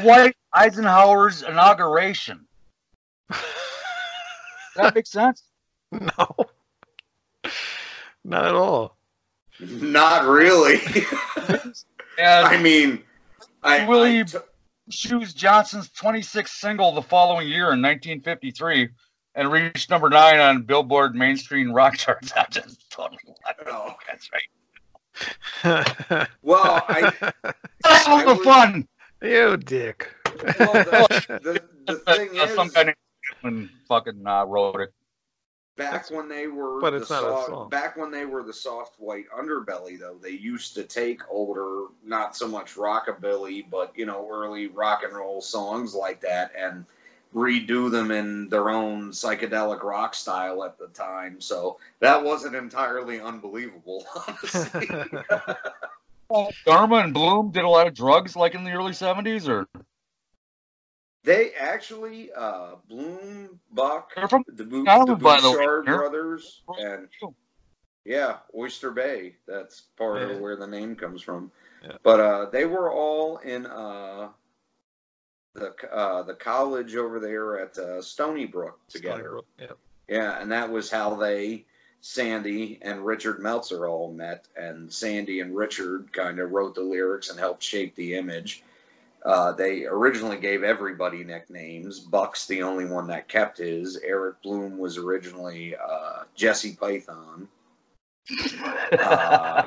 Dwight 0.00 0.34
Eisenhower's 0.52 1.42
inauguration. 1.42 2.46
Does 3.30 3.40
that 4.76 4.94
make 4.94 5.06
sense? 5.06 5.42
no. 5.90 6.36
Not 8.24 8.44
at 8.46 8.54
all. 8.54 8.96
Not 9.60 10.24
really. 10.26 10.80
And 12.18 12.46
I 12.46 12.60
mean, 12.60 13.02
I, 13.62 13.86
Willie- 13.88 14.20
I 14.20 14.22
t- 14.24 14.36
Shoes 14.90 15.32
Johnson's 15.32 15.88
26th 15.88 16.48
single 16.50 16.92
the 16.92 17.00
following 17.00 17.48
year 17.48 17.72
in 17.72 17.80
1953 17.80 18.90
and 19.34 19.50
reached 19.50 19.88
number 19.88 20.10
nine 20.10 20.38
on 20.38 20.62
Billboard 20.64 21.14
mainstream 21.14 21.72
rock 21.72 21.96
charts. 21.96 22.30
I 22.36 22.44
just 22.50 22.90
totally 22.90 23.18
Oh. 23.66 23.94
That's 24.06 24.28
right. 25.64 26.28
well, 26.42 26.84
I 26.86 27.12
That's 27.82 28.06
all 28.06 28.18
I 28.18 28.24
the 28.26 28.34
was- 28.34 28.44
fun. 28.44 28.86
You 29.22 29.56
dick. 29.56 30.14
well, 30.58 30.82
the, 30.82 31.06
the, 31.40 31.60
the 31.86 31.96
thing 31.96 32.30
Some 32.46 32.68
is, 32.68 32.74
guy 32.74 32.84
named 32.84 32.96
Chapman 33.24 33.70
fucking 33.88 34.26
uh, 34.26 34.44
wrote 34.46 34.80
it. 34.80 34.92
back 35.76 36.10
when 36.10 36.28
they 36.28 36.46
were 36.46 36.82
But 36.82 36.94
the 36.96 37.04
it's 37.04 37.10
not 37.10 37.24
a 37.24 37.36
soft, 37.36 37.46
song. 37.46 37.70
back 37.70 37.96
when 37.96 38.10
they 38.10 38.24
were 38.24 38.42
the 38.42 38.52
soft 38.52 38.98
white 38.98 39.26
underbelly 39.36 39.98
though 39.98 40.18
they 40.22 40.30
used 40.30 40.74
to 40.74 40.84
take 40.84 41.20
older 41.30 41.86
not 42.04 42.36
so 42.36 42.46
much 42.48 42.74
rockabilly 42.74 43.68
but 43.70 43.92
you 43.96 44.06
know 44.06 44.28
early 44.30 44.66
rock 44.68 45.02
and 45.04 45.14
roll 45.14 45.40
songs 45.40 45.94
like 45.94 46.20
that 46.20 46.52
and 46.58 46.84
redo 47.34 47.90
them 47.90 48.10
in 48.10 48.48
their 48.50 48.70
own 48.70 49.10
psychedelic 49.10 49.82
rock 49.82 50.14
style 50.14 50.62
at 50.64 50.78
the 50.78 50.88
time 50.88 51.40
so 51.40 51.78
that 52.00 52.22
wasn't 52.24 52.54
entirely 52.54 53.20
unbelievable 53.20 54.04
honestly 54.28 54.96
Dharma 56.66 56.96
and 56.96 57.14
Bloom 57.14 57.50
did 57.50 57.64
a 57.64 57.68
lot 57.68 57.86
of 57.86 57.94
drugs 57.94 58.36
like 58.36 58.54
in 58.54 58.64
the 58.64 58.72
early 58.72 58.92
70s, 58.92 59.48
or 59.48 59.66
they 61.24 61.52
actually 61.52 62.32
uh 62.32 62.76
bloom 62.88 63.60
buck 63.70 64.10
they're 64.16 64.28
from 64.28 64.42
the, 64.48 64.64
Bo- 64.64 64.84
Island, 64.86 65.08
the 65.08 65.16
by 65.16 65.40
the 65.40 65.50
way, 65.50 65.56
Bouchard 65.58 65.88
Eric. 65.88 66.00
brothers 66.00 66.62
and 66.78 67.08
Yeah, 68.04 68.38
Oyster 68.56 68.90
Bay. 68.90 69.36
That's 69.46 69.82
part 69.96 70.22
Yeah. 70.22 70.30
of 70.34 70.40
where 70.40 70.56
the 70.56 70.66
name 70.66 70.96
comes 70.96 71.22
from. 71.22 71.52
Yeah. 71.84 71.96
But 72.02 72.20
uh, 72.20 72.46
they 72.50 72.64
were 72.64 72.90
all 72.92 73.38
in 73.38 73.66
uh, 73.66 74.30
the 75.54 75.74
uh, 75.92 76.22
the 76.24 76.34
college 76.34 76.96
over 76.96 77.20
there 77.20 77.58
at 77.60 77.78
uh, 77.78 78.02
Stony 78.02 78.46
Brook 78.46 78.80
together. 78.88 79.38
Yeah. 79.58 79.66
Yeah, 80.08 80.40
and 80.40 80.50
that 80.52 80.70
was 80.70 80.90
how 80.90 81.14
they 81.14 81.66
Sandy 82.02 82.80
and 82.82 83.06
Richard 83.06 83.38
Meltzer 83.38 83.86
all 83.86 84.12
met, 84.12 84.48
and 84.56 84.92
Sandy 84.92 85.38
and 85.38 85.56
Richard 85.56 86.12
kind 86.12 86.40
of 86.40 86.50
wrote 86.50 86.74
the 86.74 86.82
lyrics 86.82 87.30
and 87.30 87.38
helped 87.38 87.62
shape 87.62 87.94
the 87.94 88.16
image. 88.16 88.64
Uh, 89.24 89.52
they 89.52 89.84
originally 89.84 90.36
gave 90.36 90.64
everybody 90.64 91.22
nicknames. 91.22 92.00
Buck's 92.00 92.46
the 92.46 92.64
only 92.64 92.86
one 92.86 93.06
that 93.06 93.28
kept 93.28 93.58
his. 93.58 93.96
Eric 93.98 94.42
Bloom 94.42 94.78
was 94.78 94.98
originally 94.98 95.76
uh, 95.76 96.24
Jesse 96.34 96.74
Python. 96.74 97.46
Uh, 98.92 99.62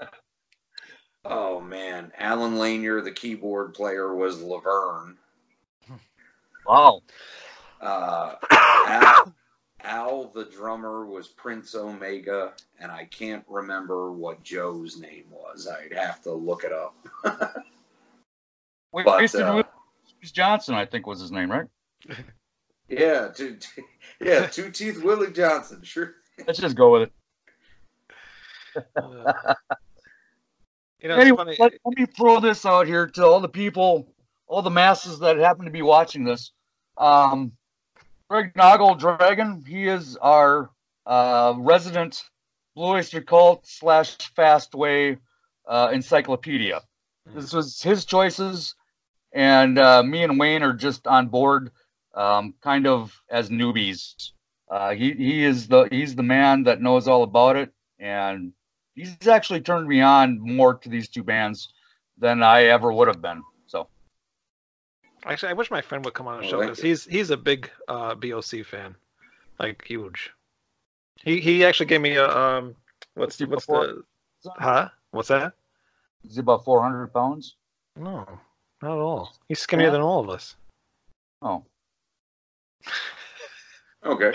oh 1.24 1.60
man, 1.60 2.12
Allen 2.18 2.58
Lanier, 2.58 3.02
the 3.02 3.12
keyboard 3.12 3.72
player, 3.72 4.12
was 4.12 4.42
Laverne. 4.42 5.16
Wow. 6.66 7.02
Uh, 7.80 8.34
Al, 8.50 9.32
Al, 9.86 10.30
the 10.34 10.44
drummer, 10.44 11.06
was 11.06 11.28
Prince 11.28 11.74
Omega, 11.74 12.52
and 12.80 12.90
I 12.90 13.04
can't 13.04 13.44
remember 13.48 14.12
what 14.12 14.42
Joe's 14.42 14.98
name 14.98 15.24
was. 15.30 15.68
I'd 15.68 15.96
have 15.96 16.22
to 16.22 16.32
look 16.32 16.64
it 16.64 16.72
up. 16.72 16.94
Wait, 18.92 19.06
But, 19.06 19.18
Winston 19.18 19.42
uh, 19.42 19.62
Johnson, 20.22 20.74
I 20.74 20.86
think 20.86 21.06
was 21.06 21.20
his 21.20 21.30
name, 21.30 21.50
right? 21.50 21.66
Yeah, 22.88 23.28
two, 23.34 23.58
yeah, 24.20 24.46
two 24.46 24.70
teeth 24.70 25.02
Willie 25.02 25.32
Johnson. 25.32 25.82
Sure. 25.82 26.14
Let's 26.46 26.60
just 26.60 26.76
go 26.76 26.92
with 26.92 27.02
it. 27.02 28.86
Uh, 28.94 29.54
you 31.00 31.08
know, 31.08 31.16
anyway, 31.16 31.36
funny. 31.36 31.56
let, 31.58 31.72
let 31.84 31.98
me 31.98 32.06
throw 32.06 32.40
this 32.40 32.64
out 32.64 32.86
here 32.86 33.06
to 33.08 33.26
all 33.26 33.40
the 33.40 33.48
people, 33.48 34.14
all 34.46 34.62
the 34.62 34.70
masses 34.70 35.18
that 35.20 35.36
happen 35.38 35.64
to 35.64 35.70
be 35.70 35.82
watching 35.82 36.24
this. 36.24 36.52
Um, 36.96 37.52
Greg 38.28 38.54
Noggle 38.54 38.98
Dragon, 38.98 39.62
he 39.64 39.86
is 39.86 40.16
our 40.16 40.70
uh, 41.06 41.54
resident 41.58 42.24
Blue 42.74 42.94
Oyster 42.94 43.20
Cult 43.20 43.64
slash 43.66 44.16
Fastway 44.36 45.18
uh, 45.68 45.90
encyclopedia. 45.92 46.80
This 47.24 47.52
was 47.52 47.80
his 47.80 48.04
choices, 48.04 48.74
and 49.32 49.78
uh, 49.78 50.02
me 50.02 50.24
and 50.24 50.40
Wayne 50.40 50.64
are 50.64 50.72
just 50.72 51.06
on 51.06 51.28
board, 51.28 51.70
um, 52.14 52.54
kind 52.62 52.88
of 52.88 53.12
as 53.30 53.48
newbies. 53.48 54.14
Uh, 54.68 54.90
he 54.90 55.12
he 55.12 55.44
is 55.44 55.68
the 55.68 55.86
he's 55.92 56.16
the 56.16 56.24
man 56.24 56.64
that 56.64 56.82
knows 56.82 57.06
all 57.06 57.22
about 57.22 57.54
it, 57.54 57.70
and 58.00 58.52
he's 58.96 59.28
actually 59.28 59.60
turned 59.60 59.86
me 59.86 60.00
on 60.00 60.40
more 60.40 60.74
to 60.74 60.88
these 60.88 61.08
two 61.08 61.22
bands 61.22 61.68
than 62.18 62.42
I 62.42 62.64
ever 62.64 62.92
would 62.92 63.06
have 63.06 63.22
been. 63.22 63.42
So 65.26 65.32
Actually, 65.32 65.50
I 65.50 65.54
wish 65.54 65.70
my 65.72 65.82
friend 65.82 66.04
would 66.04 66.14
come 66.14 66.28
on 66.28 66.40
the 66.40 66.46
I 66.46 66.50
show 66.50 66.60
because 66.60 66.78
he's 66.78 67.04
he's 67.04 67.30
a 67.30 67.36
big 67.36 67.68
uh, 67.88 68.14
BOC 68.14 68.64
fan, 68.64 68.94
like 69.58 69.82
huge. 69.84 70.30
He 71.24 71.40
he 71.40 71.64
actually 71.64 71.86
gave 71.86 72.00
me 72.00 72.14
a 72.14 72.28
um 72.28 72.76
what's 73.14 73.34
What's 73.34 73.38
he 73.38 73.44
what's 73.44 73.66
the 73.66 74.04
huh 74.56 74.88
what's 75.10 75.28
that? 75.28 75.54
is 76.24 76.34
he 76.36 76.40
about 76.40 76.64
400 76.64 77.12
pounds? 77.12 77.56
No, 77.96 78.24
not 78.82 78.92
at 78.92 78.98
all. 78.98 79.32
He's 79.48 79.58
skinnier 79.58 79.86
Yeah. 79.86 79.92
than 79.92 80.00
all 80.00 80.20
of 80.20 80.30
us. 80.30 80.54
Oh, 81.42 81.64
Okay. 84.04 84.32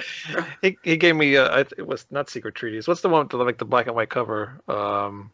He 0.61 0.77
he 0.83 0.97
gave 0.97 1.15
me 1.15 1.37
uh, 1.37 1.59
it 1.77 1.87
was 1.87 2.05
not 2.11 2.29
Secret 2.29 2.55
Treaties. 2.55 2.85
What's 2.85 2.99
the 2.99 3.07
one 3.07 3.21
with 3.21 3.29
the, 3.31 3.37
like 3.37 3.57
the 3.57 3.63
black 3.65 3.87
and 3.87 3.95
white 3.95 4.09
cover? 4.09 4.59
Um, 4.67 5.31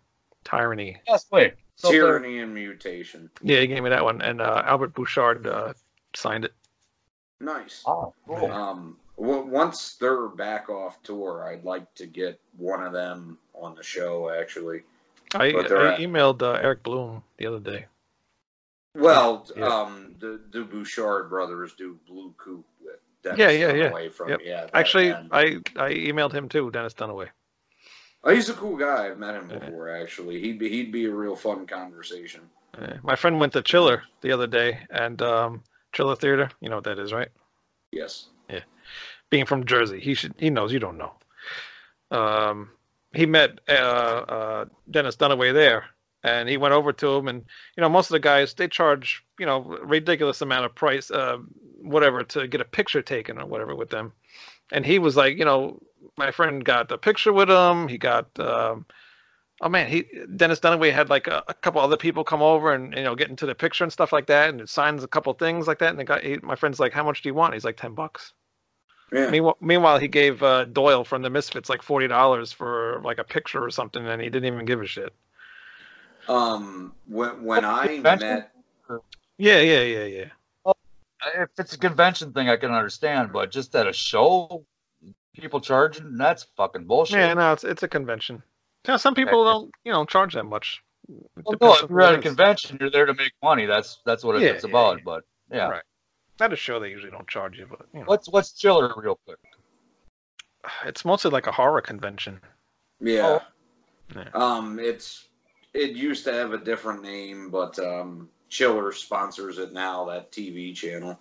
Tyranny. 0.49 0.97
yes, 1.07 1.25
wait. 1.31 1.53
So 1.75 1.89
there- 1.89 2.01
Tyranny 2.19 2.39
and 2.39 2.53
mutation. 2.53 3.29
Yeah, 3.41 3.59
he 3.59 3.67
gave 3.67 3.83
me 3.83 3.89
that 3.89 4.03
one, 4.03 4.21
and 4.21 4.41
uh, 4.41 4.63
Albert 4.65 4.93
Bouchard 4.95 5.45
uh, 5.47 5.73
signed 6.15 6.45
it. 6.45 6.53
Nice. 7.39 7.83
Oh, 7.85 8.13
cool. 8.27 8.51
Um, 8.51 8.97
w- 9.17 9.45
once 9.45 9.95
they're 9.99 10.27
back 10.27 10.69
off 10.69 11.01
tour, 11.03 11.47
I'd 11.47 11.63
like 11.63 11.93
to 11.95 12.07
get 12.07 12.39
one 12.57 12.81
of 12.83 12.93
them 12.93 13.37
on 13.53 13.75
the 13.75 13.83
show. 13.83 14.29
Actually, 14.29 14.81
I, 15.35 15.49
I 15.49 15.49
at- 15.93 15.99
emailed 15.99 16.41
uh, 16.41 16.53
Eric 16.53 16.81
Bloom 16.83 17.21
the 17.37 17.45
other 17.45 17.59
day. 17.59 17.85
well, 18.95 19.47
Yeah. 19.55 19.65
um, 19.67 20.15
the 20.19 20.39
the 20.51 20.63
Bouchard 20.63 21.29
brothers 21.29 21.73
do 21.73 21.99
Blue 22.07 22.33
Coupe 22.37 22.65
with 22.83 22.95
Dennis 23.21 23.37
Yeah, 23.39 23.49
yeah, 23.51 23.73
yeah. 23.73 23.89
Dunaway 23.91 24.11
from 24.11 24.29
Yep. 24.29 24.39
yeah. 24.43 24.67
Actually, 24.73 25.11
band. 25.11 25.29
I 25.31 25.43
I 25.75 25.93
emailed 25.93 26.31
him 26.31 26.49
too, 26.49 26.71
Dennis 26.71 26.95
Dunaway. 26.95 27.27
Oh, 28.23 28.33
he's 28.33 28.49
a 28.49 28.53
cool 28.53 28.77
guy. 28.77 29.07
I've 29.07 29.19
met 29.19 29.35
him 29.35 29.49
Yeah. 29.49 29.59
before. 29.59 29.89
Actually, 29.89 30.39
he'd 30.41 30.59
be 30.59 30.69
he'd 30.69 30.91
be 30.91 31.05
a 31.05 31.13
real 31.13 31.35
fun 31.35 31.65
conversation. 31.67 32.41
My 33.01 33.15
friend 33.15 33.39
went 33.39 33.53
to 33.53 33.63
Chiller 33.63 34.03
the 34.21 34.31
other 34.31 34.45
day, 34.45 34.79
and 34.91 35.19
um, 35.23 35.63
Chiller 35.93 36.15
Theater, 36.15 36.49
you 36.61 36.69
know 36.69 36.75
what 36.75 36.83
that 36.83 36.99
is, 36.99 37.11
right? 37.11 37.29
Yes. 37.91 38.27
Yeah. 38.49 38.59
Being 39.31 39.45
from 39.45 39.65
Jersey, 39.65 39.99
he 39.99 40.13
should 40.13 40.33
he 40.37 40.49
knows. 40.51 40.71
You 40.71 40.79
don't 40.79 40.97
know. 40.97 41.13
Um, 42.11 42.69
he 43.13 43.25
met 43.25 43.59
uh, 43.67 43.71
uh, 43.71 44.65
Dennis 44.91 45.15
Dunaway 45.15 45.53
there, 45.53 45.85
and 46.23 46.47
he 46.47 46.57
went 46.57 46.73
over 46.73 46.93
to 46.93 47.15
him, 47.15 47.27
and 47.27 47.45
you 47.75 47.81
know 47.81 47.89
most 47.89 48.09
of 48.09 48.13
the 48.13 48.19
guys 48.19 48.53
they 48.53 48.67
charge 48.67 49.23
you 49.39 49.45
know 49.45 49.61
ridiculous 49.83 50.41
amount 50.41 50.65
of 50.65 50.75
price, 50.75 51.09
uh, 51.09 51.37
whatever, 51.81 52.23
to 52.23 52.47
get 52.47 52.61
a 52.61 52.65
picture 52.65 53.01
taken 53.01 53.39
or 53.39 53.45
whatever 53.45 53.75
with 53.75 53.89
them, 53.89 54.13
and 54.71 54.85
he 54.85 54.99
was 54.99 55.15
like, 55.15 55.37
you 55.37 55.45
know, 55.45 55.81
my 56.17 56.31
friend 56.31 56.63
got 56.63 56.89
the 56.89 56.97
picture 56.97 57.33
with 57.33 57.49
him. 57.49 57.87
He 57.87 57.97
got. 57.97 58.27
Um, 58.39 58.85
Oh 59.59 59.69
man, 59.69 59.87
he 59.89 60.05
Dennis 60.35 60.59
Dunaway 60.59 60.93
had 60.93 61.09
like 61.09 61.25
a, 61.25 61.43
a 61.47 61.53
couple 61.55 61.81
other 61.81 61.97
people 61.97 62.23
come 62.23 62.43
over 62.43 62.73
and 62.73 62.93
you 62.95 63.03
know 63.03 63.15
get 63.15 63.29
into 63.29 63.47
the 63.47 63.55
picture 63.55 63.83
and 63.83 63.91
stuff 63.91 64.13
like 64.13 64.27
that, 64.27 64.49
and 64.49 64.61
it 64.61 64.69
signs 64.69 65.03
a 65.03 65.07
couple 65.07 65.33
things 65.33 65.65
like 65.65 65.79
that. 65.79 65.89
And 65.89 65.99
the 65.99 66.03
guy, 66.03 66.21
he, 66.21 66.37
my 66.43 66.55
friend's 66.55 66.79
like, 66.79 66.93
"How 66.93 67.03
much 67.03 67.23
do 67.23 67.29
you 67.29 67.33
want?" 67.33 67.55
He's 67.55 67.65
like, 67.65 67.77
10 67.77 67.95
bucks." 67.95 68.33
Yeah. 69.11 69.31
Meanwhile, 69.31 69.57
meanwhile, 69.59 69.97
he 69.97 70.07
gave 70.07 70.43
uh, 70.43 70.65
Doyle 70.65 71.03
from 71.03 71.23
the 71.23 71.29
Misfits 71.29 71.69
like 71.69 71.81
forty 71.81 72.07
dollars 72.07 72.51
for 72.51 73.01
like 73.03 73.17
a 73.17 73.23
picture 73.23 73.63
or 73.63 73.71
something, 73.71 74.05
and 74.05 74.21
he 74.21 74.29
didn't 74.29 74.53
even 74.53 74.65
give 74.65 74.81
a 74.81 74.85
shit. 74.85 75.13
Um, 76.27 76.93
when 77.07 77.43
when 77.43 77.65
I 77.65 77.99
met 77.99 78.51
Yeah, 79.37 79.59
yeah, 79.61 79.81
yeah, 79.81 80.03
yeah. 80.03 80.73
if 81.35 81.49
it's 81.57 81.73
a 81.73 81.79
convention 81.79 82.33
thing, 82.33 82.49
I 82.49 82.57
can 82.57 82.71
understand, 82.71 83.31
but 83.31 83.49
just 83.49 83.75
at 83.75 83.87
a 83.87 83.93
show, 83.93 84.65
people 85.41 85.61
charging, 85.61 86.17
that's 86.17 86.43
fucking 86.57 86.85
bullshit. 86.85 87.17
Yeah, 87.17 87.33
no, 87.33 87.53
it's 87.53 87.63
it's 87.63 87.83
a 87.83 87.87
convention. 87.87 88.41
You 88.85 88.93
know, 88.93 88.97
some 88.97 89.15
people 89.15 89.43
don't 89.43 89.71
you 89.83 89.91
know 89.91 90.05
charge 90.05 90.33
that 90.33 90.45
much. 90.45 90.81
It 91.09 91.45
Well, 91.45 91.57
no, 91.61 91.73
if 91.75 91.89
you're 91.89 92.01
at 92.01 92.15
a 92.15 92.17
is. 92.17 92.23
convention, 92.23 92.77
you're 92.79 92.89
there 92.91 93.05
to 93.05 93.13
make 93.13 93.31
money. 93.41 93.65
That's 93.65 93.99
that's 94.05 94.23
what 94.23 94.39
Yeah, 94.41 94.49
it's 94.49 94.63
yeah, 94.63 94.69
about. 94.69 94.97
yeah. 94.97 95.03
But 95.05 95.23
yeah, 95.51 95.67
Right. 95.69 95.83
At 96.39 96.53
a 96.53 96.55
show, 96.55 96.79
they 96.79 96.89
usually 96.89 97.11
don't 97.11 97.27
charge 97.27 97.57
you, 97.57 97.65
but 97.69 97.87
you 97.93 98.01
know, 98.01 98.05
what's 98.05 98.29
what's 98.29 98.51
chiller 98.51 98.93
real 98.97 99.19
quick? 99.25 99.39
it's 100.85 101.05
mostly 101.05 101.31
like 101.31 101.47
a 101.47 101.51
horror 101.51 101.81
convention. 101.81 102.41
Yeah. 102.99 103.39
Yeah. 104.15 104.29
Um, 104.33 104.79
it's 104.79 105.27
it 105.73 105.91
used 105.91 106.23
to 106.25 106.33
have 106.33 106.53
a 106.53 106.57
different 106.57 107.03
name, 107.03 107.49
but 107.49 107.77
um, 107.79 108.29
Chiller 108.49 108.91
sponsors 108.91 109.57
it 109.59 109.73
now. 109.73 110.05
That 110.05 110.31
TV 110.31 110.73
channel. 110.75 111.19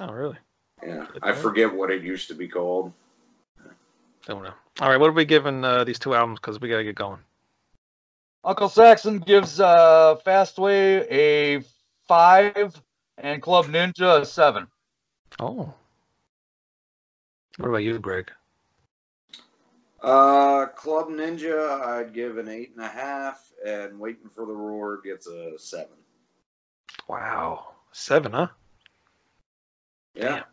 Oh, 0.00 0.12
really? 0.12 0.38
Yeah, 0.86 1.06
I 1.22 1.32
forget 1.32 1.72
what 1.72 1.90
it 1.90 2.02
used 2.02 2.28
to 2.28 2.34
be 2.34 2.48
called. 2.48 2.92
Don't 4.26 4.42
know. 4.42 4.54
All 4.80 4.88
right, 4.88 4.98
what 4.98 5.08
are 5.10 5.12
we 5.12 5.24
giving 5.24 5.64
uh, 5.64 5.84
these 5.84 5.98
two 5.98 6.14
albums? 6.14 6.38
Because 6.40 6.60
we 6.60 6.68
gotta 6.68 6.84
get 6.84 6.94
going. 6.94 7.18
Uncle 8.44 8.68
Saxon 8.68 9.18
gives 9.18 9.60
uh, 9.60 10.16
Fastway 10.26 11.06
a 11.10 11.64
five 12.08 12.80
and 13.18 13.40
Club 13.40 13.66
Ninja 13.66 14.20
a 14.20 14.26
seven. 14.26 14.66
Oh. 15.38 15.72
What 17.58 17.68
about 17.68 17.78
you, 17.78 17.98
Greg? 17.98 18.30
Uh, 20.02 20.66
Club 20.66 21.08
Ninja, 21.08 21.80
I'd 21.80 22.12
give 22.12 22.38
an 22.38 22.48
eight 22.48 22.72
and 22.74 22.84
a 22.84 22.88
half, 22.88 23.52
and 23.64 24.00
Waiting 24.00 24.28
for 24.34 24.46
the 24.46 24.52
Roar 24.52 25.00
gets 25.00 25.28
a 25.28 25.58
seven. 25.58 25.94
Wow, 27.08 27.68
seven, 27.92 28.32
huh? 28.32 28.48
Yeah, 30.14 30.28
Damn. 30.28 30.44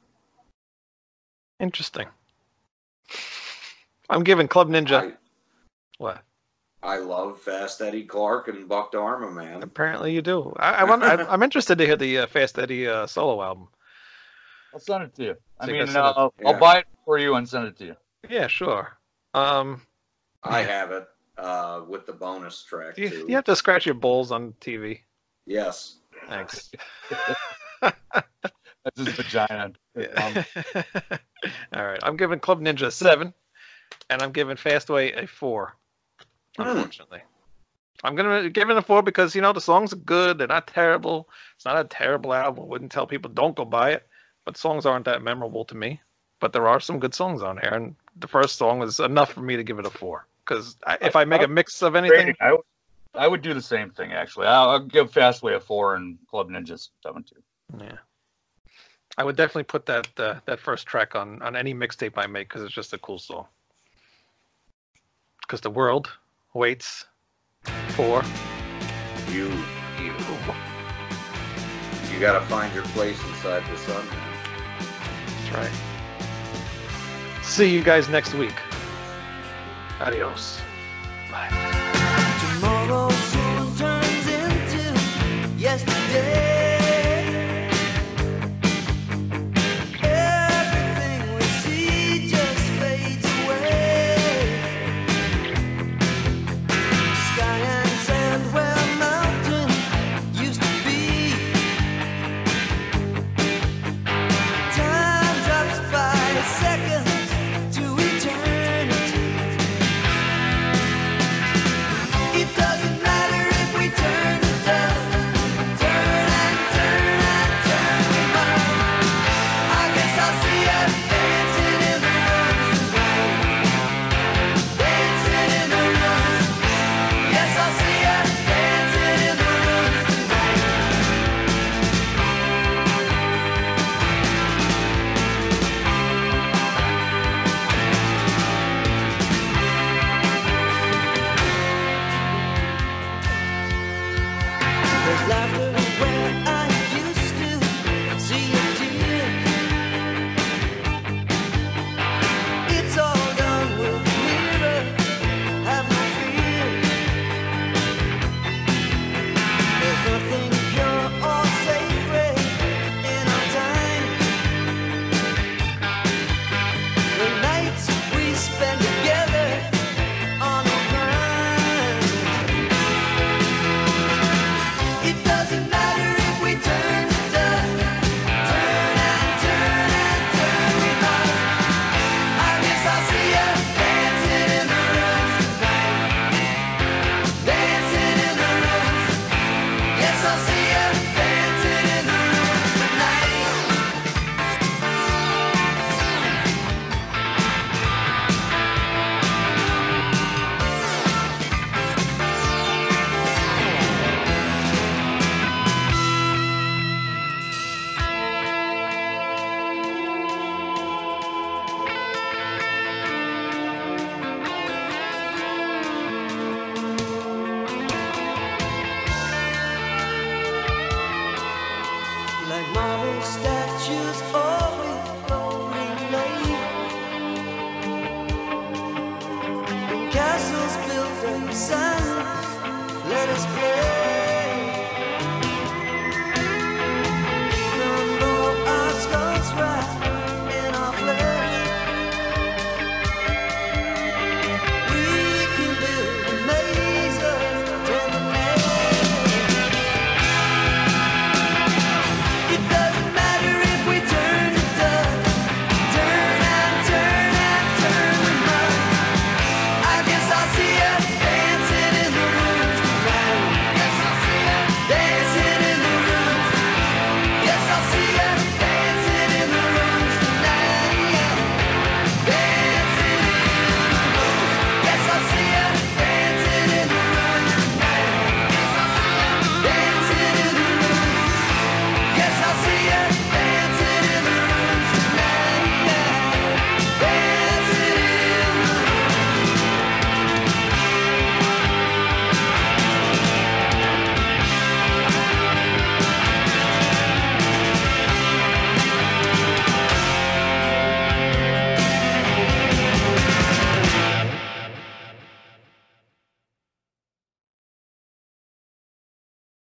Interesting. 1.60 2.08
I'm 4.10 4.24
giving 4.24 4.48
Club 4.48 4.70
Ninja. 4.70 5.12
I, 5.12 5.14
What? 5.98 6.24
I 6.82 6.98
love 6.98 7.42
Fast 7.42 7.82
Eddie 7.82 8.06
Clarke 8.06 8.48
and 8.48 8.68
Buck 8.68 8.92
Dharma, 8.94 9.30
man. 9.32 9.62
Apparently 9.64 10.14
you 10.14 10.22
do. 10.22 10.54
I, 10.58 10.72
I 10.72 10.84
want, 10.86 11.04
I, 11.04 11.14
I'm 11.26 11.44
interested 11.44 11.78
to 11.78 11.86
hear 11.86 11.98
the 11.98 12.20
uh, 12.20 12.28
Fast 12.28 12.58
Eddie 12.58 12.88
uh, 12.88 13.06
solo 13.06 13.42
album. 13.44 13.68
I'll 14.74 14.80
send 14.80 15.04
it 15.04 15.16
to 15.16 15.24
you. 15.24 15.36
I 15.60 15.66
So 15.66 15.72
you 15.72 15.78
mean, 15.78 15.82
gotta 15.88 15.92
send 15.92 16.06
it- 16.06 16.46
uh, 16.46 16.48
I'll 16.54 16.60
buy 16.60 16.78
it 16.80 16.86
for 17.06 17.20
you 17.20 17.36
and 17.36 17.48
send 17.48 17.68
it 17.68 17.78
to 17.80 17.86
you. 17.86 17.96
Yeah, 18.30 18.48
sure. 18.48 18.98
Um, 19.34 19.82
I 20.44 20.62
have 20.64 20.92
it 20.92 21.08
uh, 21.38 21.82
with 21.88 22.06
the 22.06 22.14
bonus 22.14 22.64
track 22.64 22.98
you, 22.98 23.10
too. 23.10 23.26
you 23.28 23.36
have 23.36 23.46
to 23.46 23.56
scratch 23.56 23.86
your 23.86 23.96
balls 23.96 24.32
on 24.32 24.54
TV. 24.62 25.02
Yes. 25.46 25.98
Thanks. 26.28 26.72
That's 27.82 28.98
his 28.98 29.08
vagina. 29.10 29.72
Yeah. 29.98 30.44
All 31.74 31.86
right, 31.86 32.00
I'm 32.04 32.16
giving 32.18 32.40
Club 32.40 32.62
Ninja 32.62 32.88
a 32.88 32.92
seven, 32.92 33.34
and 34.10 34.22
I'm 34.22 34.32
giving 34.32 34.58
Fastway 34.58 35.22
a 35.22 35.28
four. 35.28 35.76
Unfortunately, 36.58 37.22
I'm 38.04 38.16
gonna 38.16 38.50
give 38.50 38.70
it 38.70 38.78
a 38.78 38.82
four 38.82 39.02
because 39.02 39.36
you 39.36 39.42
know 39.42 39.54
the 39.54 39.62
songs 39.62 39.94
are 39.94 39.98
good. 39.98 40.38
They're 40.38 40.48
not 40.48 40.68
terrible. 40.68 41.30
It's 41.56 41.66
not 41.66 41.80
a 41.80 41.84
terrible 41.86 42.34
album. 42.34 42.64
I 42.64 42.68
wouldn't 42.68 42.92
tell 42.92 43.08
people 43.08 43.32
don't 43.32 43.56
go 43.56 43.66
buy 43.66 43.92
it, 43.92 44.08
but 44.46 44.58
songs 44.58 44.86
aren't 44.86 45.06
that 45.06 45.22
memorable 45.22 45.66
to 45.66 45.76
me. 45.76 46.02
but 46.40 46.54
there 46.54 46.68
are 46.68 46.80
some 46.80 47.00
good 47.00 47.14
songs 47.14 47.42
on 47.42 47.58
here, 47.58 47.74
and 47.74 47.96
the 48.16 48.28
first 48.28 48.56
song 48.58 48.80
was 48.80 49.00
enough 49.02 49.34
for 49.34 49.42
me 49.42 49.58
to 49.58 49.64
give 49.64 49.78
it 49.80 49.86
a 49.86 49.90
four. 49.90 50.26
Because 50.46 50.78
if 51.02 51.16
I 51.16 51.26
make 51.26 51.42
a 51.42 51.48
mix 51.48 51.82
of 51.84 51.96
anything, 51.96 52.34
I 52.40 52.54
would, 52.54 52.62
I 53.14 53.28
would 53.28 53.42
do 53.42 53.54
the 53.54 53.62
same 53.62 53.90
thing 53.92 54.14
actually. 54.14 54.48
I'll, 54.48 54.70
I'll 54.70 54.80
give 54.80 55.12
Fastway 55.12 55.56
a 55.56 55.60
four 55.60 55.96
and 55.96 56.18
Club 56.30 56.50
Ninjas 56.50 56.90
seven 57.04 57.24
two. 57.24 57.42
yeah, 57.80 57.98
I 59.18 59.24
would 59.26 59.36
definitely 59.36 59.64
put 59.66 59.86
that 59.88 60.08
uh, 60.18 60.36
that 60.46 60.60
first 60.60 60.88
track 60.88 61.16
on 61.16 61.42
on 61.42 61.56
any 61.56 61.74
mixtape 61.74 62.14
I 62.18 62.28
make 62.28 62.48
because 62.48 62.64
it's 62.64 62.74
just 62.74 62.94
a 62.94 62.98
cool 62.98 63.20
song. 63.20 63.46
Because 65.50 65.62
the 65.62 65.72
world 65.72 66.12
waits 66.54 67.08
for 67.96 68.22
You 69.32 69.52
you. 70.00 70.14
you 72.14 72.20
got 72.20 72.40
to 72.40 72.46
find 72.46 72.72
your 72.76 72.84
place 72.94 73.20
inside 73.30 73.64
the 73.72 73.78
sun. 73.80 74.06
That's 75.26 75.56
right. 75.56 75.72
See 77.42 77.74
you 77.74 77.82
guys 77.82 78.08
next 78.10 78.36
week. 78.36 78.54
Adios. 80.00 80.62
Bye. 81.32 81.79